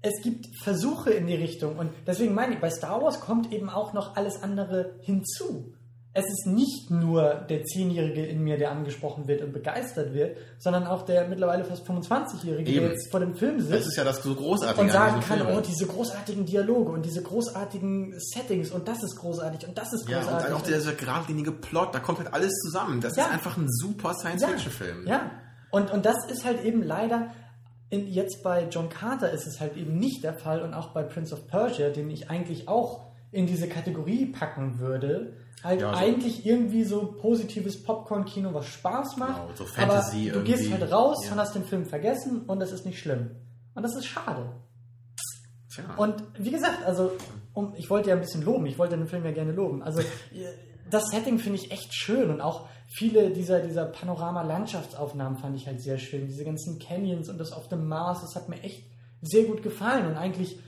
es 0.04 0.22
gibt 0.22 0.48
Versuche 0.62 1.10
in 1.12 1.26
die 1.26 1.36
Richtung 1.36 1.78
und 1.78 1.92
deswegen 2.06 2.36
meine 2.36 2.54
ich, 2.54 2.60
bei 2.60 2.70
Star 2.70 3.02
Wars 3.02 3.20
kommt 3.20 3.52
eben 3.52 3.70
auch 3.70 3.94
noch 3.94 4.16
alles 4.16 4.44
andere 4.44 4.96
hinzu 5.02 5.74
es 6.16 6.26
ist 6.26 6.46
nicht 6.46 6.92
nur 6.92 7.34
der 7.50 7.64
Zehnjährige 7.64 8.24
in 8.24 8.44
mir, 8.44 8.58
der 8.58 8.70
angesprochen 8.70 9.28
wird 9.28 9.42
und 9.42 9.52
begeistert 9.52 10.14
wird, 10.14 10.38
sondern 10.60 10.86
auch 10.86 11.06
der 11.06 11.28
mittlerweile 11.28 11.66
fast 11.66 11.88
25-Jährige, 11.88 12.72
der 12.72 12.90
jetzt 12.90 13.10
vor 13.10 13.20
dem 13.20 13.34
Film 13.34 13.60
sitzt. 13.60 13.74
Das 13.74 13.88
ist 13.88 13.98
ja 13.98 14.04
das 14.04 14.22
so 14.22 14.36
Großartige. 14.36 14.82
Und 14.82 14.92
sagen 14.92 15.22
kann, 15.22 15.42
oh, 15.48 15.60
diese 15.60 15.88
großartigen 15.88 16.46
Dialoge 16.46 16.92
und 16.92 17.04
diese 17.04 17.24
großartigen 17.24 18.14
Settings 18.20 18.70
und 18.72 18.88
das 18.88 19.02
ist 19.02 19.16
großartig 19.16 19.68
und 19.68 19.76
das 19.76 19.92
ist 19.92 20.06
großartig. 20.06 20.30
Ja, 20.30 20.38
und 20.38 20.44
dann 20.44 20.54
auch 20.54 20.62
dieser 20.62 20.94
geradlinige 20.94 21.52
Plot, 21.52 21.96
da 21.96 22.00
kommt 22.00 22.20
halt 22.20 22.32
alles 22.32 22.52
zusammen. 22.60 23.02
Das 23.02 23.16
ja. 23.16 23.26
ist 23.26 23.32
einfach 23.32 23.58
ein 23.58 23.68
super 23.68 24.14
Science-Fiction-Film. 24.14 25.08
Ja, 25.08 25.12
ja. 25.12 25.32
Und, 25.72 25.90
und 25.90 26.06
das 26.06 26.18
ist 26.30 26.46
halt 26.46 26.64
eben 26.64 26.84
leider, 26.84 27.32
in, 27.90 28.08
jetzt 28.08 28.44
bei 28.44 28.68
John 28.70 28.90
Carter 28.90 29.32
ist 29.32 29.48
es 29.48 29.60
halt 29.60 29.76
eben 29.78 29.98
nicht 29.98 30.24
der 30.24 30.36
Fall 30.36 30.62
und 30.62 30.76
auch 30.76 30.90
bei 30.90 31.02
Prince 31.02 31.34
of 31.34 31.48
Persia, 31.48 31.90
den 31.90 32.12
ich 32.12 32.30
eigentlich 32.30 32.68
auch 32.68 33.08
in 33.32 33.48
diese 33.48 33.68
Kategorie 33.68 34.28
packen 34.28 34.78
würde. 34.78 35.34
Halt 35.64 35.80
Ja, 35.82 35.92
so- 35.94 35.98
eigentlich 36.00 36.46
irgendwie 36.46 36.84
so 36.84 37.14
positives 37.14 37.82
Popcorn-Kino, 37.84 38.54
was 38.54 38.66
Spaß 38.66 39.18
macht. 39.18 39.42
Genau, 39.44 39.56
so 39.56 39.66
Fantasy 39.66 40.30
aber 40.30 40.40
du 40.40 40.46
gehst 40.46 40.64
irgendwie. 40.64 40.82
halt 40.82 40.92
raus 40.92 41.26
Ja. 41.26 41.32
und 41.32 41.40
hast 41.40 41.56
den 41.56 41.64
Film 41.64 41.86
vergessen 41.86 42.42
und 42.48 42.60
das 42.60 42.72
ist 42.72 42.86
nicht 42.86 43.00
schlimm. 43.00 43.32
Und 43.74 43.84
das 43.84 43.96
ist 43.96 44.06
schade. 44.06 44.52
Tja. 45.74 45.86
Und 45.98 46.22
wie 46.38 46.52
gesagt, 46.52 46.84
also 46.86 47.12
um, 47.54 47.74
ich 47.78 47.90
wollte 47.90 48.10
ja 48.10 48.16
ein 48.16 48.22
bisschen 48.22 48.44
loben, 48.44 48.66
ich 48.66 48.78
wollte 48.78 48.98
den 48.98 49.08
Film 49.08 49.24
ja 49.26 49.32
gerne 49.32 49.52
loben. 49.54 49.82
Also 49.82 50.02
äh, 50.34 50.46
das 50.90 51.06
Setting 51.10 51.40
finde 51.40 51.60
ich 51.60 51.72
echt 51.72 51.94
schön 51.96 52.30
und 52.30 52.42
auch 52.42 52.68
viele 52.96 53.32
dieser, 53.32 53.60
dieser 53.62 53.86
Panorama-Landschaftsaufnahmen 53.86 55.38
fand 55.38 55.56
ich 55.56 55.66
halt 55.66 55.82
sehr 55.82 55.98
schön. 55.98 56.28
Diese 56.28 56.44
ganzen 56.44 56.78
Canyons 56.78 57.30
und 57.30 57.38
das 57.40 57.52
auf 57.52 57.68
dem 57.70 57.88
Mars, 57.88 58.22
das 58.22 58.36
hat 58.36 58.50
mir 58.50 58.62
echt 58.62 58.86
sehr 59.22 59.46
gut 59.46 59.64
gefallen 59.64 60.06
und 60.08 60.16
eigentlich 60.18 60.60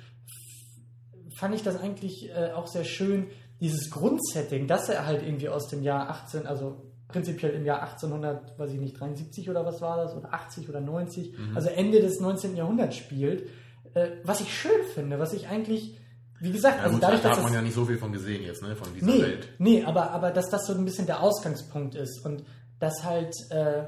fand 1.37 1.53
ich 1.53 1.63
das 1.63 1.75
eigentlich 1.79 2.29
äh, 2.29 2.51
auch 2.53 2.67
sehr 2.67 2.85
schön, 2.85 3.27
dieses 3.65 3.89
Grundsetting, 3.89 4.67
dass 4.67 4.89
er 4.89 5.07
halt 5.07 5.23
irgendwie 5.23 5.49
aus 5.49 5.67
dem 5.67 5.81
Jahr 5.81 6.07
18, 6.07 6.45
also 6.45 6.83
prinzipiell 7.07 7.53
im 7.53 7.65
Jahr 7.65 7.81
1800, 7.81 8.59
weiß 8.59 8.71
ich 8.73 8.79
nicht, 8.79 8.99
73 8.99 9.49
oder 9.49 9.65
was 9.65 9.81
war 9.81 9.97
das, 9.97 10.15
oder 10.15 10.31
80 10.31 10.69
oder 10.69 10.81
90, 10.81 11.33
also 11.55 11.69
Ende 11.69 11.99
des 11.99 12.19
19. 12.19 12.55
Jahrhunderts 12.55 12.95
spielt, 12.95 13.49
äh, 13.95 14.09
was 14.23 14.41
ich 14.41 14.53
schön 14.53 14.83
finde, 14.93 15.17
was 15.17 15.33
ich 15.33 15.47
eigentlich, 15.47 15.97
wie 16.39 16.51
gesagt, 16.51 16.77
ja, 16.77 16.83
also 16.83 16.95
gut, 16.95 17.03
dadurch, 17.03 17.21
da 17.21 17.29
dass 17.29 17.37
hat 17.37 17.43
man 17.43 17.53
es, 17.53 17.55
ja 17.55 17.61
nicht 17.63 17.73
so 17.73 17.85
viel 17.85 17.97
von 17.97 18.11
gesehen 18.11 18.43
jetzt, 18.43 18.61
ne, 18.61 18.75
von 18.75 18.93
dieser 18.93 19.07
nee, 19.07 19.21
Welt. 19.21 19.49
nee, 19.57 19.83
aber, 19.83 20.11
aber 20.11 20.29
dass 20.29 20.49
das 20.51 20.67
so 20.67 20.73
ein 20.73 20.85
bisschen 20.85 21.07
der 21.07 21.21
Ausgangspunkt 21.21 21.95
ist 21.95 22.23
und 22.23 22.43
dass 22.79 23.03
halt 23.03 23.33
äh, 23.49 23.85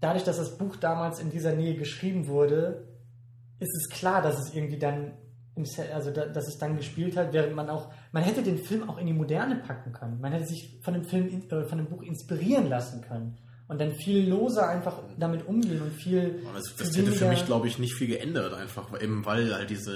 dadurch, 0.00 0.24
dass 0.24 0.38
das 0.38 0.58
Buch 0.58 0.74
damals 0.76 1.20
in 1.20 1.30
dieser 1.30 1.52
Nähe 1.52 1.76
geschrieben 1.76 2.26
wurde, 2.26 2.88
ist 3.60 3.72
es 3.76 3.88
klar, 3.88 4.20
dass 4.20 4.36
es 4.36 4.52
irgendwie 4.52 4.78
dann 4.78 5.12
Set, 5.64 5.92
also 5.92 6.10
da, 6.10 6.26
dass 6.26 6.48
es 6.48 6.58
dann 6.58 6.76
gespielt 6.76 7.16
hat, 7.16 7.32
während 7.32 7.54
man 7.54 7.70
auch, 7.70 7.92
man 8.12 8.22
hätte 8.24 8.42
den 8.42 8.58
Film 8.58 8.88
auch 8.88 8.98
in 8.98 9.06
die 9.06 9.12
Moderne 9.12 9.56
packen 9.56 9.92
können. 9.92 10.20
Man 10.20 10.32
hätte 10.32 10.46
sich 10.46 10.78
von 10.82 10.94
dem 10.94 11.04
Film, 11.04 11.28
äh, 11.50 11.64
von 11.64 11.78
dem 11.78 11.86
Buch 11.86 12.02
inspirieren 12.02 12.68
lassen 12.68 13.02
können 13.02 13.38
und 13.68 13.80
dann 13.80 13.92
viel 13.92 14.28
loser 14.28 14.68
einfach 14.68 14.98
damit 15.18 15.46
umgehen 15.46 15.80
und 15.80 15.92
viel. 15.92 16.40
Und 16.46 16.54
das, 16.56 16.74
das 16.76 16.96
hätte 16.96 17.12
für 17.12 17.28
mich, 17.28 17.46
glaube 17.46 17.68
ich, 17.68 17.78
nicht 17.78 17.94
viel 17.94 18.08
geändert, 18.08 18.52
einfach, 18.54 18.90
weil- 18.90 19.02
eben 19.04 19.24
weil 19.24 19.54
halt 19.54 19.70
diese 19.70 19.94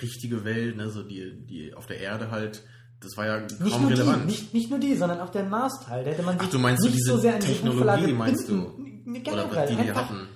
richtige 0.00 0.44
Welt, 0.44 0.76
ne, 0.76 0.88
so 0.90 1.02
die, 1.02 1.44
die 1.44 1.74
auf 1.74 1.86
der 1.86 1.98
Erde 2.00 2.30
halt, 2.30 2.62
das 3.00 3.16
war 3.16 3.26
ja 3.26 3.40
Nicht 3.40 3.58
kaum 3.72 3.82
nur, 3.82 3.90
die, 3.92 4.00
relevant. 4.00 4.26
nicht, 4.26 4.54
nicht 4.54 4.70
nur 4.70 4.78
die, 4.78 4.94
sondern 4.94 5.20
auch 5.20 5.30
der 5.30 5.44
Mars-Teil. 5.44 6.04
Da 6.04 6.10
hätte 6.10 6.22
man 6.22 6.36
Ach, 6.38 6.42
sich 6.42 6.50
du 6.50 6.58
meinst 6.58 6.82
so 6.82 6.88
nicht 6.88 6.98
diese 6.98 7.10
so 7.12 7.16
sehr 7.18 7.34
an 7.34 7.40
diese 7.40 7.52
Technologie, 7.54 8.12
meinst 8.12 8.46
binden. 8.46 8.66
Oder 9.32 9.66
die, 9.66 9.74
die 9.74 9.80
einfach, 9.80 10.08
hatten. 10.10 10.28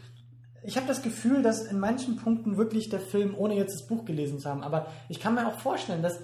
Ich 0.65 0.77
habe 0.77 0.87
das 0.87 1.03
Gefühl, 1.03 1.43
dass 1.43 1.67
in 1.67 1.79
manchen 1.79 2.17
Punkten 2.17 2.57
wirklich 2.57 2.89
der 2.89 3.01
Film, 3.01 3.35
ohne 3.37 3.55
jetzt 3.55 3.75
das 3.75 3.87
Buch 3.87 4.05
gelesen 4.05 4.39
zu 4.39 4.49
haben, 4.49 4.63
aber 4.63 4.87
ich 5.09 5.21
kann 5.21 5.35
mir 5.35 5.47
auch 5.47 5.59
vorstellen, 5.61 6.03
dass, 6.03 6.19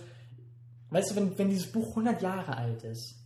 weißt 0.90 1.10
du, 1.10 1.16
wenn, 1.16 1.38
wenn 1.38 1.50
dieses 1.50 1.70
Buch 1.70 1.90
100 1.90 2.22
Jahre 2.22 2.56
alt 2.56 2.82
ist, 2.84 3.16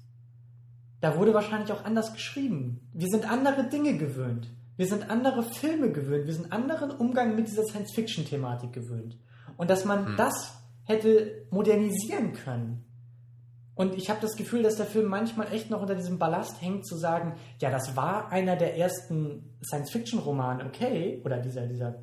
da 1.01 1.17
wurde 1.19 1.35
wahrscheinlich 1.35 1.71
auch 1.73 1.85
anders 1.85 2.13
geschrieben. 2.13 2.89
Wir 2.93 3.09
sind 3.09 3.31
andere 3.31 3.69
Dinge 3.69 3.97
gewöhnt. 3.97 4.51
Wir 4.77 4.87
sind 4.87 5.11
andere 5.11 5.43
Filme 5.43 5.93
gewöhnt. 5.93 6.27
Wir 6.27 6.35
sind 6.35 6.51
anderen 6.53 6.91
Umgang 6.91 7.37
mit 7.37 7.47
dieser 7.47 7.65
Science-Fiction-Thematik 7.65 8.73
gewöhnt. 8.73 9.17
Und 9.57 9.71
dass 9.71 9.85
man 9.85 10.07
Hm. 10.07 10.17
das 10.17 10.59
hätte 10.85 11.47
modernisieren 11.51 12.33
können. 12.33 12.84
Und 13.75 13.95
ich 13.95 14.09
habe 14.09 14.21
das 14.21 14.37
Gefühl, 14.37 14.63
dass 14.63 14.77
der 14.77 14.87
Film 14.87 15.07
manchmal 15.07 15.53
echt 15.53 15.69
noch 15.69 15.83
unter 15.83 15.97
diesem 15.97 16.19
Ballast 16.19 16.61
hängt, 16.63 16.87
zu 16.87 16.97
sagen, 16.97 17.35
ja, 17.61 17.71
das 17.71 17.97
war 17.97 18.31
einer 18.31 18.57
der 18.57 18.79
ersten 18.79 19.57
Science-Fiction-Romane, 19.65 20.65
okay, 20.65 21.21
oder 21.25 21.39
dieser, 21.39 21.67
dieser, 21.67 21.97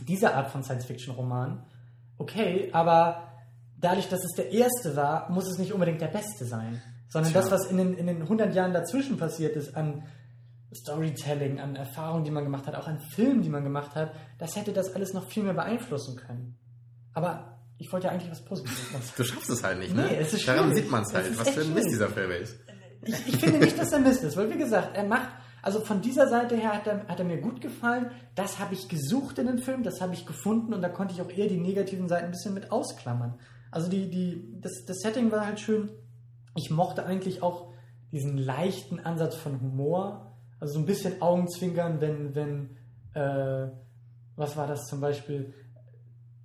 diese 0.00 0.34
Art 0.34 0.48
von 0.48 0.62
Science-Fiction-Roman, 0.62 1.62
okay, 2.16 2.70
aber 2.72 3.28
dadurch, 3.78 4.08
dass 4.08 4.24
es 4.24 4.32
der 4.36 4.50
erste 4.50 4.96
war, 4.96 5.30
muss 5.30 5.46
es 5.46 5.58
nicht 5.58 5.72
unbedingt 5.72 6.00
der 6.00 6.08
beste 6.08 6.46
sein. 6.46 6.80
Sondern 7.08 7.32
Tja. 7.32 7.40
das, 7.42 7.50
was 7.50 7.70
in 7.70 7.76
den, 7.76 7.94
in 7.94 8.06
den 8.06 8.22
100 8.22 8.54
Jahren 8.54 8.72
dazwischen 8.72 9.18
passiert 9.18 9.56
ist, 9.56 9.76
an 9.76 10.04
Storytelling, 10.72 11.58
an 11.58 11.74
Erfahrungen, 11.74 12.24
die 12.24 12.30
man 12.30 12.44
gemacht 12.44 12.66
hat, 12.66 12.76
auch 12.76 12.86
an 12.86 13.00
Filmen, 13.00 13.42
die 13.42 13.48
man 13.48 13.64
gemacht 13.64 13.96
hat, 13.96 14.12
das 14.38 14.54
hätte 14.54 14.72
das 14.72 14.94
alles 14.94 15.12
noch 15.12 15.28
viel 15.28 15.42
mehr 15.42 15.54
beeinflussen 15.54 16.16
können. 16.16 16.56
Aber 17.12 17.49
ich 17.80 17.90
wollte 17.90 18.08
ja 18.08 18.12
eigentlich 18.12 18.30
was 18.30 18.42
Positives 18.44 18.92
machen. 18.92 19.04
Du 19.16 19.24
schaffst 19.24 19.48
es 19.50 19.64
halt 19.64 19.78
nicht, 19.78 19.94
ne? 19.96 20.04
Nee, 20.04 20.16
es 20.16 20.34
ist 20.34 20.46
Daran 20.46 20.64
schwierig. 20.66 20.82
sieht 20.82 20.90
man 20.90 21.02
es 21.02 21.14
halt, 21.14 21.38
was 21.38 21.48
für 21.48 21.60
ein 21.62 21.74
Mist 21.74 21.88
schwierig. 21.88 21.88
dieser 21.88 22.08
Film 22.10 22.30
ist. 22.30 22.56
Ich, 23.02 23.28
ich 23.28 23.36
finde 23.38 23.58
nicht, 23.58 23.78
dass 23.78 23.90
er 23.92 24.00
Mist 24.00 24.22
ist, 24.22 24.36
weil 24.36 24.50
wie 24.50 24.58
gesagt, 24.58 24.94
er 24.94 25.04
macht, 25.04 25.28
also 25.62 25.80
von 25.80 26.02
dieser 26.02 26.28
Seite 26.28 26.56
her 26.56 26.74
hat 26.74 26.86
er, 26.86 27.08
hat 27.08 27.18
er 27.18 27.24
mir 27.24 27.38
gut 27.40 27.62
gefallen. 27.62 28.10
Das 28.34 28.58
habe 28.58 28.74
ich 28.74 28.88
gesucht 28.90 29.38
in 29.38 29.46
den 29.46 29.58
Film, 29.58 29.82
das 29.82 30.02
habe 30.02 30.12
ich 30.12 30.26
gefunden 30.26 30.74
und 30.74 30.82
da 30.82 30.90
konnte 30.90 31.14
ich 31.14 31.22
auch 31.22 31.30
eher 31.30 31.48
die 31.48 31.56
negativen 31.58 32.06
Seiten 32.06 32.26
ein 32.26 32.30
bisschen 32.32 32.52
mit 32.52 32.70
ausklammern. 32.70 33.40
Also 33.70 33.88
die, 33.88 34.10
die, 34.10 34.60
das, 34.60 34.84
das 34.86 34.98
Setting 34.98 35.32
war 35.32 35.46
halt 35.46 35.58
schön. 35.58 35.88
Ich 36.56 36.70
mochte 36.70 37.06
eigentlich 37.06 37.42
auch 37.42 37.72
diesen 38.12 38.36
leichten 38.36 39.00
Ansatz 39.00 39.36
von 39.36 39.58
Humor. 39.60 40.36
Also 40.58 40.74
so 40.74 40.80
ein 40.80 40.86
bisschen 40.86 41.22
Augenzwinkern, 41.22 42.02
wenn, 42.02 42.34
wenn, 42.34 42.76
äh, 43.14 43.70
was 44.36 44.56
war 44.58 44.66
das 44.66 44.86
zum 44.86 45.00
Beispiel? 45.00 45.54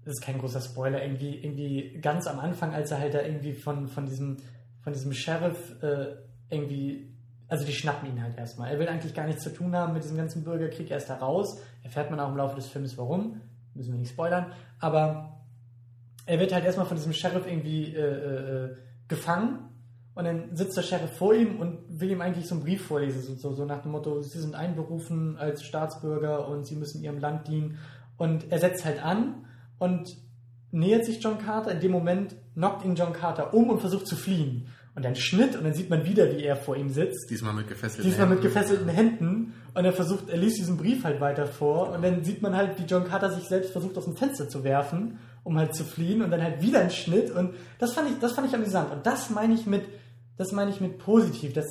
Das 0.05 0.13
ist 0.13 0.21
kein 0.21 0.37
großer 0.37 0.61
Spoiler, 0.61 1.03
irgendwie, 1.03 1.35
irgendwie 1.43 1.99
ganz 1.99 2.27
am 2.27 2.39
Anfang, 2.39 2.73
als 2.73 2.91
er 2.91 2.99
halt 2.99 3.13
da 3.13 3.21
irgendwie 3.21 3.53
von, 3.53 3.87
von 3.87 4.05
diesem, 4.05 4.37
von 4.81 4.93
diesem 4.93 5.13
Sheriff 5.13 5.81
äh, 5.81 6.15
irgendwie, 6.49 7.11
also 7.47 7.65
die 7.65 7.73
schnappen 7.73 8.09
ihn 8.09 8.21
halt 8.21 8.37
erstmal. 8.37 8.71
Er 8.71 8.79
will 8.79 8.87
eigentlich 8.87 9.13
gar 9.13 9.25
nichts 9.25 9.43
zu 9.43 9.51
tun 9.51 9.75
haben 9.75 9.93
mit 9.93 10.03
diesem 10.03 10.17
ganzen 10.17 10.43
Bürgerkrieg, 10.43 10.91
er 10.91 10.97
ist 10.97 11.09
da 11.09 11.15
raus. 11.15 11.59
Erfährt 11.83 12.11
man 12.11 12.19
auch 12.19 12.29
im 12.29 12.37
Laufe 12.37 12.55
des 12.55 12.67
Films 12.67 12.97
warum, 12.97 13.41
müssen 13.73 13.91
wir 13.91 13.99
nicht 13.99 14.11
spoilern, 14.11 14.53
aber 14.79 15.41
er 16.25 16.39
wird 16.39 16.53
halt 16.53 16.65
erstmal 16.65 16.85
von 16.87 16.97
diesem 16.97 17.13
Sheriff 17.13 17.45
irgendwie 17.47 17.95
äh, 17.95 17.99
äh, 17.99 18.75
gefangen 19.07 19.69
und 20.15 20.23
dann 20.23 20.55
sitzt 20.55 20.77
der 20.77 20.81
Sheriff 20.81 21.11
vor 21.17 21.33
ihm 21.33 21.59
und 21.59 21.77
will 21.89 22.09
ihm 22.09 22.21
eigentlich 22.21 22.47
so 22.47 22.55
einen 22.55 22.63
Brief 22.63 22.85
vorlesen, 22.85 23.21
so, 23.21 23.35
so, 23.35 23.53
so 23.53 23.65
nach 23.65 23.81
dem 23.81 23.91
Motto, 23.91 24.21
Sie 24.21 24.39
sind 24.39 24.55
einberufen 24.55 25.37
als 25.37 25.63
Staatsbürger 25.63 26.47
und 26.47 26.65
Sie 26.65 26.77
müssen 26.77 27.03
Ihrem 27.03 27.19
Land 27.19 27.49
dienen. 27.49 27.77
Und 28.15 28.49
er 28.49 28.59
setzt 28.59 28.85
halt 28.85 29.03
an 29.03 29.45
und 29.79 30.15
nähert 30.71 31.05
sich 31.05 31.21
John 31.21 31.37
Carter. 31.37 31.71
In 31.71 31.79
dem 31.79 31.91
Moment 31.91 32.35
knockt 32.53 32.85
ihn 32.85 32.95
John 32.95 33.13
Carter 33.13 33.53
um 33.53 33.69
und 33.69 33.79
versucht 33.79 34.07
zu 34.07 34.15
fliehen. 34.15 34.67
Und 34.95 35.03
dann 35.03 35.15
Schnitt 35.15 35.57
und 35.57 35.65
dann 35.65 35.73
sieht 35.73 35.89
man 35.89 36.05
wieder, 36.05 36.31
wie 36.31 36.43
er 36.43 36.55
vor 36.55 36.77
ihm 36.77 36.89
sitzt. 36.89 37.29
Diesmal 37.29 37.53
mit 37.53 37.67
gefesselten 37.67 38.09
Diesmal 38.09 38.27
mit 38.27 38.37
Händen. 38.37 38.53
gefesselten 38.53 38.87
Händen 38.87 39.53
und 39.73 39.83
er 39.83 39.91
versucht, 39.91 40.29
er 40.29 40.37
liest 40.37 40.57
diesen 40.57 40.77
Brief 40.77 41.03
halt 41.03 41.19
weiter 41.19 41.47
vor 41.47 41.91
und 41.91 42.01
dann 42.01 42.23
sieht 42.23 42.41
man 42.41 42.55
halt, 42.55 42.79
wie 42.79 42.83
John 42.83 43.03
Carter 43.03 43.29
sich 43.29 43.43
selbst 43.43 43.71
versucht 43.73 43.97
aus 43.97 44.05
dem 44.05 44.15
Fenster 44.15 44.47
zu 44.47 44.63
werfen, 44.63 45.19
um 45.43 45.57
halt 45.57 45.75
zu 45.75 45.83
fliehen 45.83 46.21
und 46.21 46.31
dann 46.31 46.41
halt 46.41 46.61
wieder 46.61 46.79
ein 46.79 46.91
Schnitt 46.91 47.29
und 47.29 47.55
das 47.77 47.91
fand 47.91 48.09
ich, 48.09 48.19
das 48.19 48.31
fand 48.31 48.47
ich 48.47 48.55
amüsant 48.55 48.89
und 48.89 49.05
das 49.05 49.29
meine 49.29 49.53
ich 49.53 49.65
mit, 49.65 49.83
das 50.37 50.53
meine 50.53 50.71
ich 50.71 50.79
mit 50.79 50.97
positiv, 50.97 51.51
das 51.51 51.65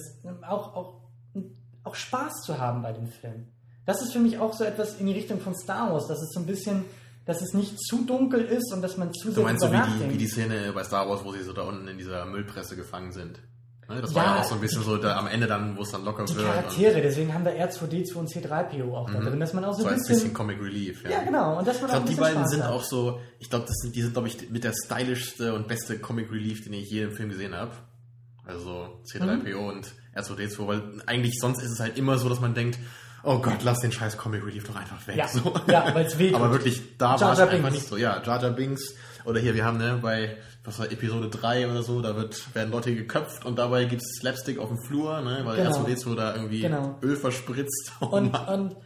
auch, 0.47 0.75
auch, 0.75 1.01
auch 1.83 1.95
Spaß 1.95 2.43
zu 2.45 2.59
haben 2.59 2.83
bei 2.83 2.93
dem 2.93 3.07
Film. 3.07 3.47
Das 3.87 4.03
ist 4.03 4.13
für 4.13 4.19
mich 4.19 4.39
auch 4.39 4.53
so 4.53 4.65
etwas 4.65 5.01
in 5.01 5.07
die 5.07 5.13
Richtung 5.13 5.41
von 5.41 5.55
Star 5.55 5.93
Wars, 5.93 6.09
dass 6.09 6.21
es 6.21 6.31
so 6.33 6.41
ein 6.41 6.47
bisschen, 6.47 6.85
dass 7.27 7.41
es 7.43 7.55
nicht 7.55 7.79
zu 7.81 8.05
dunkel 8.05 8.41
ist 8.45 8.73
und 8.73 8.83
dass 8.83 8.97
man 8.97 9.13
zu 9.13 9.29
Du 9.29 9.35
sehr 9.35 9.45
meinst 9.45 9.63
so 9.63 9.73
wie 9.73 9.77
die, 9.77 10.11
wie 10.15 10.19
die 10.19 10.27
Szene 10.29 10.73
bei 10.75 10.85
Star 10.85 11.09
Wars, 11.09 11.25
wo 11.25 11.33
sie 11.33 11.43
so 11.43 11.53
da 11.53 11.63
unten 11.63 11.89
in 11.89 11.97
dieser 11.99 12.25
Müllpresse 12.27 12.77
gefangen 12.77 13.13
sind. 13.13 13.41
Ne, 13.89 14.01
Das 14.01 14.11
Ja, 14.13 14.17
war 14.17 14.25
ja 14.37 14.41
auch 14.41 14.45
so 14.45 14.55
ein 14.55 14.61
bisschen 14.63 14.83
so 14.83 14.97
da 14.97 15.17
am 15.19 15.27
Ende 15.27 15.47
dann, 15.47 15.77
wo 15.77 15.83
es 15.83 15.91
dann 15.91 16.05
locker 16.05 16.25
die 16.25 16.35
wird. 16.37 16.47
Charaktere, 16.47 17.03
deswegen 17.03 17.35
haben 17.35 17.45
wir 17.45 17.53
R2D2 17.53 18.15
und 18.15 18.29
C3PO 18.31 18.93
auch 18.95 19.11
da 19.11 19.21
drin, 19.21 19.39
dass 19.41 19.53
man 19.53 19.65
auch 19.65 19.75
so 19.75 19.83
so 19.83 19.89
ein 19.89 19.95
bisschen, 19.97 20.15
bisschen 20.15 20.33
Comic 20.35 20.59
Relief. 20.61 21.03
Ja, 21.05 21.11
Ja, 21.11 21.23
genau. 21.23 21.59
Und 21.59 21.67
das 21.69 21.81
Ich 21.81 21.87
glaube, 21.87 22.09
die 22.09 22.15
beiden 22.15 22.47
sind 22.49 22.63
auch 22.63 22.83
so, 22.83 23.21
ich 23.39 23.51
glaube, 23.51 23.67
das 23.67 23.77
sind, 23.77 23.95
die 23.95 24.01
sind, 24.03 24.13
glaube 24.13 24.29
ich, 24.29 24.49
mit 24.51 24.65
der 24.65 24.73
stylischste 24.73 25.53
und 25.55 25.69
beste 25.69 25.99
Comic 25.99 26.31
Relief, 26.33 26.65
den 26.65 26.73
ich 26.73 26.91
je 26.91 27.03
im 27.03 27.13
Film 27.13 27.29
gesehen 27.29 27.55
habe. 27.55 27.73
Also 28.47 29.01
C3PO 29.11 29.59
Mhm. 29.61 29.69
und 29.69 29.93
R2D2, 30.15 30.67
weil 30.67 30.83
eigentlich 31.07 31.39
sonst 31.41 31.63
ist 31.63 31.71
es 31.71 31.81
halt 31.81 31.97
immer 31.99 32.19
so, 32.19 32.29
dass 32.29 32.41
man 32.41 32.55
denkt, 32.55 32.79
oh 33.25 33.39
Gott, 33.39 33.63
lass 33.65 33.81
den 33.81 33.93
scheiß 33.93 34.17
Comic 34.17 34.45
Relief 34.45 34.65
doch 34.67 34.77
einfach 34.77 35.07
weg. 35.07 35.17
Ja, 35.17 35.29
so. 35.29 35.55
ja 35.69 35.95
weil's 35.95 36.19
weh 36.19 36.31
tut. 36.31 36.41
Aber 36.41 36.53
wirklich, 36.53 36.97
da 36.99 37.21
war 37.21 37.33
es 37.33 37.39
einfach 37.41 37.71
nicht 37.71 37.87
so. 37.87 37.97
Ja, 37.97 38.23
Jar 38.23 38.41
Jar 38.43 38.51
Binks. 38.51 38.95
Oder 39.25 39.41
hier, 39.41 39.55
wir 39.55 39.65
haben 39.65 39.79
ne, 39.79 39.99
bei 40.03 40.37
was 40.65 40.79
war, 40.79 40.91
Episode 40.91 41.29
3 41.29 41.71
oder 41.71 41.83
so, 41.83 42.01
da 42.01 42.17
wird, 42.17 42.55
werden 42.55 42.71
Leute 42.71 42.95
geköpft 42.95 43.45
und 43.45 43.59
dabei 43.59 43.85
gibt 43.85 44.03
es 44.03 44.19
Slapstick 44.21 44.59
auf 44.59 44.69
dem 44.69 44.79
Flur, 44.79 45.21
ne, 45.21 45.41
weil 45.45 45.57
Genau. 45.57 45.71
R2D2 45.85 46.15
da 46.15 46.35
irgendwie 46.35 46.61
Genau. 46.61 46.99
Öl 47.03 47.17
verspritzt. 47.17 47.93
Oh 48.01 48.07
Und, 48.13 48.33
Mann. 48.33 48.49
und 48.49 48.77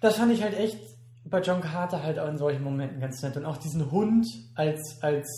das 0.00 0.16
fand 0.16 0.32
ich 0.32 0.42
halt 0.42 0.56
echt 0.56 0.78
bei 1.24 1.40
John 1.40 1.60
Carter 1.60 2.02
halt 2.02 2.18
auch 2.18 2.28
in 2.28 2.38
solchen 2.38 2.62
Momenten 2.62 3.00
ganz 3.00 3.22
nett. 3.22 3.36
Und 3.36 3.44
auch 3.44 3.56
diesen 3.58 3.90
Hund 3.90 4.26
als, 4.54 4.98
als 5.02 5.28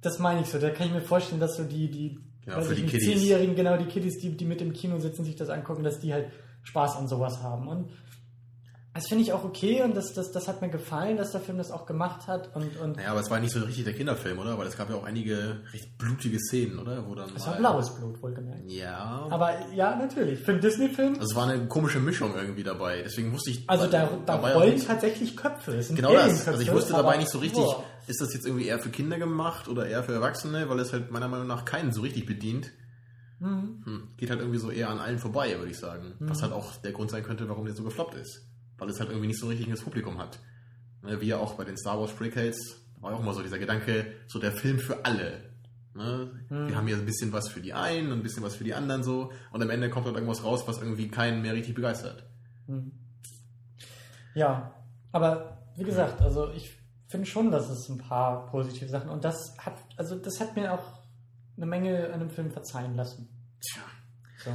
das 0.00 0.18
meine 0.18 0.40
ich 0.40 0.48
so, 0.48 0.58
da 0.58 0.70
kann 0.70 0.86
ich 0.88 0.92
mir 0.92 1.00
vorstellen, 1.02 1.40
dass 1.40 1.56
so 1.56 1.64
die, 1.64 1.90
die, 1.90 2.18
Genau, 2.44 2.56
weiß 2.56 2.68
für 2.68 2.74
die 2.74 2.82
nicht, 2.82 2.92
Kiddies. 2.92 3.08
Zehnjährigen, 3.08 3.54
genau, 3.54 3.76
die 3.76 3.84
Kiddies, 3.84 4.18
die, 4.18 4.36
die 4.36 4.44
mit 4.46 4.62
im 4.62 4.72
Kino 4.72 4.98
sitzen, 4.98 5.24
sich 5.24 5.36
das 5.36 5.50
angucken, 5.50 5.84
dass 5.84 6.00
die 6.00 6.12
halt 6.14 6.26
Spaß 6.62 6.96
an 6.96 7.08
sowas 7.08 7.42
haben. 7.42 7.68
Und 7.68 7.90
das 8.92 9.06
finde 9.06 9.22
ich 9.22 9.32
auch 9.32 9.44
okay 9.44 9.82
und 9.82 9.96
das, 9.96 10.14
das, 10.14 10.32
das 10.32 10.48
hat 10.48 10.62
mir 10.62 10.68
gefallen, 10.68 11.16
dass 11.16 11.30
der 11.30 11.40
Film 11.40 11.58
das 11.58 11.70
auch 11.70 11.86
gemacht 11.86 12.26
hat. 12.26 12.54
Und, 12.56 12.76
und 12.76 12.96
Naja, 12.96 13.12
aber 13.12 13.20
es 13.20 13.30
war 13.30 13.38
nicht 13.38 13.52
so 13.52 13.60
richtig 13.60 13.84
der 13.84 13.94
Kinderfilm, 13.94 14.40
oder? 14.40 14.58
Weil 14.58 14.66
es 14.66 14.76
gab 14.76 14.90
ja 14.90 14.96
auch 14.96 15.04
einige 15.04 15.60
recht 15.72 15.96
blutige 15.96 16.40
Szenen, 16.40 16.76
oder? 16.80 17.06
Wo 17.06 17.14
dann 17.14 17.30
es 17.36 17.46
war 17.46 17.56
blaues 17.56 17.94
Blut, 17.94 18.20
wohlgemerkt. 18.20 18.68
Ja. 18.68 19.28
Aber 19.30 19.68
ja, 19.72 19.94
natürlich. 19.94 20.40
Für 20.40 20.52
einen 20.52 20.60
Disney-Film, 20.60 21.14
also 21.14 21.22
es 21.22 21.36
war 21.36 21.48
eine 21.48 21.68
komische 21.68 22.00
Mischung 22.00 22.34
irgendwie 22.34 22.64
dabei. 22.64 23.02
Deswegen 23.04 23.32
wusste 23.32 23.50
ich. 23.50 23.70
also 23.70 23.86
da, 23.86 24.08
da 24.26 24.34
rollen 24.34 24.84
tatsächlich 24.84 25.36
Köpfe. 25.36 25.76
Es 25.76 25.86
sind 25.86 25.96
Genau 25.96 26.12
das. 26.12 26.48
Also 26.48 26.60
ich 26.60 26.72
wusste 26.72 26.92
dabei 26.92 27.16
nicht 27.16 27.30
so 27.30 27.38
richtig, 27.38 27.62
Boah. 27.62 27.84
ist 28.08 28.20
das 28.20 28.34
jetzt 28.34 28.44
irgendwie 28.44 28.66
eher 28.66 28.80
für 28.80 28.90
Kinder 28.90 29.18
gemacht 29.18 29.68
oder 29.68 29.86
eher 29.86 30.02
für 30.02 30.14
Erwachsene, 30.14 30.68
weil 30.68 30.80
es 30.80 30.92
halt 30.92 31.12
meiner 31.12 31.28
Meinung 31.28 31.46
nach 31.46 31.64
keinen 31.64 31.92
so 31.92 32.00
richtig 32.00 32.26
bedient. 32.26 32.72
Mhm. 33.40 33.82
Hm. 33.84 34.08
Geht 34.16 34.30
halt 34.30 34.40
irgendwie 34.40 34.58
so 34.58 34.70
eher 34.70 34.90
an 34.90 34.98
allen 34.98 35.18
vorbei, 35.18 35.56
würde 35.58 35.70
ich 35.70 35.78
sagen. 35.78 36.14
Was 36.20 36.42
halt 36.42 36.52
auch 36.52 36.76
der 36.76 36.92
Grund 36.92 37.10
sein 37.10 37.22
könnte, 37.22 37.48
warum 37.48 37.64
der 37.64 37.74
so 37.74 37.82
gefloppt 37.82 38.14
ist. 38.14 38.46
Weil 38.78 38.88
es 38.88 39.00
halt 39.00 39.10
irgendwie 39.10 39.26
nicht 39.28 39.40
so 39.40 39.48
richtig 39.48 39.68
das 39.68 39.80
Publikum 39.80 40.18
hat. 40.18 40.38
Ne, 41.02 41.20
Wie 41.20 41.26
ja 41.26 41.38
auch 41.38 41.54
bei 41.54 41.64
den 41.64 41.76
Star 41.76 41.98
Wars 41.98 42.12
Prequels 42.12 42.76
war 43.00 43.10
ja 43.10 43.16
auch 43.16 43.22
immer 43.22 43.32
so 43.32 43.42
dieser 43.42 43.58
Gedanke, 43.58 44.14
so 44.26 44.38
der 44.38 44.52
Film 44.52 44.78
für 44.78 45.04
alle. 45.04 45.50
Ne? 45.94 46.30
Wir 46.48 46.76
haben 46.76 46.86
hier 46.86 46.96
ein 46.96 47.06
bisschen 47.06 47.32
was 47.32 47.48
für 47.48 47.60
die 47.60 47.72
einen 47.72 48.12
und 48.12 48.18
ein 48.18 48.22
bisschen 48.22 48.42
was 48.42 48.56
für 48.56 48.64
die 48.64 48.74
anderen 48.74 49.02
so. 49.02 49.32
Und 49.50 49.62
am 49.62 49.70
Ende 49.70 49.90
kommt 49.90 50.06
dann 50.06 50.14
irgendwas 50.14 50.44
raus, 50.44 50.62
was 50.66 50.78
irgendwie 50.78 51.08
keinen 51.08 51.42
mehr 51.42 51.54
richtig 51.54 51.74
begeistert. 51.74 52.24
Ja, 54.34 54.74
aber 55.12 55.58
wie 55.76 55.84
gesagt, 55.84 56.20
also 56.20 56.50
ich 56.50 56.78
finde 57.08 57.26
schon, 57.26 57.50
dass 57.50 57.68
es 57.68 57.88
ein 57.88 57.98
paar 57.98 58.46
positive 58.46 58.88
Sachen 58.88 59.10
und 59.10 59.24
das 59.24 59.56
hat, 59.58 59.74
also 59.96 60.14
das 60.14 60.38
hat 60.38 60.54
mir 60.54 60.72
auch 60.72 60.99
eine 61.56 61.66
Menge 61.66 62.12
an 62.12 62.20
dem 62.20 62.30
Film 62.30 62.50
verzeihen 62.50 62.94
lassen. 62.96 63.28
Tja. 63.60 63.82
So. 64.44 64.50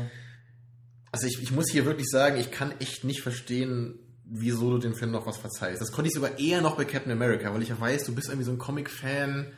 Also 1.11 1.27
ich, 1.27 1.41
ich 1.41 1.51
muss 1.51 1.71
hier 1.71 1.85
wirklich 1.85 2.09
sagen, 2.09 2.37
ich 2.37 2.51
kann 2.51 2.73
echt 2.79 3.03
nicht 3.03 3.21
verstehen, 3.21 3.99
wieso 4.25 4.71
du 4.71 4.79
dem 4.79 4.95
Film 4.95 5.11
noch 5.11 5.25
was 5.25 5.37
verzeihst. 5.37 5.81
Das 5.81 5.91
konnte 5.91 6.09
ich 6.09 6.15
sogar 6.15 6.39
eher 6.39 6.61
noch 6.61 6.75
bei 6.75 6.85
Captain 6.85 7.11
America, 7.11 7.53
weil 7.53 7.61
ich 7.61 7.69
ja 7.69 7.79
weiß, 7.79 8.05
du 8.05 8.15
bist 8.15 8.27
irgendwie 8.27 8.45
so 8.45 8.51
ein 8.51 8.57
Comic-Fan. 8.57 9.53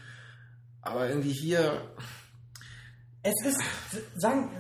Aber 0.81 1.09
irgendwie 1.09 1.31
hier. 1.31 1.81
Es 3.23 3.45
ist, 3.45 3.61
sagen, 4.15 4.51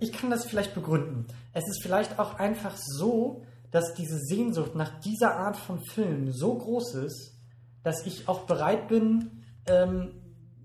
ich 0.00 0.12
kann 0.12 0.30
das 0.30 0.44
vielleicht 0.44 0.74
begründen. 0.74 1.26
Es 1.52 1.64
ist 1.68 1.82
vielleicht 1.82 2.18
auch 2.18 2.34
einfach 2.34 2.76
so, 2.76 3.44
dass 3.70 3.94
diese 3.94 4.18
Sehnsucht 4.18 4.74
nach 4.74 5.00
dieser 5.00 5.36
Art 5.36 5.56
von 5.56 5.80
Film 5.92 6.32
so 6.32 6.56
groß 6.56 6.94
ist, 6.94 7.34
dass 7.82 8.06
ich 8.06 8.28
auch 8.28 8.46
bereit 8.46 8.88
bin, 8.88 9.44
ähm, 9.66 10.17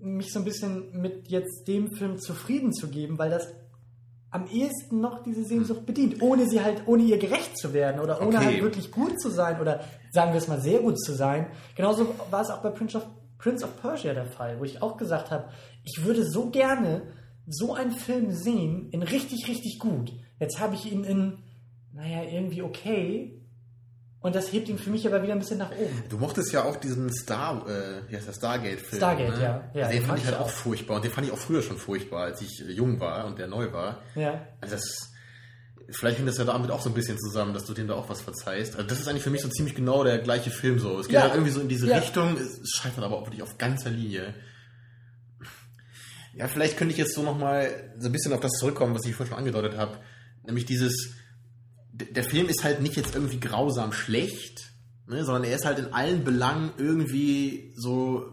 mich 0.04 0.32
so 0.32 0.38
ein 0.38 0.44
bisschen 0.44 1.00
mit 1.00 1.28
jetzt 1.28 1.66
dem 1.66 1.92
Film 1.92 2.18
zufrieden 2.18 2.72
zu 2.72 2.88
geben, 2.88 3.18
weil 3.18 3.30
das 3.30 3.48
am 4.30 4.46
ehesten 4.48 5.00
noch 5.00 5.22
diese 5.22 5.44
Sehnsucht 5.44 5.86
bedient, 5.86 6.20
ohne 6.20 6.48
sie 6.48 6.60
halt, 6.60 6.82
ohne 6.86 7.04
ihr 7.04 7.18
gerecht 7.18 7.56
zu 7.56 7.72
werden 7.72 8.00
oder 8.00 8.20
ohne 8.20 8.36
Okay. 8.36 8.46
halt 8.46 8.62
wirklich 8.62 8.90
gut 8.90 9.20
zu 9.20 9.30
sein 9.30 9.60
oder 9.60 9.84
sagen 10.10 10.32
wir 10.32 10.38
es 10.38 10.48
mal 10.48 10.60
sehr 10.60 10.80
gut 10.80 10.98
zu 11.00 11.14
sein. 11.14 11.46
Genauso 11.76 12.14
war 12.30 12.42
es 12.42 12.50
auch 12.50 12.60
bei 12.60 12.70
Prince 12.70 12.96
of, 12.96 13.06
Prince 13.38 13.64
of 13.64 13.80
Persia 13.80 14.12
der 14.12 14.26
Fall, 14.26 14.58
wo 14.58 14.64
ich 14.64 14.82
auch 14.82 14.96
gesagt 14.96 15.30
habe, 15.30 15.50
ich 15.84 16.04
würde 16.04 16.24
so 16.24 16.50
gerne 16.50 17.02
so 17.46 17.74
einen 17.74 17.92
Film 17.92 18.32
sehen 18.32 18.88
in 18.90 19.02
richtig, 19.02 19.46
richtig 19.48 19.78
gut. 19.78 20.12
Jetzt 20.40 20.58
habe 20.58 20.74
ich 20.74 20.90
ihn 20.90 21.04
in, 21.04 21.38
naja, 21.92 22.24
irgendwie 22.24 22.62
okay. 22.62 23.40
Und 24.24 24.34
das 24.34 24.50
hebt 24.54 24.70
ihn 24.70 24.78
für 24.78 24.88
mich 24.88 25.06
aber 25.06 25.22
wieder 25.22 25.34
ein 25.34 25.38
bisschen 25.38 25.58
nach 25.58 25.70
oben. 25.70 26.02
Du 26.08 26.16
mochtest 26.16 26.50
ja 26.50 26.64
auch 26.64 26.76
diesen 26.76 27.12
Star, 27.12 27.62
äh, 27.68 28.10
wie 28.10 28.16
heißt 28.16 28.26
der 28.26 28.32
Stargate-Film. 28.32 28.96
Stargate, 28.98 29.36
ne? 29.36 29.42
ja. 29.42 29.70
Ja, 29.74 29.88
den 29.88 29.98
den 30.00 30.06
fand 30.06 30.18
ich 30.20 30.24
halt 30.24 30.38
auch 30.38 30.48
furchtbar. 30.48 30.96
Und 30.96 31.04
den 31.04 31.12
fand 31.12 31.26
ich 31.26 31.32
auch 31.34 31.36
früher 31.38 31.60
schon 31.62 31.76
furchtbar, 31.76 32.22
als 32.24 32.40
ich 32.40 32.58
jung 32.70 32.98
war 33.00 33.26
und 33.26 33.38
der 33.38 33.48
neu 33.48 33.70
war. 33.72 34.00
Ja. 34.14 34.46
Also 34.62 34.76
das, 34.76 35.12
vielleicht 35.90 36.16
hängt 36.16 36.26
das 36.28 36.38
ja 36.38 36.44
damit 36.44 36.70
auch 36.70 36.80
so 36.80 36.88
ein 36.88 36.94
bisschen 36.94 37.18
zusammen, 37.18 37.52
dass 37.52 37.66
du 37.66 37.74
dem 37.74 37.86
da 37.86 37.94
auch 37.96 38.08
was 38.08 38.22
verzeihst. 38.22 38.76
Also 38.76 38.88
das 38.88 38.98
ist 38.98 39.08
eigentlich 39.08 39.22
für 39.24 39.28
mich 39.28 39.42
so 39.42 39.48
ziemlich 39.48 39.74
genau 39.74 40.02
der 40.04 40.18
gleiche 40.20 40.50
Film 40.50 40.78
so. 40.78 40.98
Es 41.00 41.06
geht 41.06 41.16
Ja. 41.16 41.20
halt 41.24 41.34
irgendwie 41.34 41.52
so 41.52 41.60
in 41.60 41.68
diese 41.68 41.86
Ja. 41.86 41.98
Richtung, 41.98 42.38
es 42.38 42.60
scheitert 42.70 43.04
aber 43.04 43.18
auch 43.18 43.26
wirklich 43.26 43.42
auf 43.42 43.58
ganzer 43.58 43.90
Linie. 43.90 44.32
Ja, 46.34 46.48
vielleicht 46.48 46.78
könnte 46.78 46.92
ich 46.92 46.98
jetzt 46.98 47.14
so 47.14 47.22
nochmal 47.22 47.92
so 47.98 48.06
ein 48.08 48.12
bisschen 48.12 48.32
auf 48.32 48.40
das 48.40 48.52
zurückkommen, 48.52 48.94
was 48.94 49.04
ich 49.04 49.14
vorhin 49.14 49.32
schon 49.34 49.38
angedeutet 49.38 49.76
habe. 49.76 49.98
Nämlich 50.46 50.64
dieses, 50.64 51.12
der 51.94 52.24
Film 52.24 52.48
ist 52.48 52.64
halt 52.64 52.82
nicht 52.82 52.96
jetzt 52.96 53.14
irgendwie 53.14 53.38
grausam 53.40 53.92
schlecht, 53.92 54.70
ne, 55.06 55.24
sondern 55.24 55.44
er 55.44 55.54
ist 55.56 55.64
halt 55.64 55.78
in 55.78 55.92
allen 55.92 56.24
Belangen 56.24 56.72
irgendwie 56.76 57.72
so 57.76 58.26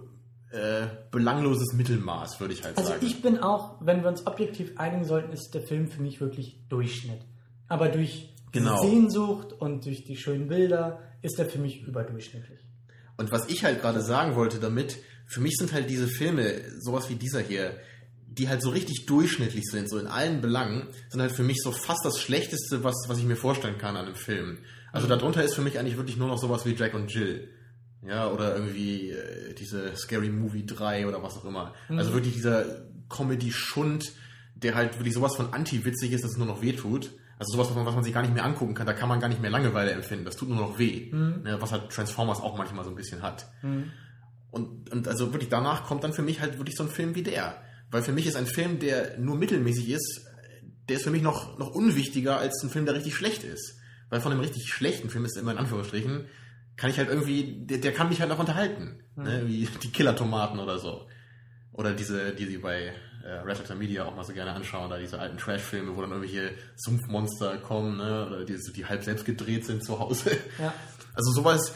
äh, 0.52 0.88
belangloses 1.12 1.74
Mittelmaß, 1.74 2.40
würde 2.40 2.54
ich 2.54 2.64
halt 2.64 2.78
Also 2.78 2.90
sagen. 2.90 3.06
ich 3.06 3.22
bin 3.22 3.38
auch, 3.40 3.78
wenn 3.82 4.02
wir 4.02 4.10
uns 4.10 4.26
objektiv 4.28 4.72
einigen 4.78 5.06
sollten, 5.06 5.32
ist 5.32 5.52
der 5.54 5.62
Film 5.62 5.88
für 5.88 6.02
mich 6.02 6.20
wirklich 6.20 6.60
Durchschnitt. 6.70 7.22
Aber 7.68 7.88
durch 7.90 8.34
die 8.54 8.60
Genau. 8.60 8.82
Sehnsucht 8.82 9.54
und 9.54 9.86
durch 9.86 10.04
die 10.04 10.18
schönen 10.18 10.48
Bilder 10.50 11.00
ist 11.22 11.40
er 11.40 11.46
für 11.46 11.60
mich 11.60 11.84
überdurchschnittlich. 11.84 12.60
Und 13.16 13.32
was 13.32 13.48
ich 13.48 13.64
halt 13.64 13.80
gerade 13.82 14.02
sagen 14.02 14.36
wollte 14.36 14.60
damit, 14.60 14.98
für 15.28 15.40
mich 15.40 15.56
sind 15.56 15.72
halt 15.72 15.90
diese 15.90 16.08
Filme, 16.08 16.62
sowas 16.82 17.10
wie 17.10 17.16
dieser 17.16 17.40
hier, 17.40 17.78
die 18.32 18.48
halt 18.48 18.62
so 18.62 18.70
richtig 18.70 19.06
durchschnittlich 19.06 19.66
sind, 19.66 19.90
so 19.90 19.98
in 19.98 20.08
allen 20.08 20.40
Belangen, 20.42 20.88
sind 21.10 21.22
halt 21.22 21.34
für 21.34 21.44
mich 21.44 21.62
so 21.62 21.72
fast 21.72 22.06
das 22.06 22.20
Schlechteste, 22.20 22.84
was, 22.84 22.96
was 23.08 23.18
ich 23.18 23.26
mir 23.26 23.36
vorstellen 23.36 23.78
kann 23.78 23.98
an 23.98 24.06
einem 24.06 24.16
Film. 24.16 24.60
Also 24.94 25.08
darunter 25.08 25.44
ist 25.44 25.54
für 25.54 25.62
mich 25.62 25.78
eigentlich 25.78 25.98
wirklich 25.98 26.18
nur 26.18 26.30
noch 26.30 26.38
sowas 26.38 26.66
wie 26.66 26.74
Jack 26.74 26.94
und 26.94 27.14
Jill. 27.14 27.50
Ja, 28.04 28.30
oder 28.30 28.56
irgendwie 28.56 29.12
äh, 29.12 29.54
diese 29.54 29.96
Scary 29.96 30.30
Movie 30.30 30.66
3 30.66 31.08
oder 31.08 31.22
was 31.22 31.38
auch 31.38 31.46
immer. 31.46 31.74
Also 31.90 32.14
wirklich 32.14 32.34
dieser 32.34 32.84
Comedy-Schund, 33.10 34.14
der 34.56 34.76
halt 34.76 34.98
wirklich 34.98 35.14
sowas 35.14 35.36
von 35.36 35.54
anti-witzig 35.54 36.12
ist, 36.12 36.24
dass 36.24 36.32
es 36.32 36.38
nur 36.38 36.48
noch 36.48 36.62
wehtut. 36.62 37.12
Also 37.38 37.54
sowas, 37.54 37.70
was 37.70 37.76
man, 37.76 37.86
was 37.86 37.96
man 37.96 38.04
sich 38.04 38.14
gar 38.14 38.22
nicht 38.22 38.34
mehr 38.34 38.46
angucken 38.46 38.74
kann, 38.74 38.88
da 38.88 38.94
kann 38.94 39.10
man 39.10 39.20
gar 39.20 39.28
nicht 39.28 39.42
mehr 39.42 39.52
Langeweile 39.52 39.92
empfinden. 39.92 40.26
Das 40.26 40.36
tut 40.36 40.50
nur 40.50 40.58
noch 40.58 40.80
weh. 40.80 41.10
Ne, 41.44 41.58
was 41.60 41.72
halt 41.72 41.90
Transformers 41.92 42.40
auch 42.40 42.58
manchmal 42.58 42.86
so 42.86 42.92
ein 42.92 42.96
bisschen 42.96 43.22
hat. 43.22 43.48
Und, 44.52 44.90
und 44.92 45.08
also 45.08 45.34
wirklich 45.34 45.50
danach 45.50 45.84
kommt 45.86 46.04
dann 46.04 46.14
für 46.14 46.22
mich 46.22 46.40
halt 46.40 46.58
wirklich 46.58 46.76
so 46.76 46.84
ein 46.84 46.90
Film 46.90 47.14
wie 47.16 47.24
der. 47.24 47.62
Weil 47.92 48.02
für 48.04 48.12
mich 48.14 48.26
ist 48.26 48.36
ein 48.36 48.48
Film, 48.48 48.80
der 48.80 49.18
nur 49.20 49.36
mittelmäßig 49.38 49.90
ist, 49.90 50.26
der 50.90 50.98
ist 50.98 51.04
für 51.04 51.12
mich 51.12 51.22
noch, 51.22 51.58
noch 51.60 51.70
unwichtiger 51.72 52.38
als 52.38 52.64
ein 52.64 52.70
Film, 52.70 52.86
der 52.86 52.96
richtig 52.96 53.16
schlecht 53.16 53.44
ist. 53.44 53.78
Weil 54.10 54.22
von 54.22 54.32
einem 54.32 54.42
richtig 54.42 54.68
schlechten 54.74 55.10
Film 55.10 55.26
ist 55.26 55.38
immer 55.38 55.52
in 55.52 55.58
Anführungsstrichen, 55.58 56.26
kann 56.78 56.90
ich 56.90 56.98
halt 56.98 57.10
irgendwie, 57.10 57.66
der, 57.66 57.78
der 57.78 57.94
kann 57.94 58.10
mich 58.10 58.20
halt 58.22 58.30
noch 58.30 58.40
unterhalten. 58.40 59.04
Ne? 59.16 59.44
Wie 59.46 59.68
die 59.84 59.92
Killer-Tomaten 59.92 60.60
oder 60.60 60.80
so. 60.80 61.08
Oder 61.74 61.94
diese, 61.94 62.34
die 62.34 62.46
sie 62.46 62.58
bei 62.58 62.94
äh, 63.24 63.30
Red 63.46 63.78
Media 63.78 64.06
auch 64.06 64.16
mal 64.16 64.24
so 64.24 64.34
gerne 64.34 64.52
anschauen, 64.54 64.90
da 64.90 64.98
diese 64.98 65.20
alten 65.20 65.38
Trash-Filme, 65.38 65.96
wo 65.96 66.02
dann 66.02 66.12
irgendwelche 66.12 66.52
Sumpfmonster 66.76 67.58
kommen, 67.60 67.98
ne? 67.98 68.26
oder 68.28 68.46
die, 68.46 68.58
so- 68.58 68.72
die 68.74 68.86
halb 68.86 69.04
selbst 69.04 69.26
gedreht 69.26 69.66
sind 69.66 69.84
zu 69.84 70.00
Hause. 70.00 70.32
Ja. 70.60 70.74
Also 71.14 71.32
sowas, 71.32 71.74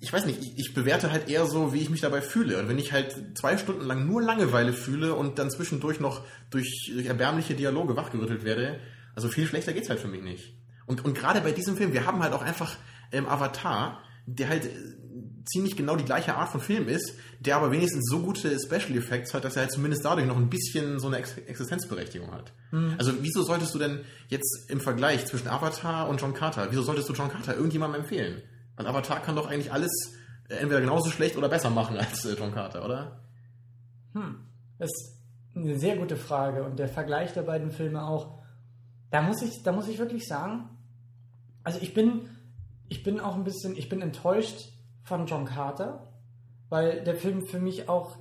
ich 0.00 0.12
weiß 0.12 0.24
nicht, 0.24 0.40
ich, 0.40 0.58
ich 0.58 0.74
bewerte 0.74 1.12
halt 1.12 1.28
eher 1.28 1.46
so, 1.46 1.74
wie 1.74 1.80
ich 1.80 1.90
mich 1.90 2.00
dabei 2.00 2.22
fühle. 2.22 2.58
Und 2.58 2.68
wenn 2.68 2.78
ich 2.78 2.92
halt 2.92 3.36
zwei 3.36 3.58
Stunden 3.58 3.84
lang 3.84 4.06
nur 4.06 4.22
Langeweile 4.22 4.72
fühle 4.72 5.14
und 5.14 5.38
dann 5.38 5.50
zwischendurch 5.50 6.00
noch 6.00 6.24
durch, 6.50 6.90
durch 6.92 7.06
erbärmliche 7.06 7.54
Dialoge 7.54 7.96
wachgerüttelt 7.96 8.44
werde, 8.44 8.80
also 9.14 9.28
viel 9.28 9.46
schlechter 9.46 9.72
geht's 9.72 9.90
halt 9.90 10.00
für 10.00 10.08
mich 10.08 10.22
nicht. 10.22 10.54
Und, 10.86 11.04
und 11.04 11.14
gerade 11.14 11.40
bei 11.42 11.52
diesem 11.52 11.76
Film, 11.76 11.92
wir 11.92 12.06
haben 12.06 12.22
halt 12.22 12.32
auch 12.32 12.42
einfach 12.42 12.76
ähm, 13.12 13.26
Avatar, 13.26 14.02
der 14.26 14.48
halt 14.48 14.64
äh, 14.64 14.70
ziemlich 15.44 15.76
genau 15.76 15.96
die 15.96 16.04
gleiche 16.04 16.34
Art 16.34 16.50
von 16.50 16.60
Film 16.60 16.88
ist, 16.88 17.14
der 17.40 17.56
aber 17.56 17.70
wenigstens 17.70 18.08
so 18.08 18.20
gute 18.20 18.56
Special 18.58 18.96
Effects 18.96 19.34
hat, 19.34 19.44
dass 19.44 19.56
er 19.56 19.62
halt 19.62 19.72
zumindest 19.72 20.04
dadurch 20.04 20.26
noch 20.26 20.36
ein 20.36 20.48
bisschen 20.48 20.98
so 20.98 21.08
eine 21.08 21.18
Ex 21.18 21.36
Existenzberechtigung 21.36 22.32
hat. 22.32 22.52
Also 22.98 23.12
wieso 23.20 23.42
solltest 23.42 23.74
du 23.74 23.78
denn 23.78 24.00
jetzt 24.28 24.70
im 24.70 24.80
Vergleich 24.80 25.26
zwischen 25.26 25.48
Avatar 25.48 26.08
und 26.08 26.20
John 26.20 26.34
Carter, 26.34 26.68
wieso 26.70 26.82
solltest 26.82 27.08
du 27.08 27.12
John 27.12 27.30
Carter 27.30 27.54
irgendjemandem 27.54 28.02
empfehlen? 28.02 28.42
Weil 28.80 28.86
Avatar 28.86 29.20
kann 29.20 29.36
doch 29.36 29.46
eigentlich 29.46 29.70
alles 29.70 29.92
äh, 30.48 30.54
entweder 30.54 30.80
genauso 30.80 31.10
schlecht 31.10 31.36
oder 31.36 31.50
besser 31.50 31.68
machen 31.68 31.98
als 31.98 32.24
äh, 32.24 32.32
John 32.32 32.54
Carter, 32.54 32.82
oder? 32.82 33.20
Das 34.78 34.88
ist 34.88 35.18
eine 35.54 35.78
sehr 35.78 35.98
gute 35.98 36.16
Frage 36.16 36.64
und 36.64 36.78
der 36.78 36.88
Vergleich 36.88 37.34
der 37.34 37.42
beiden 37.42 37.72
Filme 37.72 38.02
auch. 38.02 38.38
Da 39.10 39.20
muss 39.20 39.42
ich, 39.42 39.62
da 39.64 39.72
muss 39.72 39.86
ich 39.86 39.98
wirklich 39.98 40.26
sagen, 40.26 40.70
also 41.62 41.78
ich 41.82 41.92
bin, 41.92 42.22
ich 42.88 43.02
bin 43.02 43.20
auch 43.20 43.34
ein 43.34 43.44
bisschen, 43.44 43.76
ich 43.76 43.90
bin 43.90 44.00
enttäuscht 44.00 44.72
von 45.02 45.26
John 45.26 45.44
Carter, 45.44 46.10
weil 46.70 47.04
der 47.04 47.16
Film 47.16 47.44
für 47.44 47.60
mich 47.60 47.86
auch 47.90 48.16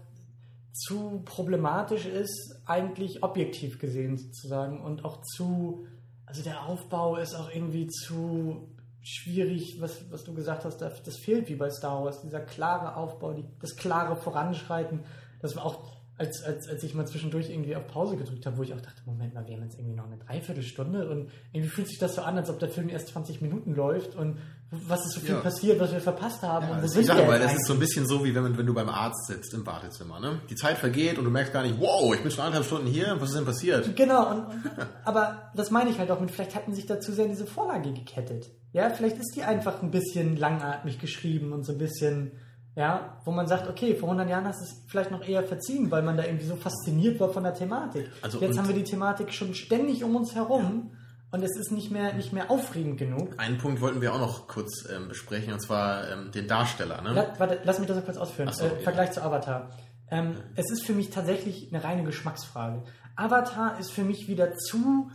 zu 0.74 1.22
problematisch 1.24 2.06
ist, 2.06 2.64
eigentlich 2.66 3.24
objektiv 3.24 3.80
gesehen 3.80 4.18
sozusagen 4.18 4.82
und 4.82 5.06
auch 5.06 5.22
zu, 5.22 5.88
also 6.26 6.44
der 6.44 6.66
Aufbau 6.66 7.16
ist 7.16 7.34
auch 7.34 7.50
irgendwie 7.50 7.88
zu 7.88 8.76
schwierig, 9.02 9.82
was, 9.82 10.12
was 10.12 10.24
du 10.24 10.34
gesagt 10.34 10.66
hast, 10.66 10.78
das, 10.78 11.18
fehlt 11.18 11.50
wie 11.50 11.56
bei 11.56 11.70
Star 11.70 12.04
Wars, 12.04 12.22
dieser 12.22 12.42
klare 12.42 12.96
Aufbau, 12.96 13.34
die, 13.34 13.46
das 13.62 13.76
klare 13.76 14.16
Voranschreiten, 14.16 15.04
das 15.42 15.56
war 15.56 15.66
auch, 15.66 15.99
als, 16.20 16.44
als, 16.44 16.68
als 16.68 16.84
ich 16.84 16.94
mal 16.94 17.08
zwischendurch 17.08 17.50
irgendwie 17.50 17.76
auf 17.76 17.88
Pause 17.88 18.18
gedrückt 18.18 18.46
habe, 18.46 18.58
wo 18.58 18.64
ich 18.64 18.74
auch 18.74 18.82
dachte, 18.82 19.02
Moment 19.06 19.34
mal, 19.34 19.48
wir 19.48 19.56
haben 19.56 19.64
jetzt 19.64 19.80
irgendwie 19.80 19.96
noch 19.96 20.06
eine 20.06 20.18
Dreiviertelstunde 20.18 21.10
und 21.10 21.32
irgendwie 21.54 21.70
fühlt 21.70 21.88
sich 21.88 21.98
das 21.98 22.14
so 22.16 22.22
an, 22.22 22.38
als 22.38 22.50
ob 22.50 22.60
der 22.60 22.70
Film 22.70 22.90
erst 22.90 23.08
20 23.08 23.42
Minuten 23.42 23.74
läuft 23.74 24.16
und 24.16 24.38
was 24.72 25.04
ist 25.06 25.14
so 25.14 25.22
viel 25.22 25.32
Ja. 25.36 25.40
passiert, 25.40 25.80
was 25.80 25.92
wir 25.92 26.00
verpasst 26.02 26.44
haben 26.44 26.68
Ja, 26.68 26.76
und 26.76 26.84
wo 26.84 26.88
sind 26.88 27.02
ich 27.02 27.08
sage 27.08 27.22
wir 27.26 27.34
jetzt 27.34 27.46
das 27.46 27.54
ist 27.56 27.66
so 27.68 27.74
ein 27.74 27.80
bisschen 27.80 28.06
so, 28.06 28.24
wie 28.24 28.36
wenn, 28.36 28.44
man- 28.44 28.58
wenn 28.58 28.66
du 28.68 28.74
beim 28.74 28.90
Arzt 28.90 29.26
sitzt 29.28 29.54
im 29.56 29.66
Wartezimmer. 29.66 30.20
Ne? 30.20 30.42
Die 30.50 30.56
Zeit 30.56 30.78
vergeht 30.78 31.18
und 31.18 31.24
du 31.26 31.32
merkst 31.32 31.54
gar 31.54 31.64
nicht, 31.64 31.80
wow, 31.80 32.14
ich 32.14 32.22
bin 32.22 32.30
schon 32.32 32.42
anderthalb 32.44 32.66
Stunden 32.68 32.88
hier, 32.88 33.16
was 33.20 33.30
ist 33.30 33.38
denn 33.38 33.46
passiert? 33.46 33.96
Genau, 33.96 34.30
und, 34.32 34.46
aber 35.06 35.52
das 35.56 35.72
meine 35.72 35.90
ich 35.90 35.98
halt 36.00 36.12
auch 36.12 36.20
mit, 36.20 36.32
vielleicht 36.32 36.54
hatten 36.56 36.74
sich 36.74 36.86
da 36.86 37.00
zu 37.00 37.14
sehr 37.14 37.26
in 37.26 37.32
diese 37.32 37.48
Vorlage 37.48 37.92
gekettet. 37.94 38.50
Ja, 38.74 38.90
vielleicht 38.92 39.18
ist 39.18 39.34
die 39.36 39.42
einfach 39.44 39.82
ein 39.82 39.90
bisschen 39.90 40.38
langatmig 40.38 41.00
geschrieben 41.00 41.54
und 41.54 41.64
so 41.66 41.72
ein 41.72 41.78
bisschen, 41.80 42.34
ja, 42.76 43.18
wo 43.26 43.32
man 43.32 43.48
sagt, 43.48 43.68
okay, 43.70 43.96
vor 43.96 44.10
100 44.10 44.30
Jahren 44.30 44.46
hast 44.46 44.62
du 44.62 44.66
es 44.66 44.84
vielleicht 44.88 45.12
noch 45.12 45.28
eher 45.28 45.44
verziehen, 45.44 45.92
weil 45.92 46.04
man 46.04 46.18
da 46.18 46.24
irgendwie 46.24 46.46
so 46.46 46.56
fasziniert 46.56 47.20
war 47.20 47.30
von 47.30 47.44
der 47.44 47.54
Thematik. 47.54 48.10
Also 48.22 48.40
Jetzt 48.40 48.58
haben 48.58 48.68
wir 48.68 48.76
die 48.76 48.84
Thematik 48.84 49.34
schon 49.34 49.54
ständig 49.54 50.04
um 50.04 50.16
uns 50.16 50.36
herum 50.36 50.92
und 51.32 51.44
es 51.44 51.56
ist 51.58 51.72
nicht 51.72 51.92
mehr, 51.92 52.14
nicht 52.14 52.34
mehr 52.34 52.50
aufregend 52.50 52.98
genug. 52.98 53.34
Einen 53.38 53.58
Punkt 53.58 53.82
wollten 53.82 54.02
wir 54.02 54.14
auch 54.14 54.20
noch 54.20 54.48
kurz 54.48 54.88
ähm, 54.90 55.10
besprechen, 55.10 55.54
und 55.54 55.60
zwar 55.60 56.10
ähm, 56.10 56.32
den 56.32 56.48
Darsteller. 56.48 57.02
Ne? 57.02 57.14
La 57.14 57.34
warte, 57.38 57.60
lass 57.64 57.80
mich 57.80 57.88
das 57.88 57.98
noch 57.98 58.06
kurz 58.06 58.18
ausführen. 58.18 58.52
so, 58.52 58.66
äh, 58.66 58.70
ja. 58.70 58.76
Vergleich 58.80 59.12
zu 59.12 59.22
Avatar. 59.22 59.70
Ähm, 60.10 60.38
es 60.56 60.72
ist 60.72 60.86
für 60.86 60.94
mich 60.94 61.10
tatsächlich 61.10 61.72
eine 61.72 61.84
reine 61.84 62.04
Geschmacksfrage. 62.04 62.84
Avatar 63.16 63.80
ist 63.80 63.92
für 63.92 64.04
mich 64.04 64.28
wieder 64.28 64.56
zu, 64.56 65.12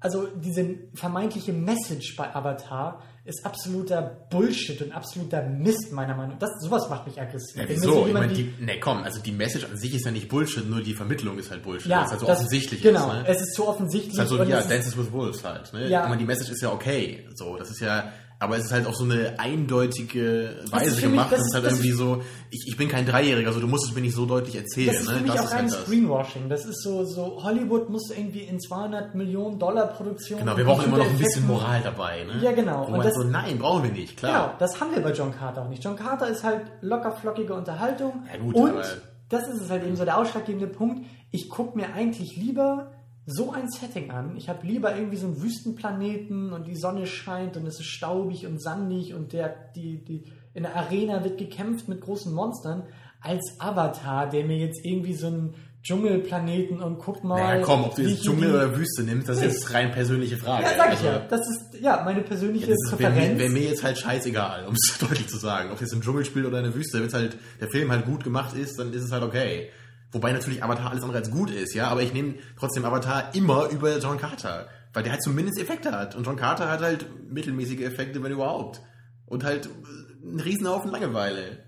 also 0.00 0.26
diese 0.26 0.76
vermeintliche 0.94 1.52
Message 1.52 2.16
bei 2.16 2.34
Avatar 2.34 3.02
ist 3.24 3.46
absoluter 3.46 4.26
Bullshit 4.30 4.82
und 4.82 4.92
absoluter 4.92 5.42
Mist 5.42 5.92
meiner 5.92 6.14
Meinung 6.14 6.32
nach. 6.32 6.38
Das, 6.40 6.50
sowas 6.60 6.90
macht 6.90 7.06
mich 7.06 7.18
aggressiv. 7.18 7.56
Ja, 7.56 7.64
wieso? 7.66 7.92
so 7.94 8.06
ich 8.06 8.12
meine, 8.12 8.32
die, 8.32 8.52
ne, 8.60 8.78
komm, 8.78 9.02
also 9.02 9.18
die 9.20 9.32
Message 9.32 9.64
an 9.64 9.78
sich 9.78 9.94
ist 9.94 10.04
ja 10.04 10.10
nicht 10.10 10.28
Bullshit, 10.28 10.68
nur 10.68 10.82
die 10.82 10.92
Vermittlung 10.92 11.38
ist 11.38 11.50
halt 11.50 11.62
Bullshit. 11.62 11.90
ja, 11.90 12.00
das 12.00 12.06
ist 12.06 12.10
halt 12.12 12.20
so 12.20 12.26
das- 12.26 12.38
offensichtlich 12.38 12.82
Genau, 12.82 13.08
ist. 13.10 13.14
Ne? 13.14 13.24
es 13.28 13.40
ist 13.40 13.54
so 13.54 13.66
offensichtlich. 13.68 14.12
ist 14.12 14.18
halt 14.18 14.28
so, 14.28 14.42
ja, 14.42 14.58
es 14.58 14.68
Dances 14.68 14.96
with 14.98 15.10
Wolves 15.10 15.42
halt. 15.42 15.72
Ne? 15.72 15.88
Ja. 15.88 16.02
Ich 16.02 16.08
meine, 16.08 16.18
die 16.20 16.26
Message 16.26 16.50
ist 16.50 16.60
ja 16.60 16.70
okay. 16.70 17.26
So, 17.34 17.56
das 17.56 17.70
ist 17.70 17.80
ja, 17.80 18.12
aber 18.38 18.56
es 18.58 18.64
ist 18.66 18.72
halt 18.72 18.86
auf 18.86 18.94
so 18.94 19.04
eine 19.04 19.38
eindeutige 19.38 20.56
Weise 20.70 20.90
für 20.96 21.06
mich- 21.06 21.10
gemacht. 21.12 21.32
das 21.32 21.40
ist 21.40 21.54
halt 21.54 21.64
irgendwie 21.64 21.92
so, 21.92 22.22
ich, 22.50 22.64
ich 22.68 22.76
bin 22.76 22.88
kein 22.88 23.06
Dreijähriger, 23.06 23.52
so 23.52 23.60
du 23.60 23.66
musst 23.66 23.88
es 23.88 23.94
mir 23.94 24.00
nicht 24.02 24.14
so 24.14 24.26
deutlich 24.26 24.56
erzählen. 24.56 24.88
Das 24.88 25.00
ist 25.00 25.08
ne? 25.08 25.16
für 25.16 25.22
mich 25.22 25.32
das 25.32 25.40
auch 25.40 25.50
halt 25.50 25.58
reines 25.60 25.72
das. 25.76 25.84
Greenwashing. 25.86 26.48
Das 26.48 26.64
ist 26.64 26.82
so, 26.82 27.04
so, 27.04 27.42
Hollywood 27.42 27.88
muss 27.90 28.10
irgendwie 28.10 28.40
in 28.42 28.60
200 28.60 29.14
Millionen 29.14 29.58
Dollar 29.58 29.86
Produktionen. 29.88 30.40
Genau, 30.44 30.56
wir 30.56 30.64
brauchen 30.64 30.84
immer 30.86 30.98
noch 30.98 31.08
ein 31.08 31.18
bisschen 31.18 31.46
Moral 31.46 31.80
dabei. 31.82 32.24
Ne? 32.24 32.40
Ja, 32.42 32.52
genau. 32.52 32.82
Wo 32.82 32.84
Und 32.86 32.92
man 32.98 33.02
das- 33.02 33.14
so, 33.14 33.22
nein, 33.24 33.58
brauchen 33.58 33.84
wir 33.84 33.92
nicht, 33.92 34.16
klar. 34.16 34.32
Genau, 34.48 34.54
das 34.58 34.80
haben 34.80 34.94
wir 34.94 35.02
bei 35.02 35.12
John 35.12 35.34
Carter 35.34 35.62
auch 35.62 35.68
nicht. 35.68 35.82
John 35.82 35.96
Carter 35.96 36.28
ist 36.28 36.44
halt 36.44 36.62
locker 36.80 37.12
flockige 37.12 37.54
Unterhaltung. 37.54 38.24
Ja, 38.32 38.38
gut, 38.38 38.54
und 38.54 39.02
das 39.28 39.48
ist 39.48 39.62
es 39.62 39.70
halt 39.70 39.84
eben 39.84 39.96
so 39.96 40.04
der 40.04 40.18
ausschlaggebende 40.18 40.66
Punkt. 40.66 41.06
Ich 41.30 41.48
gucke 41.48 41.76
mir 41.76 41.92
eigentlich 41.94 42.36
lieber 42.36 42.92
so 43.26 43.52
ein 43.52 43.70
Setting 43.70 44.10
an. 44.10 44.36
Ich 44.36 44.48
habe 44.48 44.66
lieber 44.66 44.94
irgendwie 44.94 45.16
so 45.16 45.26
einen 45.26 45.40
Wüstenplaneten 45.42 46.52
und 46.52 46.66
die 46.66 46.76
Sonne 46.76 47.06
scheint 47.06 47.56
und 47.56 47.66
es 47.66 47.80
ist 47.80 47.86
staubig 47.86 48.46
und 48.46 48.60
sandig 48.62 49.14
und 49.14 49.32
der, 49.32 49.54
die, 49.74 50.04
die, 50.04 50.24
in 50.52 50.64
der 50.64 50.76
Arena 50.76 51.24
wird 51.24 51.38
gekämpft 51.38 51.88
mit 51.88 52.00
großen 52.00 52.32
Monstern, 52.32 52.84
als 53.20 53.56
Avatar, 53.58 54.28
der 54.28 54.44
mir 54.44 54.58
jetzt 54.58 54.84
irgendwie 54.84 55.14
so 55.14 55.28
einen 55.28 55.54
Dschungelplaneten 55.82 56.80
und 56.80 56.98
guck 56.98 57.24
mal. 57.24 57.36
Naja, 57.38 57.62
komm, 57.64 57.84
ob 57.84 57.94
du 57.94 58.02
jetzt 58.02 58.22
Dschungel 58.22 58.48
die- 58.50 58.54
oder 58.54 58.76
Wüste 58.76 59.02
nimmst, 59.02 59.28
das 59.28 59.38
ist 59.38 59.44
jetzt 59.44 59.74
rein 59.74 59.90
persönliche 59.90 60.36
Frage. 60.36 60.64
Ja, 60.64 60.70
sag 60.76 60.86
ich 60.92 60.98
Also, 60.98 61.06
ja. 61.06 61.18
Das 61.28 61.40
ist 61.40 61.80
ja 61.80 62.02
meine 62.04 62.20
persönliche 62.22 62.72
ist- 62.72 62.98
wäre 62.98 63.12
mir, 63.12 63.38
wär 63.38 63.48
mir 63.50 63.62
jetzt 63.68 63.82
halt 63.84 63.98
scheißegal, 63.98 64.66
um 64.66 64.74
es 64.74 64.98
deutlich 65.00 65.28
zu 65.28 65.36
sagen. 65.38 65.68
Ob 65.70 65.76
es 65.76 65.80
jetzt 65.82 65.92
im 65.92 66.00
Dschungel 66.02 66.24
spielt 66.24 66.46
oder 66.46 66.58
in 66.58 66.64
der 66.64 66.74
Wüste, 66.74 67.00
wenn 67.00 67.06
es 67.06 67.14
halt 67.14 67.36
der 67.60 67.68
Film 67.68 67.90
halt 67.90 68.04
gut 68.06 68.24
gemacht 68.24 68.56
ist, 68.56 68.78
dann 68.78 68.92
ist 68.92 69.02
es 69.02 69.12
halt 69.12 69.22
okay. 69.22 69.68
Wobei 70.14 70.30
natürlich 70.30 70.62
Avatar 70.62 70.92
alles 70.92 71.02
andere 71.02 71.18
als 71.18 71.30
gut 71.30 71.50
ist, 71.50 71.74
ja, 71.74 71.88
aber 71.88 72.02
ich 72.02 72.14
nehme 72.14 72.36
trotzdem 72.56 72.84
Avatar 72.84 73.34
immer 73.34 73.68
über 73.70 73.98
John 73.98 74.16
Carter, 74.16 74.68
weil 74.92 75.02
der 75.02 75.10
halt 75.12 75.24
zumindest 75.24 75.58
Effekte 75.58 75.90
hat. 75.90 76.14
Und 76.14 76.24
John 76.24 76.36
Carter 76.36 76.70
hat 76.70 76.82
halt 76.82 77.04
mittelmäßige 77.28 77.80
Effekte, 77.80 78.22
wenn 78.22 78.30
überhaupt. 78.30 78.80
Und 79.26 79.42
halt 79.42 79.66
äh, 79.66 80.28
einen 80.28 80.38
Riesenhaufen 80.38 80.92
Langeweile. 80.92 81.64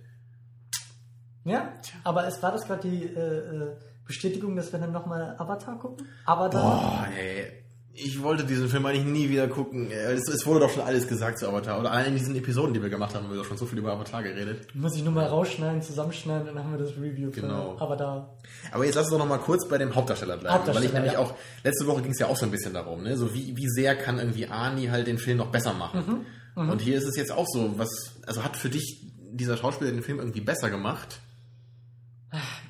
Ja, 1.43 1.73
aber 2.05 2.29
es 2.29 2.41
war 2.41 2.53
das 2.53 2.65
gerade 2.67 2.89
die 2.89 3.05
äh, 3.05 3.19
äh, 3.19 3.77
Bestätigung, 4.07 4.55
dass 4.55 4.73
wir 4.73 4.79
dann 4.79 4.93
nochmal 4.93 5.35
Avatar 5.39 5.77
gucken? 5.81 6.07
Avatar? 6.25 6.63
Boah, 6.63 7.09
ey. 7.19 7.66
Ich 7.99 8.23
wollte 8.23 8.45
diesen 8.45 8.69
Film 8.69 8.85
eigentlich 8.85 9.05
nie 9.07 9.31
wieder 9.31 9.49
gucken. 9.49 9.91
Es, 9.91 10.29
es 10.29 10.45
wurde 10.45 10.61
doch 10.61 10.71
schon 10.71 10.83
alles 10.83 11.09
gesagt 11.09 11.39
zu 11.39 11.49
Avatar. 11.49 11.81
Oder 11.81 12.05
in 12.05 12.15
diesen 12.15 12.37
Episoden, 12.37 12.75
die 12.75 12.83
wir 12.83 12.91
gemacht 12.91 13.15
haben, 13.15 13.25
haben 13.25 13.31
wir 13.33 13.39
doch 13.39 13.47
schon 13.47 13.57
so 13.57 13.65
viel 13.65 13.79
über 13.79 13.93
Avatar 13.93 14.23
geredet. 14.23 14.75
Muss 14.75 14.95
ich 14.97 15.03
nur 15.03 15.13
mal 15.15 15.25
rausschneiden, 15.27 15.81
zusammenschneiden, 15.81 16.47
dann 16.47 16.59
haben 16.59 16.73
wir 16.73 16.79
das 16.79 16.91
Review 16.97 17.31
für 17.33 17.41
Genau. 17.41 17.77
Avatar. 17.79 18.37
Aber 18.73 18.85
jetzt 18.85 18.97
lass 18.97 19.05
uns 19.07 19.13
doch 19.13 19.19
noch 19.19 19.29
mal 19.29 19.39
kurz 19.39 19.67
bei 19.69 19.79
dem 19.79 19.95
Hauptdarsteller 19.95 20.37
bleiben. 20.37 20.55
Hauptdarsteller, 20.55 20.81
weil 20.81 20.87
ich 20.89 20.93
nämlich 20.93 21.13
ja. 21.15 21.19
auch, 21.21 21.35
letzte 21.65 21.87
Woche 21.87 22.03
ging 22.03 22.13
es 22.13 22.19
ja 22.19 22.27
auch 22.27 22.37
so 22.37 22.45
ein 22.45 22.51
bisschen 22.51 22.75
darum, 22.75 23.03
ne? 23.03 23.17
So 23.17 23.33
wie, 23.35 23.57
wie 23.57 23.69
sehr 23.69 23.97
kann 23.97 24.19
irgendwie 24.19 24.47
Arnie 24.47 24.91
halt 24.91 25.07
den 25.07 25.19
Film 25.19 25.39
noch 25.39 25.51
besser 25.51 25.73
machen. 25.73 26.27
Mhm, 26.55 26.69
Und 26.69 26.83
hier 26.83 26.99
ist 26.99 27.05
es 27.07 27.17
jetzt 27.17 27.33
auch 27.33 27.47
so, 27.47 27.79
was, 27.79 27.89
also 28.27 28.45
hat 28.45 28.57
für 28.57 28.69
dich 28.69 29.07
dieser 29.33 29.57
Schauspieler 29.57 29.91
den 29.91 30.03
Film 30.03 30.19
irgendwie 30.19 30.41
besser 30.43 30.69
gemacht? 30.69 31.21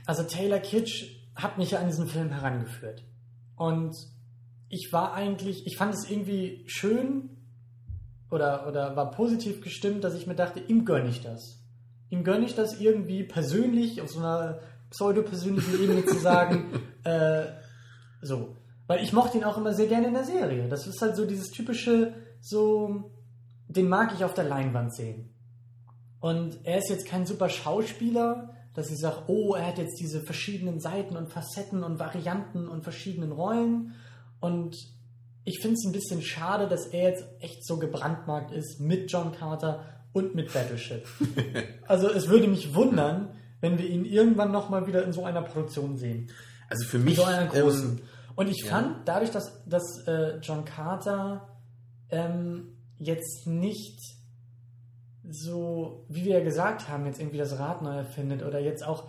Also 0.06 0.22
Taylor 0.22 0.60
Kitsch 0.60 1.04
hat 1.34 1.58
mich 1.58 1.72
ja 1.72 1.80
an 1.80 1.88
diesen 1.88 2.06
Film 2.06 2.30
herangeführt. 2.30 3.02
Und 3.56 3.94
ich 4.68 4.92
war 4.92 5.14
eigentlich, 5.14 5.66
ich 5.66 5.76
fand 5.76 5.94
es 5.94 6.10
irgendwie 6.10 6.64
schön 6.66 7.30
oder, 8.30 8.66
oder 8.66 8.96
war 8.96 9.10
positiv 9.10 9.60
gestimmt, 9.60 10.04
dass 10.04 10.14
ich 10.14 10.26
mir 10.26 10.34
dachte, 10.34 10.60
ihm 10.60 10.84
gönne 10.84 11.08
ich 11.08 11.22
das. 11.22 11.62
Ihm 12.10 12.24
gönne 12.24 12.46
ich 12.46 12.54
das 12.54 12.80
irgendwie 12.80 13.24
persönlich, 13.24 14.00
auf 14.00 14.10
so 14.10 14.20
einer 14.20 14.60
pseudo-persönlichen 14.90 15.82
Ebene 15.82 16.04
zu 16.04 16.18
sagen, 16.18 16.80
äh, 17.04 17.46
so. 18.22 18.56
Weil 18.86 19.02
ich 19.02 19.12
mochte 19.12 19.38
ihn 19.38 19.44
auch 19.44 19.58
immer 19.58 19.74
sehr 19.74 19.88
gerne 19.88 20.08
in 20.08 20.14
der 20.14 20.24
Serie. 20.24 20.68
Das 20.68 20.86
ist 20.86 21.00
halt 21.02 21.16
so 21.16 21.26
dieses 21.26 21.50
typische, 21.50 22.14
so, 22.40 23.10
den 23.68 23.88
mag 23.88 24.12
ich 24.14 24.24
auf 24.24 24.34
der 24.34 24.44
Leinwand 24.44 24.94
sehen. 24.94 25.34
Und 26.20 26.58
er 26.64 26.78
ist 26.78 26.88
jetzt 26.88 27.06
kein 27.06 27.26
super 27.26 27.48
Schauspieler, 27.48 28.54
dass 28.74 28.90
ich 28.90 28.98
sage, 28.98 29.24
oh, 29.26 29.54
er 29.54 29.66
hat 29.66 29.78
jetzt 29.78 29.98
diese 30.00 30.20
verschiedenen 30.20 30.80
Seiten 30.80 31.16
und 31.16 31.32
Facetten 31.32 31.82
und 31.82 31.98
Varianten 31.98 32.68
und 32.68 32.84
verschiedenen 32.84 33.32
Rollen. 33.32 33.94
Und 34.46 34.76
ich 35.44 35.58
finde 35.60 35.74
es 35.74 35.84
ein 35.84 35.92
bisschen 35.92 36.22
schade, 36.22 36.68
dass 36.68 36.86
er 36.86 37.10
jetzt 37.10 37.24
echt 37.40 37.66
so 37.66 37.78
gebrandmarkt 37.78 38.52
ist 38.52 38.78
mit 38.80 39.10
John 39.10 39.32
Carter 39.32 39.84
und 40.12 40.36
mit 40.36 40.52
Battleship. 40.52 41.04
also 41.88 42.08
es 42.08 42.28
würde 42.28 42.46
mich 42.46 42.72
wundern, 42.72 43.30
wenn 43.60 43.76
wir 43.76 43.88
ihn 43.88 44.04
irgendwann 44.04 44.52
nochmal 44.52 44.86
wieder 44.86 45.02
in 45.04 45.12
so 45.12 45.24
einer 45.24 45.42
Produktion 45.42 45.96
sehen. 45.96 46.30
Also 46.68 46.86
für 46.86 46.98
In 46.98 47.04
mich. 47.04 47.16
so 47.16 47.24
einer 47.24 47.46
großen. 47.46 47.98
ähm, 47.98 48.04
Und 48.36 48.48
ich 48.48 48.62
ja. 48.64 48.70
fand, 48.70 49.08
dadurch, 49.08 49.32
dass, 49.32 49.64
dass 49.66 50.06
äh, 50.06 50.38
John 50.38 50.64
Carter 50.64 51.48
ähm, 52.10 52.76
jetzt 52.98 53.48
nicht 53.48 53.98
so, 55.28 56.04
wie 56.08 56.24
wir 56.24 56.38
ja 56.38 56.44
gesagt 56.44 56.88
haben, 56.88 57.04
jetzt 57.06 57.18
irgendwie 57.18 57.38
das 57.38 57.58
Rad 57.58 57.82
neu 57.82 57.96
erfindet 57.96 58.44
oder 58.44 58.60
jetzt 58.60 58.86
auch. 58.86 59.08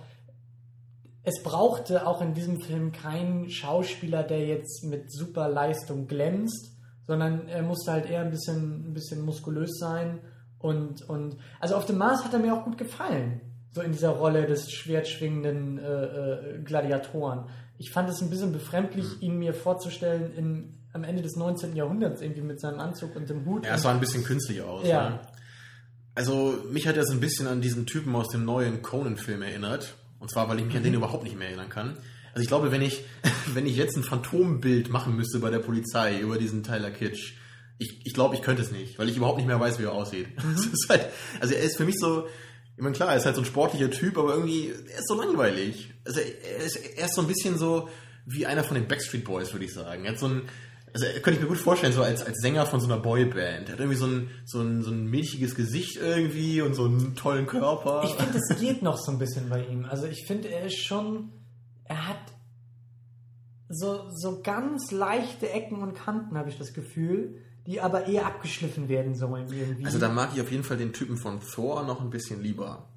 Es 1.30 1.44
brauchte 1.44 2.08
auch 2.08 2.22
in 2.22 2.34
diesem 2.34 2.62
Film 2.62 2.94
keinen 2.94 3.50
Schauspieler, 3.50 4.24
der 4.24 4.46
jetzt 4.46 4.86
mit 4.86 5.12
super 5.12 5.50
Leistung 5.50 6.08
glänzt, 6.08 6.72
sondern 7.06 7.50
er 7.50 7.64
musste 7.64 7.92
halt 7.92 8.10
eher 8.10 8.22
ein 8.22 8.32
bisschen, 8.32 8.92
ein 8.92 8.94
bisschen 8.94 9.26
muskulös 9.26 9.78
sein. 9.78 10.22
Und, 10.58 11.02
und 11.10 11.36
also 11.60 11.76
auf 11.76 11.86
dem 11.86 11.98
Mars 11.98 12.24
hat 12.24 12.32
er 12.32 12.40
mir 12.40 12.54
auch 12.54 12.64
gut 12.64 12.78
gefallen. 12.78 13.42
So 13.74 13.82
in 13.82 13.92
dieser 13.92 14.12
Rolle 14.12 14.46
des 14.46 14.72
schwertschwingenden 14.72 15.80
äh, 15.80 16.04
äh, 16.06 16.64
Gladiatoren. 16.64 17.50
Ich 17.78 17.92
fand 17.92 18.10
es 18.10 18.22
ein 18.22 18.30
bisschen 18.30 18.54
befremdlich, 18.54 19.22
ihn 19.22 19.38
mir 19.38 19.54
vorzustellen 19.54 20.34
in, 20.34 20.78
am 20.94 21.04
Ende 21.04 21.24
des 21.24 21.36
19. 21.36 21.76
Jahrhunderts, 21.76 22.22
irgendwie 22.22 22.42
mit 22.42 22.62
seinem 22.62 22.80
Anzug 22.80 23.18
und 23.18 23.30
dem 23.30 23.46
Hut. 23.46 23.66
ja, 23.66 23.76
es 23.76 23.82
sah 23.82 23.92
ein 23.92 24.00
bisschen 24.00 24.24
künstlich 24.24 24.62
aus. 24.62 24.88
Ja. 24.88 25.10
Ne? 25.10 25.20
Also 26.16 26.58
mich 26.72 26.88
hat 26.88 26.96
er 26.96 27.04
so 27.04 27.12
ein 27.12 27.20
bisschen 27.20 27.48
an 27.48 27.60
diesen 27.60 27.86
Typen 27.86 28.16
aus 28.16 28.30
dem 28.30 28.46
neuen 28.46 28.82
Conan-Film 28.82 29.42
erinnert. 29.42 29.98
Und 30.20 30.30
zwar, 30.32 30.50
weil 30.50 30.60
ich 30.60 30.66
mich 30.66 30.76
an 30.76 30.84
den 30.84 30.94
Mhm. 30.94 30.98
überhaupt 31.00 31.24
nicht 31.24 31.38
mehr 31.38 31.48
erinnern 31.48 31.70
kann. 31.70 31.98
Also 32.34 32.42
ich 32.44 32.48
glaube, 32.48 32.72
wenn 32.72 32.82
ich, 32.82 33.04
wenn 33.54 33.66
ich 33.66 33.76
jetzt 33.76 33.96
ein 33.98 34.04
Phantombild 34.04 34.90
machen 34.90 35.16
müsste 35.16 35.40
bei 35.40 35.50
der 35.50 35.60
Polizei 35.60 36.20
über 36.20 36.38
diesen 36.38 36.64
Tyler 36.64 36.92
Kitsch, 36.92 37.34
ich, 37.80 38.02
ich 38.06 38.14
glaube, 38.14 38.36
ich 38.36 38.42
könnte 38.42 38.62
es 38.64 38.72
nicht, 38.72 38.98
weil 38.98 39.08
ich 39.10 39.18
überhaupt 39.18 39.38
nicht 39.38 39.48
mehr 39.48 39.60
weiß, 39.60 39.78
wie 39.80 39.84
er 39.84 39.92
aussieht. 39.92 40.28
Mhm. 40.44 40.74
Halt, 40.90 41.08
also 41.40 41.54
er 41.54 41.62
ist 41.64 41.78
für 41.78 41.86
mich 41.86 41.96
so, 42.00 42.28
ich 42.76 42.84
meine, 42.84 42.96
klar, 42.96 43.10
er 43.10 43.18
ist 43.18 43.26
halt 43.26 43.36
so 43.36 43.42
ein 43.42 43.46
sportlicher 43.46 43.90
Typ, 43.90 44.18
aber 44.18 44.34
irgendwie, 44.36 44.70
er 44.70 45.00
ist 45.00 45.08
so 45.08 45.16
langweilig. 45.16 45.94
Also 46.06 46.20
er 46.20 46.58
ist, 46.64 46.76
er 46.76 47.06
ist 47.06 47.16
so 47.16 47.22
ein 47.22 47.28
bisschen 47.28 47.58
so 47.58 47.90
wie 48.28 48.46
einer 48.46 48.64
von 48.64 48.76
den 48.76 48.88
Backstreet 48.88 49.24
Boys, 49.24 49.52
würde 49.54 49.66
ich 49.66 49.74
sagen. 49.74 50.06
Er 50.06 50.12
hat 50.12 50.20
so 50.20 50.28
ein, 50.28 50.44
also 50.94 51.06
könnte 51.22 51.32
ich 51.34 51.42
mir 51.42 51.48
gut 51.48 51.58
vorstellen, 51.58 51.94
so 51.94 52.02
als, 52.02 52.24
als 52.26 52.40
Sänger 52.40 52.66
von 52.66 52.80
so 52.80 52.88
einer 52.88 52.98
Boyband. 52.98 53.68
Er 53.68 53.74
hat 53.74 53.80
irgendwie 53.80 53.98
so 53.98 54.06
ein, 54.08 54.30
so 54.46 54.62
ein, 54.62 54.82
so 54.82 54.92
ein 54.92 55.06
milchiges 55.06 55.54
Gesicht 55.56 55.98
irgendwie 55.98 56.62
und 56.62 56.74
so 56.74 56.86
einen 56.86 57.16
tollen 57.16 57.46
Körper. 57.46 58.04
Ich 58.06 58.14
finde, 58.16 58.38
es 58.38 58.60
geht 58.60 58.82
noch 58.82 58.98
so 58.98 59.12
ein 59.12 59.20
bisschen 59.20 59.50
bei 59.50 59.66
ihm. 59.66 59.86
Also 59.86 60.06
ich 60.08 60.26
finde, 60.26 60.50
er 60.50 60.66
ist 60.66 60.80
schon, 60.84 61.30
er 61.84 62.08
hat 62.08 62.20
so, 63.70 64.10
so 64.12 64.42
ganz 64.42 64.92
leichte 64.92 65.50
Ecken 65.52 65.82
und 65.82 65.94
Kanten, 65.94 66.38
habe 66.38 66.50
ich 66.50 66.58
das 66.58 66.74
Gefühl, 66.74 67.42
die 67.66 67.82
aber 67.82 68.08
eher 68.08 68.26
abgeschliffen 68.26 68.88
werden 68.88 69.14
sollen 69.14 69.52
irgendwie. 69.52 69.86
Also 69.86 70.00
da 70.00 70.08
mag 70.10 70.32
ich 70.34 70.42
auf 70.42 70.52
jeden 70.52 70.64
Fall 70.64 70.78
den 70.78 70.94
Typen 70.94 71.18
von 71.18 71.42
Thor 71.42 71.84
noch 71.84 72.00
ein 72.02 72.10
bisschen 72.10 72.42
lieber. 72.42 72.88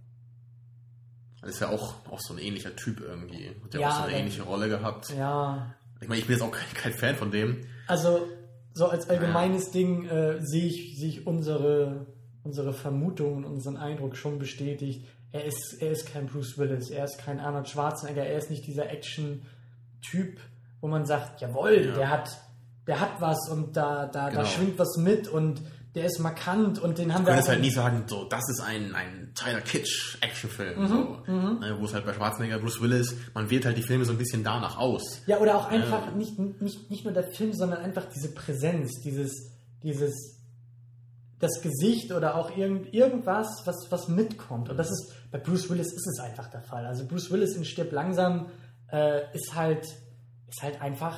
Das 1.40 1.50
ist 1.50 1.60
ja 1.60 1.70
auch, 1.70 1.94
auch 2.08 2.20
so 2.20 2.34
ein 2.34 2.38
ähnlicher 2.38 2.76
Typ 2.76 3.00
irgendwie. 3.00 3.48
Hat 3.64 3.74
ja, 3.74 3.80
Ja, 3.80 3.88
auch 3.90 3.96
so 3.96 4.02
eine 4.04 4.12
ähnliche 4.18 4.42
Rolle 4.42 4.68
gehabt. 4.68 5.10
ja, 5.10 5.74
Ich 6.00 6.08
meine, 6.08 6.20
ich 6.20 6.26
bin 6.26 6.36
jetzt 6.36 6.42
auch 6.44 6.52
kein, 6.52 6.72
kein 6.74 6.92
Fan 6.92 7.16
von 7.16 7.30
dem. 7.30 7.62
Also 7.90 8.26
so 8.72 8.86
als 8.88 9.08
allgemeines 9.10 9.70
Ding 9.72 10.06
äh, 10.06 10.38
sehe 10.40 10.66
ich, 10.66 10.96
sehe 10.98 11.08
ich 11.08 11.26
unsere, 11.26 12.06
unsere 12.44 12.72
Vermutung 12.72 13.38
und 13.38 13.44
unseren 13.44 13.76
Eindruck 13.76 14.16
schon 14.16 14.38
bestätigt. 14.38 15.06
Er 15.32 15.44
ist, 15.44 15.76
er 15.80 15.90
ist 15.92 16.06
kein 16.12 16.26
Bruce 16.26 16.56
Willis, 16.58 16.90
er 16.90 17.04
ist 17.04 17.18
kein 17.18 17.38
Arnold 17.40 17.68
Schwarzenegger, 17.68 18.24
er 18.24 18.38
ist 18.38 18.50
nicht 18.50 18.66
dieser 18.66 18.90
Action-Typ, 18.90 20.40
wo 20.80 20.88
man 20.88 21.04
sagt, 21.06 21.40
jawohl, 21.40 21.86
Ja. 21.86 21.94
der 21.94 22.10
hat, 22.10 22.38
der 22.86 23.00
hat 23.00 23.20
was 23.20 23.48
und 23.48 23.76
da, 23.76 24.06
da, 24.06 24.24
da 24.26 24.30
Genau. 24.30 24.44
schwingt 24.44 24.78
was 24.78 24.96
mit 24.96 25.28
und 25.28 25.60
der 25.94 26.06
ist 26.06 26.18
markant 26.20 26.78
und 26.78 26.98
den 26.98 27.12
haben 27.12 27.22
Du 27.24 27.26
wir 27.26 27.34
könntest 27.34 27.48
auch- 27.48 27.52
halt 27.54 27.62
nie 27.62 27.70
sagen, 27.70 28.04
so, 28.06 28.24
das 28.24 28.48
ist 28.48 28.60
ein, 28.60 28.94
ein 28.94 29.19
Tyler 29.34 29.60
Kitsch-Actionfilm. 29.60 30.86
so, 30.88 31.18
ne, 31.26 31.76
wo 31.78 31.84
es 31.84 31.94
halt 31.94 32.04
bei 32.06 32.12
Schwarzenegger, 32.12 32.58
Bruce 32.58 32.80
Willis, 32.80 33.14
man 33.34 33.48
wählt 33.50 33.64
halt 33.64 33.76
die 33.78 33.82
Filme 33.82 34.04
so 34.04 34.12
ein 34.12 34.18
bisschen 34.18 34.42
danach 34.44 34.78
aus. 34.78 35.22
Ja, 35.26 35.38
oder 35.38 35.56
auch 35.56 35.68
einfach 35.68 36.14
nicht, 36.14 36.38
nicht, 36.38 36.90
nicht 36.90 37.04
nur 37.04 37.12
der 37.14 37.24
Film, 37.24 37.52
sondern 37.52 37.80
einfach 37.80 38.06
diese 38.14 38.32
Präsenz, 38.32 39.00
dieses, 39.02 39.50
dieses, 39.82 40.38
das 41.38 41.62
Gesicht 41.62 42.12
oder 42.12 42.34
auch 42.34 42.56
irgend, 42.56 42.92
irgendwas, 42.92 43.46
was, 43.64 43.86
was 43.90 44.08
mitkommt. 44.08 44.68
Und 44.68 44.76
das 44.76 44.90
ist, 44.90 45.12
bei 45.30 45.38
Bruce 45.38 45.70
Willis 45.70 45.92
ist 45.92 46.06
es 46.06 46.18
einfach 46.20 46.48
der 46.50 46.60
Fall. 46.62 46.84
Also 46.84 47.06
Bruce 47.06 47.30
Willis 47.30 47.54
in 47.56 47.64
Stirb 47.64 47.92
langsam 47.92 48.46
äh, 48.92 49.22
ist 49.34 49.54
halt, 49.54 49.84
ist 50.48 50.62
halt 50.62 50.82
einfach, 50.82 51.16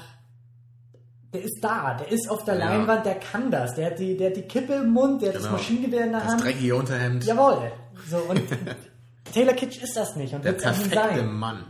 der 1.33 1.43
ist 1.43 1.59
da, 1.63 1.95
der 1.95 2.13
ist 2.13 2.29
auf 2.31 2.45
der 2.45 2.59
Ja. 2.59 2.69
Leinwand, 2.77 3.07
der 3.07 3.15
kann 3.15 3.51
das. 3.51 3.75
Der 3.75 3.87
hat 3.87 3.99
die, 3.99 4.17
der 4.17 4.29
hat 4.31 4.37
die 4.37 4.43
Kippe 4.43 4.75
im 4.75 4.91
Mund, 4.91 5.23
der 5.23 5.31
hat 5.31 5.37
das 5.37 5.43
Genau. 5.45 5.55
Maschinengewehr 5.57 6.05
in 6.05 6.13
der 6.13 6.21
Das 6.21 6.31
Hand. 6.31 6.45
dreckige 6.45 6.77
Unterhemd. 6.77 7.25
Jawohl. 7.25 7.73
So, 8.09 8.19
und 8.19 8.43
Taylor 9.33 9.55
Kitsch 9.55 9.83
ist 9.83 9.97
das 9.97 10.17
nicht 10.17 10.35
und 10.35 10.45
Der 10.45 10.53
perfekte 10.53 10.95
sein. 10.95 11.33
Mann. 11.33 11.65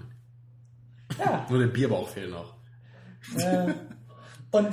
Ja. 1.18 1.46
Nur 1.50 1.58
der 1.58 1.66
Bierbauch 1.66 2.08
fehlt 2.08 2.30
noch. 2.30 2.54
Äh, 3.36 3.72
und 4.50 4.68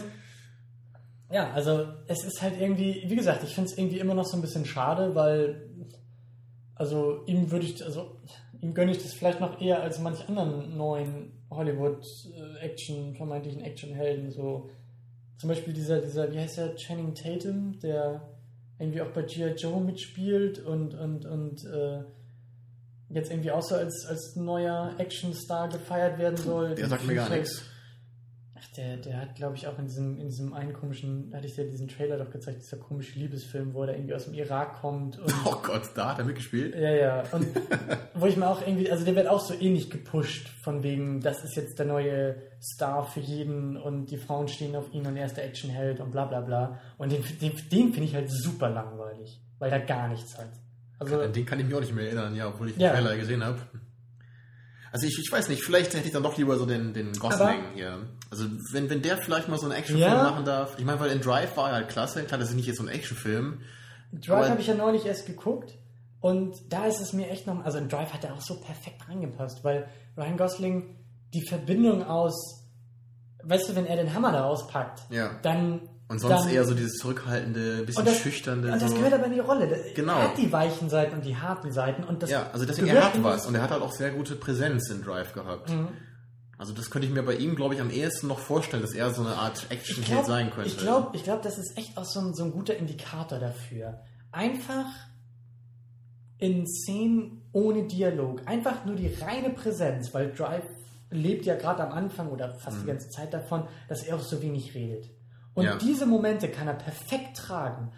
ja, 1.31 1.51
also 1.51 1.85
es 2.07 2.23
ist 2.23 2.41
halt 2.41 2.59
irgendwie, 2.59 3.03
wie 3.05 3.15
gesagt, 3.15 3.43
ich 3.43 3.53
finde 3.53 3.69
es 3.69 3.77
irgendwie 3.77 3.99
immer 3.99 4.15
noch 4.15 4.25
so 4.25 4.37
ein 4.37 4.41
bisschen 4.41 4.65
schade, 4.65 5.13
weil 5.13 5.69
also 6.75 7.23
ihm 7.25 7.51
würde 7.51 7.65
ich, 7.65 7.83
also 7.85 8.15
ihm 8.61 8.73
gönne 8.73 8.91
ich 8.91 9.03
das 9.03 9.13
vielleicht 9.13 9.39
noch 9.41 9.61
eher 9.61 9.83
als 9.83 9.99
manch 9.99 10.27
anderen 10.27 10.77
neuen 10.77 11.33
Hollywood-Action, 11.51 13.15
vermeintlichen 13.15 13.61
Actionhelden, 13.61 14.31
so 14.31 14.69
zum 15.37 15.49
Beispiel 15.49 15.73
dieser, 15.73 16.01
dieser, 16.01 16.31
wie 16.31 16.39
heißt 16.39 16.57
der, 16.57 16.75
Channing 16.75 17.13
Tatum, 17.13 17.79
der 17.79 18.21
irgendwie 18.79 19.01
auch 19.01 19.11
bei 19.11 19.23
G.I. 19.23 19.55
Joe 19.57 19.81
mitspielt 19.81 20.59
und, 20.59 20.95
und, 20.95 21.25
und 21.25 21.65
äh, 21.65 22.03
jetzt 23.09 23.29
irgendwie 23.29 23.51
auch 23.51 23.61
so 23.61 23.75
als, 23.75 24.05
als 24.07 24.35
neuer 24.35 24.95
Actionstar 24.97 25.67
gefeiert 25.69 26.17
werden 26.17 26.37
soll. 26.37 26.75
Der 26.75 26.87
sagt 26.87 27.05
mir 27.05 27.15
gar 27.15 27.29
nichts. 27.29 27.63
Ach, 28.61 28.75
der, 28.75 28.97
der 28.97 29.21
hat, 29.21 29.35
glaube 29.35 29.55
ich, 29.55 29.67
auch 29.67 29.77
in 29.79 29.85
diesem, 29.85 30.17
in 30.19 30.27
diesem 30.27 30.53
einen 30.53 30.73
komischen, 30.73 31.29
da 31.31 31.37
hatte 31.37 31.47
ich 31.47 31.55
dir 31.55 31.65
diesen 31.69 31.87
Trailer 31.87 32.17
doch 32.17 32.29
gezeigt, 32.29 32.61
dieser 32.61 32.77
komische 32.77 33.17
Liebesfilm, 33.17 33.73
wo 33.73 33.83
er 33.83 33.93
irgendwie 33.95 34.13
aus 34.13 34.25
dem 34.25 34.33
Irak 34.33 34.81
kommt 34.81 35.17
und 35.19 35.33
Oh 35.45 35.55
Gott, 35.63 35.89
da 35.95 36.11
hat 36.11 36.19
er 36.19 36.25
mitgespielt. 36.25 36.75
ja, 36.75 36.91
ja. 36.91 37.23
Und 37.31 37.47
wo 38.15 38.25
ich 38.25 38.35
mir 38.37 38.47
auch 38.47 38.61
irgendwie, 38.61 38.91
also 38.91 39.05
der 39.05 39.15
wird 39.15 39.27
auch 39.27 39.39
so 39.39 39.53
ähnlich 39.53 39.89
gepusht, 39.89 40.49
von 40.61 40.83
wegen, 40.83 41.21
das 41.21 41.43
ist 41.43 41.55
jetzt 41.55 41.79
der 41.79 41.85
neue 41.85 42.35
Star 42.61 43.05
für 43.05 43.21
jeden 43.21 43.77
und 43.77 44.07
die 44.11 44.17
Frauen 44.17 44.47
stehen 44.47 44.75
auf 44.75 44.93
ihn 44.93 45.05
und 45.07 45.15
er 45.15 45.25
ist 45.25 45.37
der 45.37 45.45
Actionheld 45.45 45.99
und 46.01 46.11
bla 46.11 46.25
bla 46.25 46.41
bla. 46.41 46.79
Und 46.97 47.11
den, 47.11 47.23
den, 47.41 47.51
den 47.71 47.93
finde 47.93 48.03
ich 48.03 48.15
halt 48.15 48.29
super 48.29 48.69
langweilig, 48.69 49.41
weil 49.59 49.71
da 49.71 49.77
gar 49.79 50.07
nichts 50.09 50.37
hat. 50.37 50.49
Also, 50.99 51.21
An 51.21 51.31
den 51.31 51.45
kann 51.45 51.59
ich 51.61 51.65
mich 51.65 51.75
auch 51.75 51.79
nicht 51.79 51.95
mehr 51.95 52.05
erinnern, 52.07 52.35
ja, 52.35 52.49
obwohl 52.49 52.67
ich 52.67 52.73
den 52.73 52.81
Ja. 52.81 52.91
Trailer 52.91 53.15
gesehen 53.15 53.43
habe. 53.45 53.57
Also 54.91 55.05
ich, 55.07 55.17
ich 55.19 55.31
weiß 55.31 55.49
nicht, 55.49 55.63
vielleicht 55.63 55.93
hätte 55.93 56.07
ich 56.07 56.13
dann 56.13 56.23
doch 56.23 56.37
lieber 56.37 56.57
so 56.57 56.65
den, 56.65 56.93
den 56.93 57.13
Gosling 57.13 57.41
Aber- 57.41 57.73
hier. 57.75 58.07
Also 58.31 58.45
wenn, 58.71 58.89
wenn 58.89 59.01
der 59.01 59.17
vielleicht 59.17 59.47
mal 59.49 59.57
so 59.57 59.65
einen 59.65 59.73
Actionfilm 59.75 60.11
Ja. 60.11 60.23
machen 60.23 60.45
darf. 60.45 60.77
Ich 60.77 60.85
meine, 60.85 60.99
weil 60.99 61.11
in 61.11 61.21
Drive 61.21 61.55
war 61.57 61.69
er 61.69 61.75
halt 61.75 61.89
klasse. 61.89 62.23
Klar, 62.23 62.39
das 62.39 62.49
ist 62.49 62.55
nicht 62.55 62.67
jetzt 62.67 62.77
so 62.77 62.83
ein 62.83 62.89
Actionfilm. 62.89 63.61
Drive 64.11 64.49
habe 64.49 64.61
ich 64.61 64.67
ja 64.67 64.73
neulich 64.75 65.05
erst 65.05 65.25
geguckt 65.27 65.77
und 66.19 66.55
da 66.69 66.85
ist 66.85 66.99
es 67.01 67.13
mir 67.13 67.29
echt 67.29 67.45
noch, 67.47 67.63
also 67.63 67.77
in 67.77 67.87
Drive 67.89 68.11
hat 68.13 68.23
er 68.23 68.33
auch 68.33 68.41
so 68.41 68.59
perfekt 68.59 69.07
reingepasst, 69.07 69.63
weil 69.63 69.87
Ryan 70.17 70.37
Gosling 70.37 70.95
die 71.33 71.45
Verbindung 71.47 72.03
aus, 72.03 72.63
weißt 73.43 73.69
du, 73.69 73.75
wenn 73.75 73.85
er 73.85 73.95
den 73.97 74.13
Hammer 74.13 74.31
da 74.31 74.45
auspackt, 74.45 75.01
Ja. 75.11 75.31
dann 75.43 75.81
Und 76.09 76.17
sonst 76.17 76.45
dann, 76.45 76.49
eher 76.49 76.65
so 76.65 76.73
dieses 76.73 76.97
zurückhaltende, 76.97 77.83
bisschen 77.85 78.03
das, 78.03 78.17
schüchternde. 78.17 78.73
Und 78.73 78.81
das 78.81 78.89
so. 78.89 78.97
gehört 78.97 79.13
aber 79.13 79.27
in 79.27 79.33
die 79.33 79.39
Rolle. 79.39 79.79
Genau. 79.93 80.17
Er 80.17 80.29
hat 80.29 80.37
die 80.39 80.51
weichen 80.51 80.89
Seiten 80.89 81.15
und 81.15 81.23
die 81.23 81.37
harten 81.37 81.71
Seiten 81.71 82.03
und 82.03 82.23
das 82.23 82.31
ja, 82.31 82.49
also 82.51 82.65
deswegen, 82.65 82.87
er 82.87 83.05
hat 83.05 83.23
was. 83.23 83.45
Und 83.45 83.53
er 83.53 83.61
hat 83.61 83.69
halt 83.69 83.83
auch 83.83 83.91
sehr 83.91 84.09
gute 84.09 84.35
Präsenz 84.35 84.89
in 84.89 85.03
Drive 85.03 85.33
gehabt. 85.33 85.69
Mhm. 85.69 85.89
Also 86.57 86.73
das 86.73 86.89
könnte 86.89 87.07
ich 87.07 87.13
mir 87.13 87.21
bei 87.21 87.35
ihm, 87.35 87.55
glaube 87.55 87.75
ich, 87.75 87.79
am 87.81 87.91
ehesten 87.91 88.27
noch 88.27 88.39
vorstellen, 88.39 88.81
dass 88.81 88.95
er 88.95 89.13
so 89.13 89.21
eine 89.21 89.35
Art 89.35 89.67
Actionheld 89.69 90.07
glaube, 90.07 90.25
sein 90.25 90.49
könnte. 90.49 90.69
ich 90.69 90.77
glaub, 90.79 91.13
ich 91.13 91.23
glaub, 91.23 91.43
das 91.43 91.59
ist 91.59 91.77
echt 91.77 91.95
auch 91.95 92.05
so 92.05 92.19
ein, 92.19 92.33
so 92.33 92.43
ein 92.43 92.51
guter 92.51 92.75
Indikator 92.75 93.37
dafür. 93.37 94.01
Einfach 94.31 94.87
in 96.39 96.65
Szenen 96.65 97.43
ohne 97.51 97.83
Dialog. 97.83 98.41
Einfach 98.47 98.83
nur 98.83 98.95
die 98.95 99.13
reine 99.21 99.51
Präsenz, 99.51 100.11
weil 100.13 100.31
Drive 100.31 100.65
lebt 101.11 101.45
ja 101.45 101.55
gerade 101.55 101.83
am 101.83 101.91
Anfang 101.91 102.29
oder 102.29 102.55
fast 102.55 102.81
die 102.81 102.87
ganze 102.87 103.09
Zeit 103.09 103.31
davon, 103.31 103.67
dass 103.87 104.03
er 104.03 104.15
auch 104.15 104.21
so 104.21 104.41
wenig 104.41 104.73
redet. 104.73 105.09
Und 105.59 105.65
Ja. 105.65 105.75
diese 105.77 106.05
Momente 106.05 106.47
kann 106.49 106.67
er 106.67 106.73
perfekt 106.73 107.37
tragen. 107.37 107.91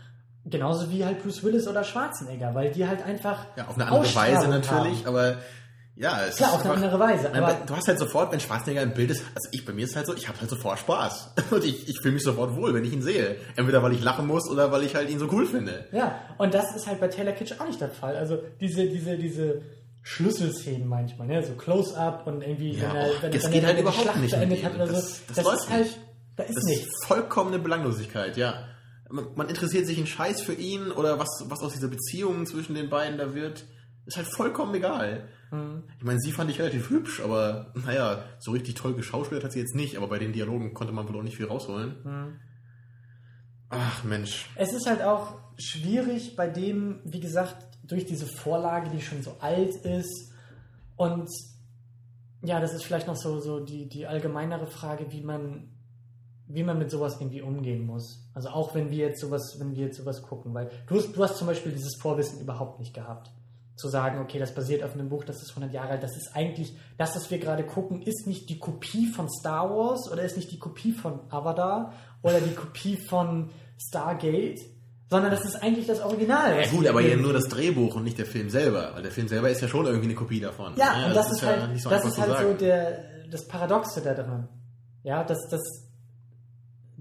Genauso 0.46 0.90
wie 0.92 1.06
halt 1.06 1.22
Bruce 1.22 1.44
Willis 1.44 1.68
oder 1.68 1.84
Schwarzenegger, 1.84 2.56
weil 2.56 2.72
die 2.72 2.88
halt 2.88 3.04
einfach. 3.04 3.46
Ja, 3.56 3.68
auf 3.68 3.76
eine 3.76 3.86
andere 3.88 4.16
Weise 4.16 4.48
natürlich, 4.48 5.00
haben. 5.06 5.08
aber 5.16 5.36
ja, 5.96 6.22
es 6.28 6.38
Klar, 6.38 6.50
ist 6.50 6.56
auf 6.56 6.62
eine 6.66 6.72
einfach- 6.74 6.84
andere 6.84 7.00
Weise. 7.00 7.34
Aber 7.36 7.58
du 7.66 7.76
hast 7.76 7.88
halt 7.88 8.00
sofort, 8.00 8.32
wenn 8.32 8.40
Schwarzenegger 8.40 8.82
im 8.82 8.94
Bild 8.94 9.12
ist, 9.12 9.24
also 9.36 9.50
ich, 9.52 9.64
bei 9.66 9.74
mir 9.74 9.86
ist 9.86 9.96
halt 9.96 10.08
so, 10.08 10.16
ich 10.16 10.28
habe 10.28 10.40
halt 10.40 10.50
sofort 10.50 10.80
Spaß. 10.80 11.34
Und 11.52 11.64
ich, 11.64 11.88
ich 11.88 12.00
fühle 12.02 12.16
mich 12.16 12.24
sofort 12.24 12.56
wohl, 12.56 12.74
wenn 12.74 12.84
ich 12.84 12.92
ihn 12.94 13.04
sehe. 13.04 13.36
Entweder 13.56 13.84
weil 13.84 13.94
ich 13.94 14.02
lachen 14.04 14.26
muss 14.26 14.50
oder 14.50 14.72
weil 14.72 14.82
ich 14.84 14.96
halt 14.96 15.10
ihn 15.12 15.20
so 15.20 15.28
cool 15.32 15.46
finde. 15.46 15.86
Ja, 15.92 16.16
und 16.40 16.54
das 16.56 16.76
ist 16.76 16.88
halt 16.88 17.00
bei 17.00 17.08
Taylor 17.08 17.34
Kitsch 17.34 17.54
auch 17.60 17.68
nicht 17.68 17.80
der 17.80 17.90
Fall. 17.90 18.16
Also 18.16 18.40
diese, 18.60 18.88
diese, 18.88 19.18
diese 19.18 19.62
Schlüsselszenen 20.02 20.88
manchmal, 20.88 21.28
ne? 21.28 21.44
so 21.44 21.54
Close-up 21.54 22.26
und 22.26 22.42
irgendwie, 22.42 22.72
Ja, 22.74 22.90
wenn 22.90 22.96
er, 22.96 23.06
oh, 23.08 23.12
wenn, 23.22 23.32
das 23.32 23.44
wenn 23.44 23.52
geht 23.52 23.62
er 23.64 23.68
halt 23.70 23.80
überhaupt 23.80 24.02
Schlacht 24.02 24.18
nicht 24.20 24.32
beendet 24.36 24.64
hat 24.64 24.74
oder 24.76 24.88
so. 24.88 24.94
Das- 24.94 25.22
das 25.28 25.46
Das, 25.46 25.54
ist 25.64 25.70
halt, 25.70 25.82
nicht. 25.86 26.00
Da 26.36 26.44
ist 26.44 26.56
Das 26.58 26.64
nichts. 26.66 26.86
ist 26.88 27.06
vollkommene 27.06 27.60
Belanglosigkeit, 27.60 28.38
ja. 28.38 28.68
Man, 29.10 29.26
man 29.36 29.50
interessiert 29.50 29.86
sich 29.86 29.98
einen 29.98 30.08
Scheiß 30.08 30.42
für 30.42 30.54
ihn 30.54 30.92
oder 30.92 31.20
was, 31.20 31.28
was 31.48 31.60
aus 31.62 31.74
dieser 31.74 31.90
Beziehung 31.90 32.46
zwischen 32.46 32.76
den 32.76 32.90
beiden 32.90 33.18
da 33.18 33.34
wird. 33.34 33.66
Ist 34.06 34.18
halt 34.18 34.28
vollkommen 34.28 34.74
egal. 34.74 35.28
Mhm. 35.52 35.84
Ich 36.00 36.04
meine, 36.06 36.20
sie 36.20 36.32
fand 36.32 36.50
ich 36.50 36.60
relativ 36.60 36.90
hübsch, 36.90 37.22
aber 37.22 37.74
naja, 37.86 38.24
so 38.40 38.52
richtig 38.52 38.76
toll 38.76 38.94
geschauspielert 38.96 39.44
hat 39.44 39.52
sie 39.52 39.60
jetzt 39.60 39.76
nicht, 39.76 39.98
aber 39.98 40.08
bei 40.08 40.18
den 40.20 40.34
Dialogen 40.34 40.74
konnte 40.74 40.94
man 40.94 41.08
wohl 41.08 41.18
auch 41.18 41.24
nicht 41.24 41.38
viel 41.38 41.46
rausholen. 41.48 41.96
Mhm. 42.04 42.40
Ach 43.70 44.04
Mensch. 44.04 44.50
Es 44.56 44.74
ist 44.74 44.88
halt 44.88 45.02
auch 45.02 45.38
schwierig 45.58 46.36
bei 46.36 46.48
dem, 46.48 47.00
wie 47.06 47.20
gesagt, 47.20 47.68
durch 47.84 48.06
diese 48.06 48.26
Vorlage, 48.26 48.90
die 48.90 49.02
schon 49.02 49.22
so 49.24 49.38
alt 49.40 49.76
ist 49.76 50.32
und 50.96 51.30
ja, 52.44 52.60
das 52.60 52.74
ist 52.74 52.84
vielleicht 52.84 53.08
noch 53.08 53.16
so, 53.16 53.40
so 53.40 53.60
die, 53.60 53.88
die 53.88 54.08
allgemeinere 54.08 54.68
Frage, 54.68 55.12
wie 55.12 55.22
man, 55.22 55.71
wie 56.54 56.64
man 56.64 56.78
mit 56.78 56.92
sowas 56.92 57.18
irgendwie 57.20 57.42
umgehen 57.42 57.86
muss. 57.86 58.28
Also 58.34 58.50
auch 58.50 58.76
wenn 58.76 58.90
wir 58.90 59.08
jetzt 59.08 59.22
sowas, 59.22 59.58
wenn 59.60 59.76
wir 59.76 59.86
jetzt 59.86 59.98
sowas 59.98 60.22
gucken, 60.22 60.54
weil 60.54 60.70
du 60.88 60.96
hast, 60.96 61.16
du 61.16 61.24
hast 61.24 61.38
zum 61.38 61.48
Beispiel 61.48 61.72
dieses 61.72 61.96
Vorwissen 62.00 62.40
überhaupt 62.40 62.80
nicht 62.80 62.94
gehabt. 62.94 63.32
Zu 63.76 63.88
sagen, 63.88 64.20
okay, 64.20 64.38
das 64.38 64.54
basiert 64.54 64.84
auf 64.84 64.94
einem 64.94 65.10
Buch, 65.10 65.24
das 65.24 65.42
ist 65.42 65.50
100 65.50 65.74
Jahre 65.74 65.92
alt, 65.92 66.04
das 66.04 66.16
ist 66.16 66.36
eigentlich, 66.36 66.76
das, 66.98 67.16
was 67.16 67.32
wir 67.32 67.40
gerade 67.40 67.64
gucken, 67.64 68.02
ist 68.02 68.28
nicht 68.28 68.50
die 68.50 68.60
Kopie 68.60 69.08
von 69.08 69.28
Star 69.30 69.70
Wars 69.70 70.12
oder 70.12 70.24
ist 70.24 70.38
nicht 70.38 70.52
die 70.52 70.60
Kopie 70.60 70.92
von 70.92 71.22
Avatar 71.30 71.94
oder 72.22 72.40
die 72.42 72.54
Kopie 72.54 72.98
von 72.98 73.50
Stargate, 73.80 74.60
sondern 75.10 75.32
das 75.32 75.44
ist 75.46 75.56
eigentlich 75.62 75.88
das 75.88 76.00
Original. 76.02 76.62
Ja 76.62 76.70
gut, 76.70 76.88
aber 76.88 77.02
ja 77.02 77.16
nur 77.16 77.34
das 77.34 77.48
Drehbuch 77.50 77.96
und 77.96 78.04
nicht 78.04 78.18
der 78.18 78.26
Film 78.26 78.50
selber, 78.50 78.92
weil 78.94 79.04
der 79.04 79.12
Film 79.12 79.28
selber 79.28 79.50
ist 79.50 79.62
ja 79.62 79.68
schon 79.68 79.86
irgendwie 79.86 80.06
eine 80.06 80.16
Kopie 80.16 80.40
davon. 80.40 80.74
Ja, 80.78 81.08
und 81.08 81.16
das, 81.16 81.32
ist, 81.32 81.42
ja 81.42 81.48
halt, 81.48 81.72
nicht 81.72 81.82
so 81.82 81.90
das 81.90 82.06
ist 82.06 82.20
halt 82.20 82.40
so 82.40 82.54
der, 82.54 83.28
das 83.30 83.48
Paradoxe 83.48 84.02
da 84.02 84.14
dran. 84.14 84.48
Ja, 85.04 85.24
dass 85.24 85.50
das 85.50 85.91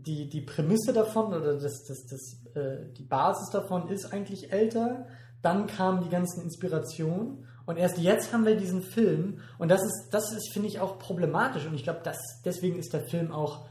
die, 0.03 0.29
die 0.29 0.41
Prämisse 0.41 0.93
davon 0.93 1.35
oder 1.35 1.55
das, 1.55 1.85
das, 1.85 2.07
das, 2.07 2.55
äh, 2.55 2.93
die 2.97 3.05
Basis 3.05 3.51
davon 3.51 3.89
ist 3.89 4.13
eigentlich 4.13 4.53
älter. 4.53 5.07
Dann 5.43 5.67
kamen 5.67 6.03
die 6.03 6.11
ganzen 6.11 6.43
Inspirationen 6.43 7.47
und 7.67 7.77
erst 7.77 7.99
jetzt 7.99 8.33
haben 8.33 8.45
wir 8.45 8.57
diesen 8.57 8.83
Film 8.83 9.39
und 9.59 9.69
das 9.71 9.83
ist, 9.83 10.09
das 10.11 10.33
ist, 10.33 10.53
finde 10.53 10.69
ich, 10.69 10.81
auch 10.81 10.99
problematisch 10.99 11.67
und 11.67 11.75
ich 11.75 11.85
glaube, 11.85 12.03
deswegen 12.45 12.79
ist 12.79 12.93
der 12.93 13.03
Film 13.03 13.33
auch 13.33 13.67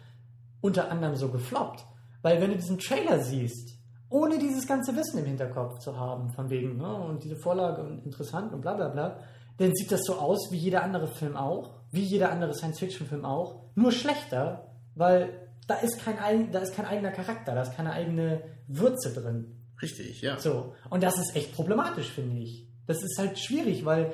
unter 0.62 0.92
anderem 0.92 1.16
so 1.16 1.30
gefloppt. 1.30 1.86
Weil 2.22 2.42
wenn 2.42 2.52
du 2.52 2.58
diesen 2.58 2.80
Trailer 2.80 3.20
siehst, 3.22 3.78
ohne 4.10 4.40
dieses 4.40 4.68
ganze 4.68 4.96
Wissen 4.96 5.20
im 5.20 5.26
Hinterkopf 5.26 5.80
zu 5.80 5.98
haben, 5.98 6.32
von 6.32 6.50
wegen, 6.50 6.78
ne, 6.78 6.94
und 6.94 7.24
diese 7.24 7.36
Vorlage 7.36 7.84
und 7.84 8.04
interessant 8.06 8.54
und 8.54 8.62
bla 8.62 8.74
bla 8.74 8.90
bla, 8.90 9.20
dann 9.58 9.76
sieht 9.76 9.92
das 9.92 10.02
so 10.04 10.16
aus 10.16 10.50
wie 10.52 10.58
jeder 10.58 10.84
andere 10.84 11.08
Film 11.08 11.36
auch, 11.36 11.72
wie 11.92 12.04
jeder 12.04 12.32
andere 12.32 12.54
Science-Fiction-Film 12.54 13.26
auch, 13.26 13.62
nur 13.76 13.92
schlechter, 13.92 14.74
weil 14.96 15.49
da 15.70 15.76
ist 15.76 16.00
kein, 16.04 16.18
eigen- 16.20 16.52
da 16.52 16.60
ist 16.60 16.74
kein 16.76 16.86
eigener 16.86 17.12
Charakter, 17.12 17.54
da 17.56 17.62
ist 17.62 17.76
keine 17.76 17.92
eigene 17.94 18.42
Würze 18.68 19.14
drin. 19.14 19.56
Richtig, 19.82 20.22
ja. 20.22 20.38
So. 20.40 20.74
Und 20.90 21.04
das 21.04 21.18
ist 21.20 21.36
echt 21.36 21.54
problematisch, 21.54 22.10
finde 22.10 22.42
ich. 22.42 22.68
Das 22.88 23.04
ist 23.04 23.18
halt 23.18 23.38
schwierig, 23.40 23.86
weil 23.86 24.12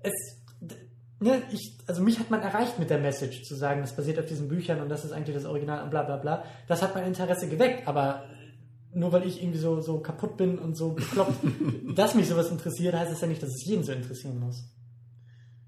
es, 0.00 0.12
ne, 1.20 1.42
ich, 1.52 1.76
also 1.86 2.00
mich 2.02 2.18
hat 2.18 2.30
man 2.30 2.40
erreicht 2.42 2.78
mit 2.78 2.88
der 2.90 2.98
Message, 2.98 3.42
zu 3.42 3.54
sagen, 3.56 3.80
das 3.82 3.94
basiert 3.96 4.18
auf 4.18 4.26
diesen 4.26 4.48
Büchern 4.48 4.80
und 4.80 4.88
das 4.88 5.04
ist 5.04 5.12
eigentlich 5.12 5.34
das 5.36 5.44
Original 5.44 5.82
und 5.84 5.90
bla 5.90 6.04
bla 6.04 6.16
bla. 6.16 6.44
Das 6.68 6.80
hat 6.80 6.94
mein 6.94 7.06
Interesse 7.06 7.48
geweckt, 7.48 7.86
aber 7.88 8.24
nur 8.94 9.10
weil 9.12 9.26
ich 9.26 9.42
irgendwie 9.42 9.58
so, 9.58 9.80
so 9.80 9.98
kaputt 10.00 10.36
bin 10.36 10.58
und 10.58 10.76
so 10.76 10.92
bekloppt, 10.92 11.34
dass 11.96 12.14
mich 12.14 12.28
sowas 12.28 12.50
interessiert, 12.50 12.94
heißt 12.94 13.10
es 13.12 13.20
ja 13.20 13.26
nicht, 13.26 13.42
dass 13.42 13.50
es 13.50 13.64
jeden 13.66 13.82
so 13.84 13.92
interessieren 13.92 14.38
muss. 14.38 14.64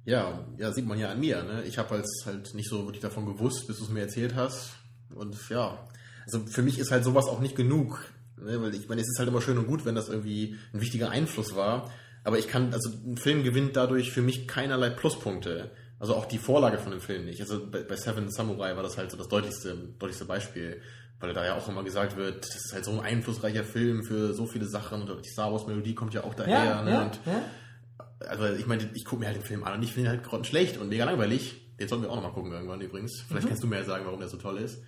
Ja, 0.06 0.46
ja, 0.58 0.70
sieht 0.72 0.86
man 0.86 0.98
ja 0.98 1.10
an 1.10 1.20
mir. 1.20 1.42
Ne? 1.42 1.62
Ich 1.64 1.78
habe 1.78 1.88
halt, 1.90 2.06
halt 2.26 2.54
nicht 2.54 2.68
so 2.68 2.84
wirklich 2.84 3.00
davon 3.02 3.24
gewusst, 3.24 3.66
bis 3.66 3.78
du 3.78 3.84
es 3.84 3.90
mir 3.90 4.00
erzählt 4.02 4.34
hast. 4.34 4.74
Und 5.14 5.36
ja, 5.48 5.78
also 6.24 6.40
für 6.46 6.62
mich 6.62 6.78
ist 6.78 6.90
halt 6.90 7.04
sowas 7.04 7.26
auch 7.26 7.40
nicht 7.40 7.56
genug. 7.56 8.12
Ne? 8.36 8.60
Weil 8.60 8.74
ich 8.74 8.88
meine, 8.88 9.00
es 9.00 9.08
ist 9.08 9.18
halt 9.18 9.28
immer 9.28 9.40
schön 9.40 9.58
und 9.58 9.66
gut, 9.66 9.84
wenn 9.84 9.94
das 9.94 10.08
irgendwie 10.08 10.56
ein 10.72 10.80
wichtiger 10.80 11.10
Einfluss 11.10 11.54
war. 11.54 11.90
Aber 12.24 12.38
ich 12.38 12.48
kann, 12.48 12.72
also 12.72 12.90
ein 13.06 13.16
Film 13.16 13.44
gewinnt 13.44 13.76
dadurch 13.76 14.10
für 14.10 14.22
mich 14.22 14.48
keinerlei 14.48 14.90
Pluspunkte. 14.90 15.70
Also 15.98 16.14
auch 16.14 16.26
die 16.26 16.38
Vorlage 16.38 16.78
von 16.78 16.90
dem 16.90 17.00
Film 17.00 17.26
nicht. 17.26 17.40
Also 17.40 17.66
bei, 17.70 17.82
bei 17.82 17.96
Seven 17.96 18.30
Samurai 18.30 18.76
war 18.76 18.82
das 18.82 18.98
halt 18.98 19.10
so 19.10 19.16
das 19.16 19.28
deutlichste, 19.28 19.76
deutlichste 19.98 20.24
Beispiel. 20.24 20.80
Weil 21.20 21.32
da 21.32 21.44
ja 21.44 21.54
auch 21.54 21.68
immer 21.68 21.84
gesagt 21.84 22.16
wird, 22.16 22.44
das 22.44 22.56
ist 22.56 22.72
halt 22.72 22.84
so 22.84 22.90
ein 22.92 23.00
einflussreicher 23.00 23.64
Film 23.64 24.04
für 24.04 24.34
so 24.34 24.46
viele 24.46 24.66
Sachen 24.66 25.08
und 25.08 25.24
die 25.24 25.30
Star 25.30 25.52
Wars 25.52 25.66
Melodie 25.66 25.94
kommt 25.94 26.12
ja 26.12 26.24
auch 26.24 26.34
daher. 26.34 26.64
Ja, 26.64 26.82
ne? 26.82 26.90
ja, 26.90 27.02
und 27.02 27.20
ja. 27.24 28.28
also 28.28 28.46
ich 28.46 28.66
meine, 28.66 28.90
ich 28.94 29.04
gucke 29.04 29.20
mir 29.20 29.26
halt 29.26 29.36
den 29.36 29.44
Film 29.44 29.64
an 29.64 29.74
und 29.74 29.82
ich 29.82 29.92
finde 29.92 30.08
ihn 30.08 30.10
halt 30.10 30.24
grottenschlecht 30.24 30.76
und 30.76 30.88
mega 30.88 31.04
langweilig. 31.04 31.63
Den 31.78 31.88
sollten 31.88 32.04
wir 32.04 32.10
auch 32.10 32.16
nochmal 32.16 32.32
gucken 32.32 32.52
irgendwann 32.52 32.80
übrigens. 32.80 33.20
Vielleicht 33.26 33.48
kannst 33.48 33.62
du 33.62 33.66
mir 33.66 33.78
ja 33.78 33.84
sagen, 33.84 34.04
warum 34.04 34.20
der 34.20 34.28
so 34.28 34.36
toll 34.36 34.58
ist. 34.58 34.78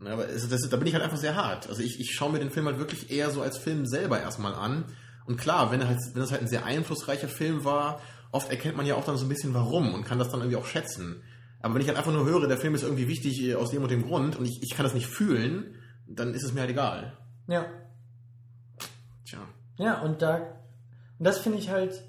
Ne, 0.00 0.10
aber 0.10 0.28
es, 0.28 0.48
das, 0.48 0.68
da 0.68 0.76
bin 0.76 0.86
ich 0.86 0.94
halt 0.94 1.04
einfach 1.04 1.16
sehr 1.16 1.36
hart. 1.36 1.68
Also 1.68 1.82
ich, 1.82 2.00
ich 2.00 2.14
schaue 2.14 2.32
mir 2.32 2.38
den 2.38 2.50
Film 2.50 2.66
halt 2.66 2.78
wirklich 2.78 3.10
eher 3.10 3.30
so 3.30 3.42
als 3.42 3.58
Film 3.58 3.86
selber 3.86 4.20
erstmal 4.20 4.54
an. 4.54 4.84
Und 5.26 5.36
klar, 5.36 5.70
wenn, 5.70 5.86
halt, 5.86 5.98
wenn 6.14 6.20
das 6.20 6.30
halt 6.30 6.42
ein 6.42 6.48
sehr 6.48 6.64
einflussreicher 6.64 7.28
Film 7.28 7.64
war, 7.64 8.00
oft 8.32 8.50
erkennt 8.50 8.76
man 8.76 8.86
ja 8.86 8.94
auch 8.94 9.04
dann 9.04 9.16
so 9.16 9.26
ein 9.26 9.28
bisschen 9.28 9.54
warum 9.54 9.94
und 9.94 10.04
kann 10.04 10.18
das 10.18 10.30
dann 10.30 10.40
irgendwie 10.40 10.56
auch 10.56 10.66
schätzen. 10.66 11.22
Aber 11.60 11.74
wenn 11.74 11.82
ich 11.82 11.88
halt 11.88 11.98
einfach 11.98 12.12
nur 12.12 12.24
höre, 12.24 12.46
der 12.46 12.58
Film 12.58 12.74
ist 12.74 12.82
irgendwie 12.82 13.08
wichtig 13.08 13.42
äh, 13.42 13.54
aus 13.54 13.70
dem 13.70 13.82
und 13.82 13.90
dem 13.90 14.04
Grund 14.04 14.36
und 14.36 14.46
ich, 14.46 14.62
ich 14.62 14.74
kann 14.74 14.84
das 14.84 14.94
nicht 14.94 15.06
fühlen, 15.06 15.74
dann 16.06 16.34
ist 16.34 16.44
es 16.44 16.52
mir 16.52 16.60
halt 16.60 16.70
egal. 16.70 17.16
ja. 17.48 17.66
Tja. 19.24 19.40
Ja, 19.76 20.00
und 20.00 20.22
da, 20.22 20.36
und 21.18 21.24
das 21.24 21.38
finde 21.38 21.58
ich 21.58 21.70
halt, 21.70 22.02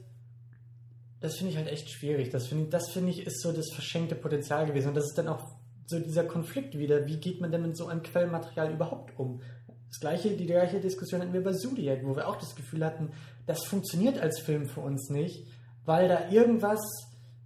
das 1.22 1.36
finde 1.36 1.52
ich 1.52 1.58
halt 1.58 1.68
echt 1.68 1.90
schwierig. 1.90 2.30
Das 2.30 2.48
finde 2.48 2.66
ich, 2.66 2.70
das 2.70 2.90
finde 2.92 3.12
ich 3.12 3.26
ist 3.26 3.42
so 3.42 3.52
das 3.52 3.72
verschenkte 3.74 4.16
Potenzial 4.16 4.66
gewesen. 4.66 4.90
Und 4.90 4.96
das 4.96 5.06
ist 5.06 5.18
dann 5.18 5.28
auch 5.28 5.44
so 5.88 6.00
dieser 6.00 6.24
Konflikt 6.24 6.78
wieder. 6.78 7.08
Wie 7.08 7.18
geht 7.18 7.42
man 7.42 7.52
denn 7.52 7.64
mit 7.64 7.76
so 7.76 7.88
einem 7.88 8.04
Quellmaterial 8.04 8.72
überhaupt 8.72 9.18
um? 9.20 9.42
Das 9.90 10.00
gleiche, 10.00 10.36
die 10.36 10.46
gleiche 10.46 10.80
Diskussion 10.80 11.22
hatten 11.22 11.34
wir 11.34 11.44
bei 11.44 11.54
Zodiac, 11.54 12.06
wo 12.06 12.16
wir 12.16 12.28
auch 12.28 12.38
das 12.38 12.56
Gefühl 12.56 12.86
hatten, 12.86 13.12
das 13.48 13.66
funktioniert 13.66 14.20
als 14.20 14.40
Film 14.40 14.68
für 14.68 14.82
uns 14.82 15.10
nicht, 15.10 15.48
weil 15.84 16.08
da 16.08 16.30
irgendwas, 16.30 16.80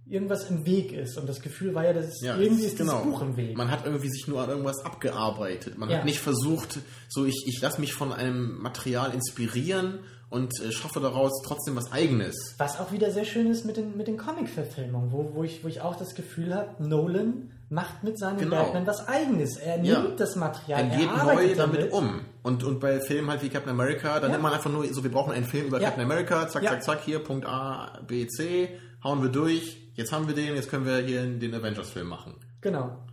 irgendwas 0.06 0.50
im 0.50 0.66
Weg 0.66 0.92
ist. 0.92 1.16
Und 1.18 1.28
das 1.28 1.40
Gefühl 1.40 1.74
war 1.74 1.84
ja, 1.84 1.92
dass 1.92 2.20
Ja, 2.20 2.36
irgendwie 2.36 2.64
ist 2.64 2.76
genau. 2.78 2.98
dieses 3.00 3.12
Buch 3.12 3.22
im 3.22 3.36
Weg. 3.36 3.56
Man 3.56 3.70
hat 3.70 3.84
irgendwie 3.86 4.08
sich 4.08 4.26
nur 4.28 4.42
an 4.42 4.50
irgendwas 4.50 4.84
abgearbeitet. 4.84 5.78
Man 5.78 5.88
Ja. 5.90 5.98
hat 5.98 6.04
nicht 6.04 6.20
versucht, 6.20 6.78
so 7.08 7.24
ich, 7.24 7.44
ich 7.46 7.60
lasse 7.62 7.80
mich 7.80 7.94
von 7.94 8.12
einem 8.12 8.60
Material 8.60 9.14
inspirieren 9.14 10.00
und 10.30 10.52
äh, 10.60 10.72
schaffe 10.72 11.00
daraus 11.00 11.32
trotzdem 11.46 11.76
was 11.76 11.92
Eigenes. 11.92 12.54
Was 12.58 12.78
auch 12.80 12.92
wieder 12.92 13.10
sehr 13.12 13.24
schön 13.24 13.50
ist 13.50 13.64
mit 13.64 13.76
den, 13.76 13.96
mit 13.96 14.06
den 14.08 14.16
Comic-Verfilmungen, 14.18 15.12
wo, 15.12 15.30
wo, 15.34 15.44
ich, 15.44 15.62
wo 15.64 15.68
ich 15.68 15.80
auch 15.80 15.96
das 15.96 16.14
Gefühl 16.14 16.54
habe, 16.54 16.82
Nolan 16.86 17.50
macht 17.70 18.02
mit 18.04 18.18
seinem 18.18 18.38
Genau. 18.38 18.56
Batman 18.64 18.86
was 18.86 19.06
Eigenes. 19.08 19.56
Er 19.56 19.82
Ja. 19.82 20.00
nimmt 20.02 20.20
das 20.20 20.36
Material, 20.36 20.82
Er 20.90 20.96
geht 20.98 21.08
arbeitet 21.08 21.48
neu 21.50 21.54
damit 21.56 21.92
um. 21.92 22.20
Und, 22.42 22.62
und 22.62 22.78
bei 22.80 23.00
Filmen 23.00 23.30
halt 23.30 23.42
wie 23.42 23.48
Captain 23.48 23.70
America, 23.70 24.20
da 24.20 24.28
nimmt 24.28 24.42
man 24.42 24.52
einfach 24.52 24.70
nur, 24.70 24.84
so 24.92 25.02
wir 25.02 25.10
brauchen 25.10 25.32
einen 25.32 25.46
Film 25.46 25.66
über. 25.68 25.80
Captain 25.80 26.04
America, 26.04 26.46
zack, 26.48 26.62
zack, 26.64 26.82
zack, 26.82 27.00
hier, 27.04 27.20
Punkt 27.20 27.46
A, 27.46 28.00
B, 28.06 28.26
C, 28.26 28.68
hauen 29.02 29.22
wir 29.22 29.30
durch, 29.30 29.83
jetzt 29.94 30.12
haben 30.12 30.26
wir 30.28 30.34
den, 30.34 30.54
jetzt 30.54 30.68
können 30.70 30.86
wir 30.86 30.98
hier 30.98 31.24
den 31.24 31.54
Avengers-Film 31.54 32.06
machen. 32.08 32.34
Genau. 32.60 33.04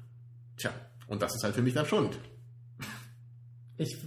Tja, 0.58 0.72
und 1.08 1.22
das 1.22 1.36
ist 1.36 1.44
halt 1.44 1.56
für 1.56 1.62
mich 1.62 1.74
dann 1.74 1.86
Schund. 1.86 2.18
Ich, 3.78 3.98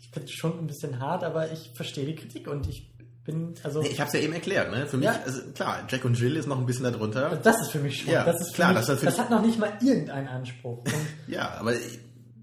ich 0.00 0.10
finde 0.10 0.26
es 0.28 0.32
schon 0.32 0.58
ein 0.58 0.66
bisschen 0.66 0.98
hart, 1.00 1.22
aber 1.24 1.52
ich 1.52 1.70
verstehe 1.74 2.06
die 2.06 2.14
Kritik 2.14 2.48
und 2.48 2.66
ich 2.68 2.90
bin, 3.24 3.54
also, 3.62 3.82
Nee, 3.82 3.88
ich 3.88 4.00
habe 4.00 4.08
es 4.08 4.14
ja 4.14 4.20
eben 4.20 4.32
erklärt, 4.32 4.70
ne? 4.70 4.86
Für 4.86 4.96
mich, 4.96 5.04
Ja. 5.04 5.20
also 5.24 5.42
klar, 5.52 5.86
Jack 5.88 6.04
und 6.06 6.18
Jill 6.18 6.36
ist 6.36 6.46
noch 6.46 6.58
ein 6.58 6.64
bisschen 6.64 6.84
darunter. 6.84 7.36
das 7.36 7.60
ist 7.60 7.70
für 7.72 7.78
mich 7.78 8.00
schon. 8.02 8.12
Ja, 8.12 8.24
das 8.24 8.40
ist 8.40 8.54
klar, 8.54 8.68
mich, 8.68 8.78
das 8.78 8.86
das, 8.86 8.96
ist 8.98 9.04
natürlich- 9.04 9.20
hat 9.20 9.30
noch 9.30 9.42
nicht 9.46 9.58
mal 9.58 9.72
irgendeinen 9.82 10.28
Anspruch. 10.28 10.82
Ja, 11.26 11.50
aber 11.58 11.74
ich- 11.74 11.98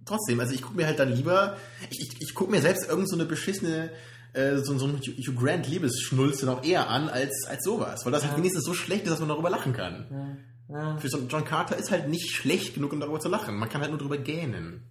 trotzdem, 0.05 0.39
also 0.39 0.53
ich 0.53 0.61
gucke 0.61 0.75
mir 0.77 0.85
halt 0.85 0.99
dann 0.99 1.11
lieber, 1.11 1.57
ich, 1.89 1.99
ich, 2.01 2.21
ich 2.21 2.35
gucke 2.35 2.51
mir 2.51 2.61
selbst 2.61 2.87
irgend 2.87 3.09
so 3.09 3.15
eine 3.15 3.25
beschissene, 3.25 3.89
äh, 4.35 4.57
so, 4.57 4.77
so 4.77 4.85
ein 4.85 4.99
Hugh 4.99 5.33
Grant 5.33 5.67
Liebesschnulze 5.67 6.45
noch 6.45 6.63
eher 6.63 6.89
an 6.89 7.09
als, 7.09 7.45
als 7.47 7.63
sowas, 7.63 8.05
weil 8.05 8.11
das 8.11 8.25
halt 8.25 8.37
wenigstens 8.37 8.63
so 8.63 8.73
schlecht 8.73 9.03
ist, 9.05 9.11
dass 9.11 9.19
man 9.19 9.29
darüber 9.29 9.49
lachen 9.49 9.73
kann. 9.73 10.45
ja, 10.69 10.97
Für 10.97 11.09
so 11.09 11.19
John 11.29 11.45
Carter 11.45 11.77
ist 11.77 11.91
halt 11.91 12.09
nicht 12.09 12.31
schlecht 12.31 12.75
genug, 12.75 12.93
um 12.93 12.99
darüber 12.99 13.19
zu 13.19 13.29
lachen. 13.29 13.55
Man 13.55 13.69
kann 13.69 13.81
halt 13.81 13.91
nur 13.91 13.99
drüber 13.99 14.17
gähnen. 14.17 14.83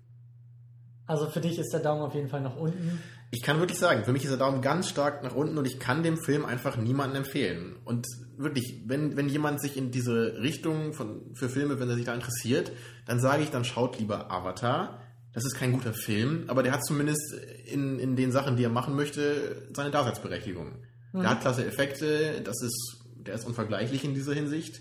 also 1.07 1.28
für 1.28 1.40
dich 1.40 1.59
ist 1.59 1.72
der 1.72 1.80
Daumen 1.80 2.03
auf 2.03 2.14
jeden 2.14 2.28
Fall 2.28 2.40
nach 2.40 2.57
unten. 2.57 3.01
Ich 3.30 3.42
kann 3.42 3.59
wirklich 3.59 3.78
sagen, 3.78 4.05
für 4.05 4.12
mich 4.12 4.22
ist 4.22 4.30
der 4.30 4.38
Daumen 4.38 4.62
ganz 4.62 4.88
stark 4.88 5.24
nach 5.24 5.34
unten 5.34 5.59
und 5.59 5.66
ich 5.66 5.80
kann 5.80 6.05
dem 6.05 6.16
Film 6.16 6.45
einfach 6.45 6.76
niemandem 6.76 7.24
empfehlen. 7.24 7.74
Und 7.84 8.07
wirklich, 8.36 8.82
wenn, 8.86 9.16
wenn 9.16 9.28
jemand 9.28 9.61
sich 9.61 9.76
in 9.76 9.90
diese 9.90 10.38
Richtung 10.40 10.92
von, 10.92 11.34
für 11.34 11.49
Filme, 11.49 11.80
wenn 11.80 11.88
er 11.88 11.97
sich 11.97 12.05
da 12.05 12.14
interessiert, 12.14 12.70
dann 13.07 13.18
sage 13.18 13.42
ich, 13.42 13.51
dann 13.51 13.64
schaut 13.64 13.99
lieber 13.99 14.30
Avatar. 14.30 15.01
Das 15.35 15.45
ist 15.45 15.57
kein 15.57 15.72
guter 15.72 15.93
Film, 15.93 16.45
aber 16.47 16.62
der 16.62 16.72
hat 16.72 16.85
zumindest 16.85 17.35
in, 17.66 17.99
in 17.99 18.14
den 18.16 18.30
Sachen, 18.30 18.57
die 18.57 18.64
er 18.64 18.70
machen 18.70 18.95
möchte, 18.95 19.68
seine 19.74 19.91
Daseinsberechtigung. 19.91 20.76
Der 21.12 21.30
hat 21.30 21.41
klasse 21.43 21.64
Effekte, 21.64 22.41
das 22.43 22.61
ist, 22.62 23.05
der 23.16 23.35
ist 23.35 23.45
unvergleichlich 23.47 24.05
in 24.05 24.14
dieser 24.14 24.35
Hinsicht. 24.35 24.80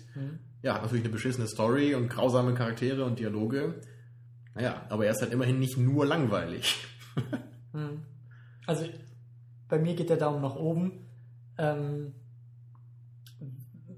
Ja, 0.62 0.74
hat 0.74 0.82
natürlich 0.82 1.04
eine 1.04 1.12
beschissene 1.12 1.46
Story 1.46 1.94
und 1.94 2.08
grausame 2.08 2.54
Charaktere 2.54 3.04
und 3.04 3.18
Dialoge. 3.18 3.80
Naja, 4.54 4.86
aber 4.88 5.06
er 5.06 5.12
ist 5.12 5.20
halt 5.20 5.32
immerhin 5.32 5.58
nicht 5.58 5.76
nur 5.76 6.06
langweilig. 6.06 6.76
Also 8.66 8.86
bei 9.68 9.78
mir 9.78 9.94
geht 9.94 10.08
der 10.08 10.16
Daumen 10.16 10.40
nach 10.40 10.56
oben, 10.56 11.06
ähm, 11.58 12.14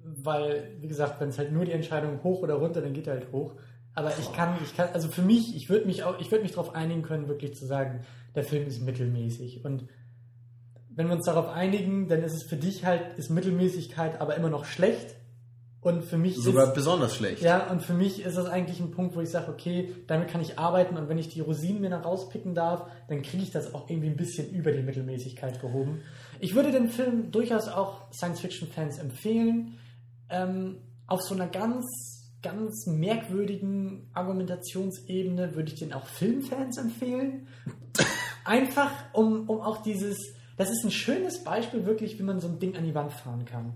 weil, 0.02 0.76
wie 0.80 0.88
gesagt, 0.88 1.20
wenn 1.20 1.28
es 1.28 1.38
halt 1.38 1.52
nur 1.52 1.64
die 1.64 1.72
Entscheidung 1.72 2.20
hoch 2.24 2.42
oder 2.42 2.54
runter, 2.54 2.80
dann 2.80 2.92
geht 2.92 3.06
er 3.06 3.14
halt 3.14 3.30
hoch. 3.30 3.54
Aber 3.96 4.12
ich 4.18 4.30
kann, 4.32 4.58
ich 4.62 4.76
kann, 4.76 4.90
also 4.92 5.08
für 5.08 5.22
mich, 5.22 5.56
ich 5.56 5.70
würde 5.70 5.86
mich 5.86 6.04
auch, 6.04 6.20
ich 6.20 6.30
würde 6.30 6.42
mich 6.42 6.52
darauf 6.52 6.74
einigen 6.74 7.00
können, 7.02 7.28
wirklich 7.28 7.56
zu 7.56 7.64
sagen, 7.66 8.04
der 8.34 8.44
Film 8.44 8.66
ist 8.66 8.82
mittelmäßig. 8.82 9.64
Und 9.64 9.88
wenn 10.90 11.08
wir 11.08 11.14
uns 11.14 11.24
darauf 11.24 11.48
einigen, 11.48 12.06
dann 12.06 12.22
ist 12.22 12.34
es 12.34 12.42
für 12.42 12.56
dich 12.56 12.84
halt, 12.84 13.16
ist 13.16 13.30
Mittelmäßigkeit 13.30 14.20
aber 14.20 14.36
immer 14.36 14.50
noch 14.50 14.66
schlecht. 14.66 15.16
Und 15.80 16.04
für 16.04 16.18
mich 16.18 16.36
Sogar 16.36 16.68
ist, 16.68 16.74
besonders 16.74 17.14
schlecht. 17.14 17.40
ja, 17.40 17.70
und 17.70 17.80
für 17.80 17.94
mich 17.94 18.22
ist 18.22 18.36
das 18.36 18.46
eigentlich 18.46 18.80
ein 18.80 18.90
Punkt, 18.90 19.16
wo 19.16 19.20
ich 19.20 19.30
sage, 19.30 19.50
okay, 19.50 19.94
damit 20.08 20.28
kann 20.28 20.42
ich 20.42 20.58
arbeiten 20.58 20.96
und 20.96 21.08
wenn 21.08 21.16
ich 21.16 21.28
die 21.28 21.40
Rosinen 21.40 21.80
mir 21.80 21.90
noch 21.90 22.04
rauspicken 22.04 22.54
darf, 22.54 22.90
dann 23.08 23.22
kriege 23.22 23.44
ich 23.44 23.50
das 23.50 23.72
auch 23.72 23.88
irgendwie 23.88 24.08
ein 24.08 24.16
bisschen 24.16 24.50
über 24.50 24.72
die 24.72 24.82
Mittelmäßigkeit 24.82 25.60
gehoben. 25.60 26.02
Ich 26.40 26.54
würde 26.54 26.70
den 26.70 26.88
Film 26.88 27.30
durchaus 27.30 27.68
auch 27.68 28.12
Science-Fiction-Fans 28.12 28.98
empfehlen. 28.98 29.78
Ähm, 30.28 30.78
auf 31.06 31.22
so 31.22 31.34
einer 31.34 31.46
ganz, 31.46 31.84
ganz 32.46 32.86
merkwürdigen 32.86 34.08
Argumentationsebene 34.14 35.54
würde 35.54 35.72
ich 35.72 35.78
den 35.78 35.92
auch 35.92 36.06
Filmfans 36.06 36.78
empfehlen. 36.78 37.48
Einfach, 38.44 38.92
um, 39.12 39.48
um 39.48 39.60
auch 39.60 39.82
dieses, 39.82 40.16
das 40.56 40.70
ist 40.70 40.84
ein 40.84 40.92
schönes 40.92 41.42
Beispiel 41.42 41.84
wirklich, 41.86 42.18
wie 42.18 42.22
man 42.22 42.38
so 42.40 42.46
ein 42.46 42.60
Ding 42.60 42.76
an 42.76 42.84
die 42.84 42.94
Wand 42.94 43.12
fahren 43.12 43.44
kann. 43.44 43.74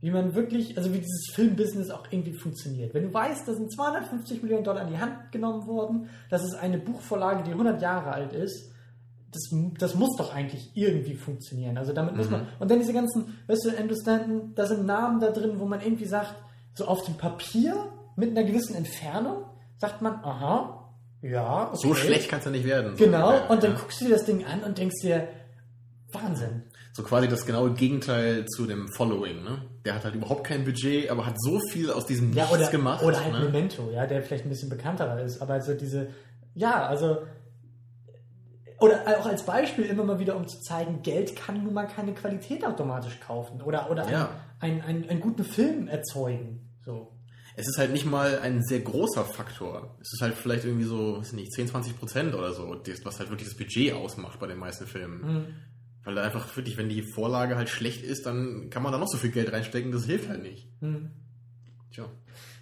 Wie 0.00 0.10
man 0.10 0.34
wirklich, 0.34 0.76
also 0.76 0.92
wie 0.92 0.98
dieses 0.98 1.30
Filmbusiness 1.32 1.90
auch 1.90 2.06
irgendwie 2.10 2.32
funktioniert. 2.32 2.94
Wenn 2.94 3.04
du 3.04 3.14
weißt, 3.14 3.46
da 3.46 3.54
sind 3.54 3.72
250 3.72 4.42
Millionen 4.42 4.64
Dollar 4.64 4.82
in 4.82 4.88
die 4.88 4.98
Hand 4.98 5.32
genommen 5.32 5.66
worden, 5.66 6.08
das 6.30 6.44
ist 6.44 6.54
eine 6.54 6.78
Buchvorlage, 6.78 7.44
die 7.44 7.52
100 7.52 7.80
Jahre 7.80 8.12
alt 8.12 8.32
ist, 8.32 8.72
das, 9.30 9.50
das 9.78 9.94
muss 9.94 10.16
doch 10.16 10.34
eigentlich 10.34 10.70
irgendwie 10.74 11.14
funktionieren. 11.14 11.78
Also 11.78 11.92
damit 11.92 12.16
muss 12.16 12.30
man, 12.30 12.48
und 12.58 12.70
dann 12.70 12.78
diese 12.78 12.92
ganzen, 12.92 13.38
weißt 13.46 13.66
du, 13.66 13.78
Andrew 13.78 13.94
Stanton, 13.94 14.54
da 14.54 14.66
sind 14.66 14.86
Namen 14.86 15.20
da 15.20 15.30
drin, 15.30 15.58
wo 15.58 15.66
man 15.66 15.80
irgendwie 15.80 16.06
sagt, 16.06 16.34
so 16.74 16.86
auf 16.86 17.04
dem 17.04 17.14
Papier, 17.14 17.74
mit 18.18 18.30
einer 18.36 18.44
gewissen 18.46 18.74
Entfernung, 18.74 19.44
sagt 19.78 20.02
man, 20.02 20.14
aha, 20.24 20.92
ja, 21.22 21.68
okay. 21.68 21.76
So 21.80 21.94
schlecht 21.94 22.28
kann 22.28 22.40
es 22.40 22.44
ja 22.44 22.50
nicht 22.50 22.64
werden. 22.66 22.96
So 22.96 23.04
Genau, 23.04 23.28
ungefähr, 23.28 23.50
und 23.50 23.62
dann 23.62 23.72
ja. 23.72 23.78
guckst 23.78 24.00
du 24.00 24.04
dir 24.06 24.12
das 24.14 24.24
Ding 24.24 24.44
an 24.44 24.62
und 24.64 24.76
denkst 24.78 24.96
dir, 25.02 25.28
Wahnsinn. 26.12 26.62
So 26.94 27.02
quasi 27.04 27.28
das 27.28 27.46
genaue 27.46 27.72
Gegenteil 27.74 28.44
zu 28.46 28.66
dem 28.66 28.88
Following, 28.88 29.44
ne? 29.44 29.62
Der 29.84 29.94
hat 29.94 30.04
halt 30.04 30.14
überhaupt 30.16 30.44
kein 30.44 30.64
Budget, 30.64 31.10
aber 31.10 31.26
hat 31.26 31.34
so 31.40 31.60
viel 31.70 31.90
aus 31.92 32.06
diesem 32.06 32.32
Ja, 32.32 32.44
Nichts 32.44 32.58
oder, 32.58 32.70
gemacht. 32.70 33.04
oder 33.04 33.22
halt 33.22 33.32
ne? 33.34 33.40
Memento, 33.40 33.90
ja, 33.92 34.06
der 34.06 34.22
vielleicht 34.22 34.46
ein 34.46 34.48
bisschen 34.48 34.68
bekannterer 34.68 35.20
ist, 35.22 35.40
aber 35.40 35.54
also 35.54 35.74
diese, 35.74 36.08
ja, 36.54 36.86
also, 36.86 37.18
oder 38.80 39.00
auch 39.20 39.26
als 39.26 39.44
Beispiel 39.44 39.84
immer 39.86 40.04
mal 40.04 40.18
wieder, 40.18 40.36
um 40.36 40.46
zu 40.48 40.60
zeigen, 40.60 41.02
Geld 41.02 41.36
kann 41.36 41.62
nun 41.64 41.74
mal 41.74 41.86
keine 41.86 42.14
Qualität 42.14 42.64
automatisch 42.64 43.18
kaufen 43.20 43.60
oder, 43.62 43.90
oder 43.90 44.10
Ja. 44.10 44.30
einen, 44.60 44.80
einen, 44.82 45.08
einen 45.08 45.20
guten 45.20 45.44
Film 45.44 45.88
erzeugen. 45.88 46.67
Es 47.58 47.68
ist 47.68 47.78
halt 47.78 47.92
nicht 47.92 48.06
mal 48.06 48.38
ein 48.38 48.62
sehr 48.62 48.80
großer 48.80 49.24
Faktor. 49.24 49.96
Es 50.00 50.12
ist 50.12 50.22
halt 50.22 50.34
vielleicht 50.34 50.64
irgendwie 50.64 50.84
so, 50.84 51.18
weiß 51.18 51.32
nicht, 51.32 51.52
10, 51.52 51.68
20 51.68 51.98
Prozent 51.98 52.34
oder 52.34 52.52
so, 52.52 52.74
was 53.04 53.18
halt 53.18 53.30
wirklich 53.30 53.48
das 53.48 53.56
Budget 53.56 53.94
ausmacht 53.94 54.38
bei 54.38 54.46
den 54.46 54.58
meisten 54.58 54.86
Filmen. 54.86 55.20
Mhm. 55.20 55.44
Weil 56.04 56.14
da 56.14 56.22
einfach 56.22 56.56
wirklich, 56.56 56.76
wenn 56.76 56.88
die 56.88 57.02
Vorlage 57.02 57.56
halt 57.56 57.68
schlecht 57.68 58.04
ist, 58.04 58.26
dann 58.26 58.70
kann 58.70 58.82
man 58.82 58.92
da 58.92 58.98
noch 58.98 59.08
so 59.08 59.18
viel 59.18 59.30
Geld 59.30 59.52
reinstecken, 59.52 59.90
das 59.90 60.04
hilft 60.04 60.28
halt 60.28 60.42
nicht. 60.42 60.68
Mhm. 60.80 61.10
Tja. 61.90 62.04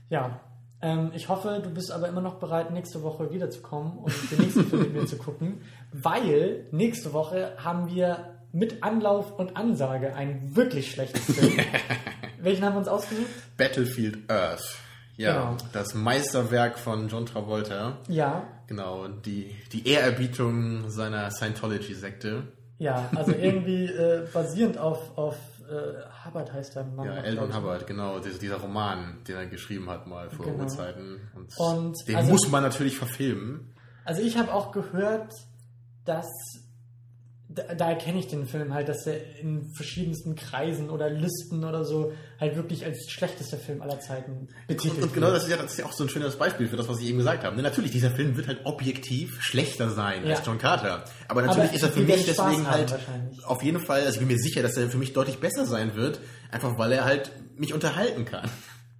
Ja, 0.08 0.40
ähm, 0.80 1.10
ich 1.14 1.28
hoffe, 1.28 1.60
du 1.62 1.70
bist 1.70 1.90
aber 1.90 2.08
immer 2.08 2.20
noch 2.20 2.38
bereit, 2.38 2.70
nächste 2.70 3.02
Woche 3.02 3.30
wiederzukommen 3.30 3.98
und 3.98 4.14
den 4.30 4.38
nächsten 4.40 4.64
Film 4.64 4.82
mit 4.82 4.92
mir 4.94 5.06
zu 5.06 5.16
gucken, 5.16 5.60
weil 5.92 6.66
nächste 6.70 7.12
Woche 7.12 7.52
haben 7.58 7.94
wir 7.94 8.36
mit 8.52 8.82
Anlauf 8.82 9.38
und 9.38 9.56
Ansage 9.56 10.14
einen 10.14 10.56
wirklich 10.56 10.90
schlechten 10.90 11.18
Film. 11.18 11.58
Welchen 12.40 12.64
haben 12.64 12.74
wir 12.74 12.78
uns 12.78 12.88
ausgesucht? 12.88 13.26
Battlefield 13.56 14.30
Earth. 14.30 14.78
Ja, 15.16 15.50
Genau. 15.50 15.56
das 15.72 15.94
Meisterwerk 15.94 16.78
von 16.78 17.08
John 17.08 17.26
Travolta. 17.26 17.98
Ja, 18.08 18.42
Genau, 18.68 19.06
die, 19.06 19.54
die 19.72 19.88
Ehrerbietung 19.88 20.90
seiner 20.90 21.30
Scientology-Sekte. 21.30 22.42
Ja, 22.78 23.08
also 23.14 23.30
irgendwie 23.32 23.84
äh, 23.86 24.26
basierend 24.32 24.76
auf, 24.76 25.16
auf 25.16 25.36
äh, 25.70 26.26
Hubbard 26.26 26.52
heißt 26.52 26.74
der 26.74 26.84
Mann. 26.84 27.06
Ja, 27.06 27.24
ich. 27.24 27.38
Hubbard, 27.40 27.86
genau, 27.86 28.18
dieser, 28.18 28.38
dieser 28.38 28.56
Roman, 28.56 29.18
den 29.28 29.36
er 29.36 29.46
geschrieben 29.46 29.88
hat 29.88 30.06
mal 30.08 30.30
vor 30.30 30.46
Genau. 30.46 30.64
Urzeiten. 30.64 31.20
Und, 31.34 31.56
Und 31.58 32.08
den 32.08 32.16
also- 32.16 32.32
muss 32.32 32.48
man 32.50 32.62
natürlich 32.64 32.98
verfilmen. 32.98 33.72
Also 34.04 34.20
ich 34.22 34.36
habe 34.36 34.52
auch 34.52 34.72
gehört, 34.72 35.32
dass 36.04 36.26
da, 37.48 37.62
da 37.74 37.90
erkenne 37.90 38.18
ich 38.18 38.26
den 38.26 38.46
Film 38.46 38.74
halt, 38.74 38.88
dass 38.88 39.06
er 39.06 39.38
in 39.38 39.72
verschiedensten 39.74 40.34
Kreisen 40.34 40.90
oder 40.90 41.08
Listen 41.08 41.64
oder 41.64 41.84
so 41.84 42.12
halt 42.40 42.56
wirklich 42.56 42.84
als 42.84 43.08
schlechtester 43.08 43.56
Film 43.56 43.82
aller 43.82 44.00
Zeiten 44.00 44.48
betitelt 44.66 44.96
Und, 44.98 45.02
und 45.04 45.14
genau 45.14 45.30
das 45.30 45.44
ist, 45.44 45.50
ja, 45.50 45.56
das 45.56 45.72
ist 45.72 45.78
ja 45.78 45.86
auch 45.86 45.92
so 45.92 46.04
ein 46.04 46.08
schönes 46.08 46.36
Beispiel 46.36 46.66
für 46.66 46.76
das, 46.76 46.88
was 46.88 46.98
ich 47.00 47.06
eben 47.08 47.18
gesagt 47.18 47.44
habe. 47.44 47.54
Ne, 47.54 47.62
natürlich, 47.62 47.92
dieser 47.92 48.10
Film 48.10 48.36
wird 48.36 48.48
halt 48.48 48.60
objektiv 48.64 49.40
schlechter 49.42 49.90
sein 49.90 50.26
Ja. 50.26 50.34
als 50.36 50.46
John 50.46 50.58
Carter. 50.58 51.04
Aber 51.28 51.42
natürlich 51.42 51.68
Aber 51.68 51.74
ist 51.76 51.82
er 51.82 51.90
für 51.90 52.00
mich 52.00 52.26
deswegen 52.26 52.68
halt 52.68 52.98
auf 53.44 53.62
jeden 53.62 53.78
Fall, 53.80 54.00
also 54.00 54.12
ich 54.14 54.18
bin 54.18 54.28
mir 54.28 54.38
sicher, 54.38 54.62
dass 54.62 54.76
er 54.76 54.90
für 54.90 54.98
mich 54.98 55.12
deutlich 55.12 55.38
besser 55.38 55.66
sein 55.66 55.94
wird, 55.94 56.20
einfach 56.50 56.76
weil 56.78 56.92
er 56.92 57.04
halt 57.04 57.30
mich 57.56 57.72
unterhalten 57.72 58.24
kann. 58.24 58.50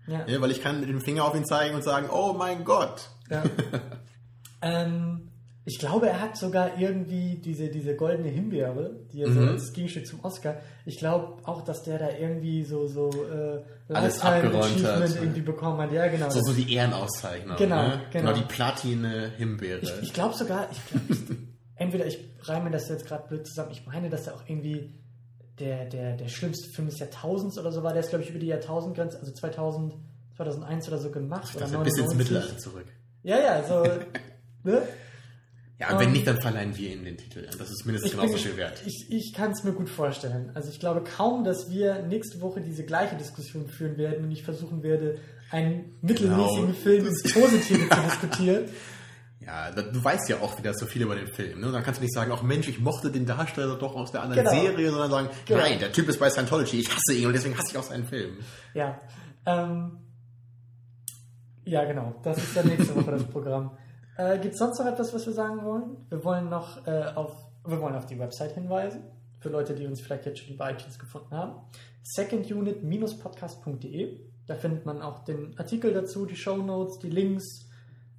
Ja. 0.07 0.25
Ja, 0.29 0.41
weil 0.41 0.53
ich 0.53 0.63
kann 0.63 0.79
mit 0.81 0.89
dem 0.89 1.01
Finger 1.01 1.25
auf 1.25 1.35
ihn 1.35 1.45
zeigen 1.45 1.75
und 1.75 1.83
sagen, 1.83 2.09
oh 2.13 2.33
mein 2.33 2.65
Gott. 2.65 3.11
Ja. 3.29 3.43
ähm, 4.63 5.33
ich 5.69 5.81
glaube, 5.81 6.09
er 6.09 6.21
hat 6.21 6.37
sogar 6.37 6.79
irgendwie 6.79 7.41
diese, 7.45 7.69
diese 7.69 7.97
goldene 7.97 8.29
Himbeere, 8.29 9.01
die 9.13 9.23
er 9.23 9.33
so 9.33 9.41
Mhm. 9.41 9.49
als 9.49 9.73
Gegenstück 9.73 10.07
zum 10.07 10.25
Oscar. 10.25 10.59
Ich 10.85 10.97
glaube 10.97 11.43
auch, 11.43 11.63
dass 11.63 11.83
der 11.83 11.99
da 11.99 12.09
irgendwie 12.09 12.63
so, 12.63 12.87
so 12.87 13.11
äh, 13.11 13.93
Alles 13.93 14.21
abgeräumt 14.21 14.85
hat. 14.85 15.17
Irgendwie 15.17 15.41
bekommen 15.41 15.79
hat. 15.79 15.91
Ja, 15.91 16.07
genau. 16.07 16.31
So, 16.31 16.41
so 16.41 16.53
die 16.53 16.73
Ehrenauszeichnung. 16.73 17.57
Genau, 17.57 17.83
ne? 17.89 18.01
genau. 18.13 18.33
die 18.33 18.43
Platine 18.43 19.33
Himbeere. 19.37 19.81
Ich, 19.81 19.93
ich 20.03 20.13
glaube 20.13 20.37
sogar, 20.37 20.69
ich 20.71 20.79
glaub, 20.87 21.03
entweder 21.75 22.07
ich 22.07 22.19
reime 22.43 22.71
das 22.71 22.89
jetzt 22.89 23.05
gerade 23.05 23.27
blöd 23.27 23.45
zusammen, 23.45 23.73
ich 23.73 23.85
meine, 23.87 24.09
dass 24.09 24.29
er 24.29 24.37
auch 24.37 24.45
irgendwie 24.47 24.95
der, 25.59 25.87
der, 25.87 26.17
der 26.17 26.29
schlimmste 26.29 26.71
Film 26.71 26.87
des 26.87 27.01
Jahrtausends 27.01 27.59
oder 27.59 27.73
so 27.73 27.83
war. 27.83 27.93
Der 27.93 28.03
ist, 28.03 28.11
glaube 28.11 28.23
ich, 28.23 28.31
über 28.31 28.39
die 28.39 28.47
Jahrtausendgrenze, 28.47 29.19
also 29.19 29.33
2000, 29.33 29.95
2001 30.37 30.87
oder 30.87 30.99
so 30.99 31.11
gemacht. 31.11 31.49
das 31.59 31.73
oder 31.75 31.83
bis 31.83 31.99
ins 31.99 32.13
99. 32.13 32.19
Mittelalter 32.19 32.59
zurück. 32.59 32.87
Ja, 33.25 33.41
ja, 33.41 33.65
so. 33.65 33.83
ne? 34.63 34.83
Ja, 35.79 35.91
und 35.93 35.99
wenn 35.99 36.07
Ähm, 36.09 36.13
nicht, 36.15 36.27
dann 36.27 36.41
verleihen 36.41 36.77
wir 36.77 36.91
ihm 36.91 37.05
den 37.05 37.19
Titel. 37.19 37.47
Das 37.59 37.69
ist 37.71 37.85
mindestens 37.85 38.13
Ich, 38.13 38.19
bin- 38.19 38.27
genauso 38.29 38.43
viel 38.43 38.57
wert. 38.57 38.81
ich, 38.87 39.07
ich 39.11 39.35
kann 39.35 39.51
es 39.51 39.63
mir 39.63 39.73
gut 39.73 39.91
vorstellen. 39.91 40.51
Also 40.55 40.71
ich 40.71 40.81
glaube 40.81 41.03
kaum, 41.05 41.45
dass 41.45 41.71
wir 41.71 42.03
nächste 42.03 42.41
Woche 42.41 42.63
diese 42.63 42.85
gleiche 42.85 43.17
Diskussion 43.17 43.69
führen 43.69 43.99
werden 43.99 44.25
und 44.25 44.31
ich 44.31 44.43
versuchen 44.43 44.83
werde, 44.83 45.19
einen 45.51 45.97
mittelmäßigen 46.01 46.67
Genau. 46.69 46.73
Film 46.73 47.07
ins 47.07 47.23
Positive 47.33 47.89
zu 47.91 48.01
diskutieren. 48.05 48.65
Ja, 49.45 49.71
du 49.71 50.03
weißt 50.03 50.29
ja 50.31 50.41
auch 50.41 50.59
wieder 50.59 50.73
so 50.75 50.87
viel 50.87 51.03
über 51.03 51.15
den 51.15 51.29
Film. 51.29 51.61
Ne? 51.61 51.71
Dann 51.71 51.83
kannst 51.85 52.01
du 52.01 52.05
nicht 52.05 52.15
sagen, 52.15 52.33
ach 52.35 52.43
Mensch, 52.43 52.67
ich 52.69 52.81
mochte 52.81 53.11
den 53.13 53.27
Darsteller 53.27 53.77
doch 53.77 53.95
aus 53.95 54.11
der 54.11 54.23
anderen 54.23 54.45
Genau. 54.45 54.61
Serie, 54.61 54.91
sondern 54.91 55.11
sagen, 55.11 55.29
Genau. 55.45 55.61
nein, 55.61 55.79
der 55.79 55.93
Typ 55.93 56.09
ist 56.09 56.19
bei 56.19 56.31
Scientology, 56.31 56.81
ich 56.81 56.89
hasse 56.89 57.15
ihn 57.17 57.27
und 57.27 57.33
deswegen 57.35 57.57
hasse 57.57 57.69
ich 57.71 57.77
auch 57.79 57.83
seinen 57.85 58.07
Film. 58.07 58.39
Ja. 58.75 58.99
Ähm, 59.45 59.99
ja, 61.65 61.85
genau. 61.85 62.15
Das 62.25 62.39
ist 62.39 62.57
dann 62.57 62.67
nächste 62.67 62.97
Woche 62.97 63.11
das 63.11 63.25
Programm. 63.25 63.77
Äh, 64.17 64.39
Gibt 64.39 64.55
es 64.55 64.59
sonst 64.59 64.79
noch 64.79 64.87
etwas, 64.87 65.13
was 65.13 65.27
wir 65.27 65.33
sagen 65.33 65.65
wollen? 65.65 65.97
Wir 66.09 66.25
wollen 66.25 66.49
noch 66.49 66.87
äh, 66.87 67.13
auf, 67.15 67.35
wir 67.67 67.81
wollen 67.81 67.95
auf 67.95 68.07
die 68.07 68.19
Website 68.19 68.53
hinweisen. 68.53 69.03
Für 69.41 69.51
Leute, 69.51 69.75
die 69.75 69.87
uns 69.87 70.01
vielleicht 70.01 70.25
jetzt 70.27 70.39
schon 70.41 70.55
über 70.55 70.71
iTunes 70.71 70.99
gefunden 70.99 71.33
haben. 71.33 71.61
secondunit-podcast.de. 72.03 74.21
Da 74.47 74.55
findet 74.55 74.87
man 74.87 75.03
auch 75.03 75.25
den 75.25 75.59
Artikel 75.59 75.93
dazu, 75.93 76.25
die 76.25 76.37
Shownotes, 76.37 77.01
die 77.01 77.11
Links, 77.11 77.69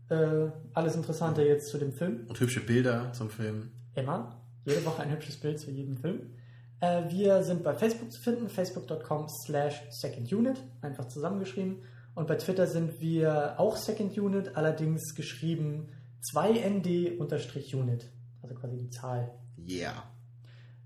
äh, 0.09 0.49
alles 0.73 0.95
Interessante 0.95 1.43
jetzt 1.43 1.69
zu 1.69 1.77
dem 1.77 1.93
Film. 1.93 2.25
Und 2.27 2.39
hübsche 2.39 2.61
Bilder 2.61 3.11
zum 3.13 3.29
Film. 3.29 3.71
Immer. 3.95 4.41
Jede 4.65 4.85
Woche 4.85 5.01
ein 5.01 5.11
hübsches 5.11 5.37
Bild 5.37 5.59
zu 5.59 5.71
jedem 5.71 5.97
Film. 5.97 6.33
Äh, 6.79 7.09
wir 7.09 7.43
sind 7.43 7.63
bei 7.63 7.73
Facebook 7.73 8.11
zu 8.11 8.21
finden, 8.21 8.49
facebook.com 8.49 9.27
slash 9.45 9.81
secondunit, 9.89 10.61
einfach 10.81 11.07
zusammengeschrieben. 11.07 11.77
Und 12.17 12.25
bei 12.25 12.35
Twitter 12.35 12.65
sind 12.65 12.99
wir 12.99 13.59
auch 13.59 13.77
Second 13.77 14.17
Unit, 14.17 14.57
allerdings 14.57 15.13
geschrieben 15.13 15.89
2nd-unit, 16.33 18.09
also 18.41 18.55
quasi 18.55 18.75
die 18.75 18.89
Zahl. 18.89 19.35
Yeah. 19.67 20.03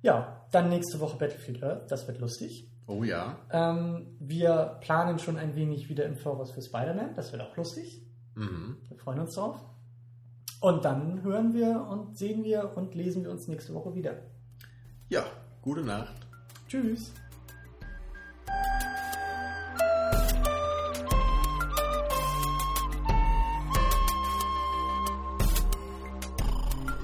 Ja, 0.01 0.45
dann 0.51 0.67
nächste 0.67 0.99
Woche 0.99 1.15
Battlefield 1.17 1.63
Earth, 1.63 1.89
das 1.89 2.05
wird 2.05 2.19
lustig. 2.19 2.69
Oh 2.85 3.05
ja. 3.05 3.37
Ähm, 3.49 4.07
wir 4.19 4.79
planen 4.81 5.19
schon 5.19 5.37
ein 5.37 5.55
wenig 5.55 5.87
wieder 5.87 6.03
im 6.03 6.17
Voraus 6.17 6.51
für 6.51 6.61
Spider-Man, 6.61 7.15
das 7.15 7.31
wird 7.31 7.41
auch 7.41 7.55
lustig. 7.55 8.01
Mhm. 8.35 8.75
Wir 8.89 8.97
freuen 8.97 9.21
uns 9.21 9.33
drauf. 9.33 9.55
Und 10.59 10.83
dann 10.83 11.23
hören 11.23 11.53
wir 11.53 11.87
und 11.89 12.17
sehen 12.17 12.43
wir 12.43 12.75
und 12.75 12.93
lesen 12.93 13.23
wir 13.23 13.31
uns 13.31 13.47
nächste 13.47 13.73
Woche 13.73 13.95
wieder. 13.95 14.17
Ja, 15.07 15.23
gute 15.61 15.81
Nacht. 15.81 16.27
Tschüss. 16.67 17.13